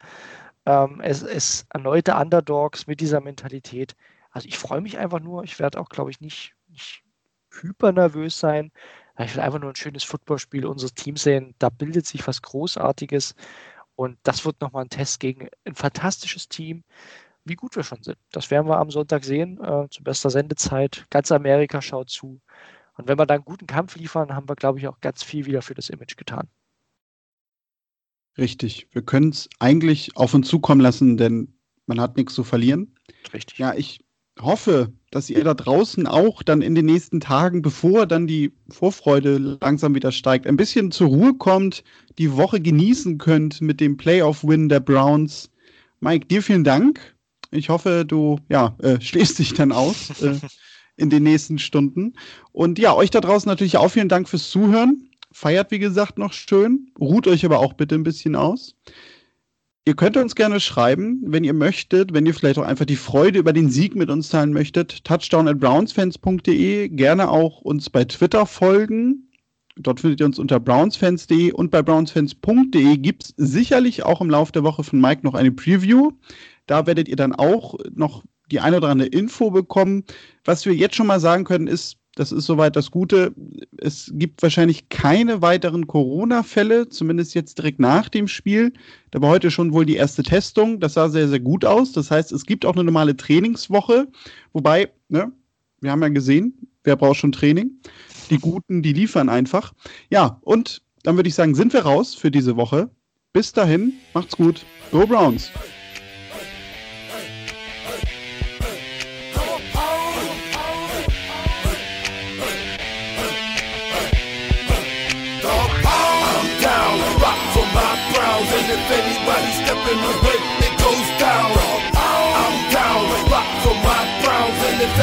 Ähm, 0.66 1.00
es 1.02 1.22
ist 1.22 1.66
erneute 1.70 2.14
Underdogs 2.14 2.86
mit 2.86 3.00
dieser 3.00 3.20
Mentalität. 3.20 3.96
Also 4.30 4.48
ich 4.48 4.58
freue 4.58 4.80
mich 4.80 4.98
einfach 4.98 5.20
nur. 5.20 5.44
Ich 5.44 5.58
werde 5.58 5.78
auch, 5.80 5.90
glaube 5.90 6.10
ich, 6.10 6.20
nicht, 6.20 6.54
nicht 6.68 7.02
hyper 7.50 7.92
nervös 7.92 8.38
sein. 8.38 8.72
Ich 9.18 9.34
will 9.34 9.42
einfach 9.42 9.60
nur 9.60 9.70
ein 9.70 9.76
schönes 9.76 10.04
Footballspiel 10.04 10.66
unseres 10.66 10.94
Teams 10.94 11.22
sehen. 11.22 11.54
Da 11.58 11.68
bildet 11.68 12.06
sich 12.06 12.26
was 12.26 12.42
Großartiges. 12.42 13.34
Und 13.94 14.18
das 14.22 14.44
wird 14.44 14.60
nochmal 14.60 14.84
ein 14.84 14.90
Test 14.90 15.20
gegen 15.20 15.48
ein 15.64 15.74
fantastisches 15.74 16.48
Team, 16.48 16.82
wie 17.44 17.54
gut 17.54 17.76
wir 17.76 17.82
schon 17.82 18.02
sind. 18.02 18.16
Das 18.30 18.50
werden 18.50 18.68
wir 18.68 18.78
am 18.78 18.90
Sonntag 18.90 19.24
sehen, 19.24 19.62
äh, 19.62 19.88
zu 19.90 20.02
bester 20.02 20.30
Sendezeit. 20.30 21.06
Ganz 21.10 21.30
Amerika 21.30 21.82
schaut 21.82 22.08
zu. 22.08 22.40
Und 22.96 23.08
wenn 23.08 23.18
wir 23.18 23.26
dann 23.26 23.36
einen 23.36 23.44
guten 23.44 23.66
Kampf 23.66 23.96
liefern, 23.96 24.34
haben 24.34 24.48
wir, 24.48 24.56
glaube 24.56 24.78
ich, 24.78 24.88
auch 24.88 25.00
ganz 25.00 25.22
viel 25.22 25.46
wieder 25.46 25.62
für 25.62 25.74
das 25.74 25.90
Image 25.90 26.16
getan. 26.16 26.48
Richtig. 28.38 28.88
Wir 28.92 29.02
können 29.02 29.30
es 29.30 29.48
eigentlich 29.58 30.16
auf 30.16 30.32
uns 30.32 30.48
zukommen 30.48 30.80
lassen, 30.80 31.16
denn 31.16 31.54
man 31.86 32.00
hat 32.00 32.16
nichts 32.16 32.34
zu 32.34 32.44
verlieren. 32.44 32.94
Richtig. 33.32 33.58
Ja, 33.58 33.74
ich 33.74 34.04
hoffe, 34.40 34.92
dass 35.12 35.28
ihr 35.28 35.44
da 35.44 35.52
draußen 35.54 36.06
auch 36.06 36.42
dann 36.42 36.62
in 36.62 36.74
den 36.74 36.86
nächsten 36.86 37.20
Tagen, 37.20 37.60
bevor 37.60 38.06
dann 38.06 38.26
die 38.26 38.50
Vorfreude 38.70 39.58
langsam 39.60 39.94
wieder 39.94 40.10
steigt, 40.10 40.46
ein 40.46 40.56
bisschen 40.56 40.90
zur 40.90 41.08
Ruhe 41.08 41.34
kommt, 41.34 41.84
die 42.18 42.34
Woche 42.34 42.60
genießen 42.60 43.18
könnt 43.18 43.60
mit 43.60 43.78
dem 43.78 43.98
Playoff-Win 43.98 44.70
der 44.70 44.80
Browns. 44.80 45.50
Mike, 46.00 46.26
dir 46.26 46.42
vielen 46.42 46.64
Dank. 46.64 47.14
Ich 47.50 47.68
hoffe, 47.68 48.06
du 48.06 48.38
ja, 48.48 48.74
äh, 48.78 48.98
schließt 49.00 49.38
dich 49.38 49.52
dann 49.52 49.70
aus 49.70 50.22
äh, 50.22 50.40
in 50.96 51.10
den 51.10 51.24
nächsten 51.24 51.58
Stunden. 51.58 52.14
Und 52.52 52.78
ja, 52.78 52.94
euch 52.94 53.10
da 53.10 53.20
draußen 53.20 53.48
natürlich 53.48 53.76
auch 53.76 53.90
vielen 53.90 54.08
Dank 54.08 54.30
fürs 54.30 54.48
Zuhören. 54.48 55.10
Feiert, 55.30 55.70
wie 55.70 55.78
gesagt, 55.78 56.16
noch 56.16 56.32
schön. 56.32 56.90
Ruht 56.98 57.26
euch 57.26 57.44
aber 57.44 57.58
auch 57.58 57.74
bitte 57.74 57.96
ein 57.96 58.02
bisschen 58.02 58.34
aus. 58.34 58.76
Ihr 59.84 59.96
könnt 59.96 60.16
uns 60.16 60.36
gerne 60.36 60.60
schreiben, 60.60 61.20
wenn 61.26 61.42
ihr 61.42 61.54
möchtet, 61.54 62.12
wenn 62.14 62.24
ihr 62.24 62.34
vielleicht 62.34 62.56
auch 62.58 62.64
einfach 62.64 62.84
die 62.84 62.94
Freude 62.94 63.40
über 63.40 63.52
den 63.52 63.68
Sieg 63.68 63.96
mit 63.96 64.10
uns 64.10 64.28
teilen 64.28 64.52
möchtet. 64.52 65.02
Touchdown 65.02 65.48
at 65.48 65.58
brownsfans.de. 65.58 66.88
Gerne 66.88 67.28
auch 67.28 67.62
uns 67.62 67.90
bei 67.90 68.04
Twitter 68.04 68.46
folgen. 68.46 69.28
Dort 69.74 69.98
findet 69.98 70.20
ihr 70.20 70.26
uns 70.26 70.38
unter 70.38 70.60
brownsfans.de 70.60 71.50
und 71.50 71.72
bei 71.72 71.82
brownsfans.de 71.82 72.96
gibt 72.98 73.24
es 73.24 73.34
sicherlich 73.36 74.04
auch 74.04 74.20
im 74.20 74.30
Laufe 74.30 74.52
der 74.52 74.62
Woche 74.62 74.84
von 74.84 75.00
Mike 75.00 75.22
noch 75.24 75.34
eine 75.34 75.50
Preview. 75.50 76.12
Da 76.66 76.86
werdet 76.86 77.08
ihr 77.08 77.16
dann 77.16 77.34
auch 77.34 77.74
noch 77.92 78.22
die 78.52 78.60
eine 78.60 78.76
oder 78.76 78.88
andere 78.88 79.08
Info 79.08 79.50
bekommen. 79.50 80.04
Was 80.44 80.64
wir 80.64 80.74
jetzt 80.74 80.94
schon 80.94 81.08
mal 81.08 81.18
sagen 81.18 81.42
können, 81.42 81.66
ist, 81.66 81.96
das 82.14 82.30
ist 82.30 82.44
soweit 82.44 82.76
das 82.76 82.90
Gute. 82.90 83.34
Es 83.78 84.10
gibt 84.14 84.42
wahrscheinlich 84.42 84.88
keine 84.90 85.40
weiteren 85.40 85.86
Corona-Fälle, 85.86 86.88
zumindest 86.88 87.34
jetzt 87.34 87.56
direkt 87.58 87.80
nach 87.80 88.08
dem 88.08 88.28
Spiel. 88.28 88.72
Da 89.10 89.22
war 89.22 89.30
heute 89.30 89.50
schon 89.50 89.72
wohl 89.72 89.86
die 89.86 89.96
erste 89.96 90.22
Testung. 90.22 90.78
Das 90.78 90.94
sah 90.94 91.08
sehr, 91.08 91.28
sehr 91.28 91.40
gut 91.40 91.64
aus. 91.64 91.92
Das 91.92 92.10
heißt, 92.10 92.32
es 92.32 92.44
gibt 92.44 92.66
auch 92.66 92.74
eine 92.74 92.84
normale 92.84 93.16
Trainingswoche. 93.16 94.08
Wobei, 94.52 94.92
ne, 95.08 95.32
wir 95.80 95.90
haben 95.90 96.02
ja 96.02 96.08
gesehen, 96.08 96.68
wer 96.84 96.96
braucht 96.96 97.18
schon 97.18 97.32
Training? 97.32 97.80
Die 98.28 98.38
Guten, 98.38 98.82
die 98.82 98.92
liefern 98.92 99.28
einfach. 99.28 99.72
Ja, 100.10 100.38
und 100.42 100.82
dann 101.02 101.16
würde 101.16 101.28
ich 101.28 101.34
sagen, 101.34 101.54
sind 101.54 101.72
wir 101.72 101.80
raus 101.80 102.14
für 102.14 102.30
diese 102.30 102.56
Woche. 102.56 102.90
Bis 103.32 103.52
dahin, 103.52 103.94
macht's 104.12 104.36
gut. 104.36 104.66
Go 104.90 105.06
Browns! 105.06 105.50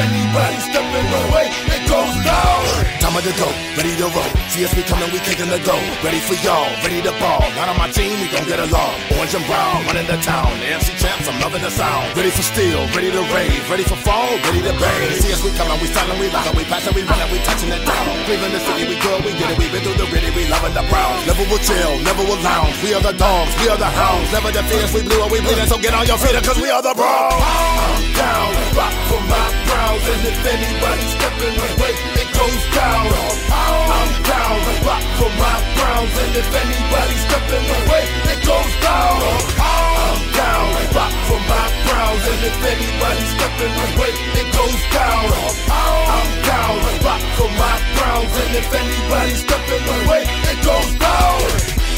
Browns, 0.08 0.66
and 0.76 1.64
if 1.64 1.69
the 3.18 3.34
go, 3.34 3.50
ready 3.74 3.90
to 3.98 4.06
roll. 4.14 4.30
See 4.54 4.62
us, 4.62 4.70
we 4.78 4.86
coming, 4.86 5.10
we 5.10 5.18
kicking 5.26 5.50
the 5.50 5.58
dough. 5.66 5.82
Ready 6.06 6.22
for 6.22 6.38
y'all, 6.46 6.70
ready 6.86 7.02
to 7.02 7.10
ball. 7.18 7.42
Not 7.58 7.66
on 7.66 7.76
my 7.76 7.90
team, 7.90 8.14
we 8.22 8.30
gon' 8.30 8.46
get 8.46 8.62
along. 8.62 8.94
Orange 9.18 9.34
and 9.34 9.46
brown, 9.50 9.82
running 9.90 10.06
the 10.06 10.18
town. 10.22 10.46
The 10.62 10.78
MC 10.78 10.94
champs, 11.02 11.26
I'm 11.26 11.38
loving 11.42 11.62
the 11.62 11.74
sound. 11.74 12.14
Ready 12.14 12.30
for 12.30 12.46
steel, 12.46 12.86
ready 12.94 13.10
to 13.10 13.22
rave, 13.34 13.62
ready 13.66 13.82
for 13.82 13.98
fall, 14.06 14.30
ready 14.46 14.62
to 14.62 14.74
bang. 14.78 15.10
See 15.18 15.32
us, 15.34 15.42
we 15.42 15.50
coming, 15.58 15.74
we 15.82 15.90
styling, 15.90 16.18
we 16.22 16.30
locking, 16.30 16.54
we 16.54 16.64
passing, 16.70 16.94
we 16.94 17.02
running, 17.02 17.30
we 17.34 17.38
touching 17.42 17.74
it 17.74 17.82
down. 17.82 18.06
Cleveland 18.30 18.54
the 18.54 18.62
city, 18.62 18.84
we 18.86 18.96
good, 19.02 19.20
we 19.26 19.32
get 19.34 19.50
it, 19.50 19.58
we 19.58 19.66
been 19.66 19.82
through 19.82 19.98
the 19.98 20.06
gritty, 20.06 20.30
we 20.30 20.46
loving 20.46 20.74
the 20.74 20.84
browns. 20.86 21.26
Never 21.26 21.44
will 21.50 21.62
chill, 21.66 21.92
never 22.06 22.22
will 22.22 22.40
lounge. 22.46 22.78
We 22.86 22.94
are 22.94 23.02
the 23.02 23.14
dogs, 23.18 23.52
we 23.58 23.66
are 23.68 23.80
the 23.80 23.90
hounds. 23.90 24.30
Never 24.30 24.54
the 24.54 24.62
fears, 24.70 24.94
we 24.94 25.02
blue 25.02 25.18
or 25.18 25.30
we 25.34 25.42
bleeding, 25.42 25.66
so 25.66 25.82
get 25.82 25.94
on 25.98 26.06
your 26.06 26.18
feet, 26.22 26.38
cause 26.46 26.58
we 26.62 26.70
are 26.70 26.82
the 26.82 26.94
browns. 26.94 27.42
I'm 27.42 28.02
down, 28.14 28.50
rock 28.78 28.94
for 29.10 29.22
my 29.26 29.46
browns, 29.66 30.04
and 30.04 30.22
if 30.30 30.38
anybody 30.46 31.04
stepping 31.10 31.56
away, 31.58 32.29
goes 32.40 32.64
down. 32.72 33.06
I'm 33.52 34.10
down, 34.24 34.56
rock 34.88 35.04
for 35.18 35.32
my 35.44 35.56
browns, 35.76 36.14
and 36.22 36.32
if 36.40 36.48
anybody 36.64 37.16
stepping 37.26 37.66
away, 37.78 38.04
it 38.32 38.40
goes 38.48 38.74
down. 38.80 39.20
I'm 39.60 40.20
down, 40.40 40.68
rock 40.96 41.14
for 41.28 41.40
my 41.52 41.66
browns, 41.84 42.24
and 42.32 42.42
if 42.48 42.58
anybody 42.72 43.24
stepping 43.34 43.74
away, 43.88 44.12
it 44.40 44.48
goes 44.56 44.82
down. 44.96 45.28
I'm 45.68 46.30
down, 46.48 46.76
rock 47.04 47.24
for 47.36 47.50
my 47.60 47.76
browns, 47.96 48.32
and 48.42 48.52
if 48.60 48.68
anybody 48.82 49.34
stepping 49.44 49.84
away, 49.98 50.22
it 50.50 50.58
goes 50.64 50.90
down. 51.06 51.89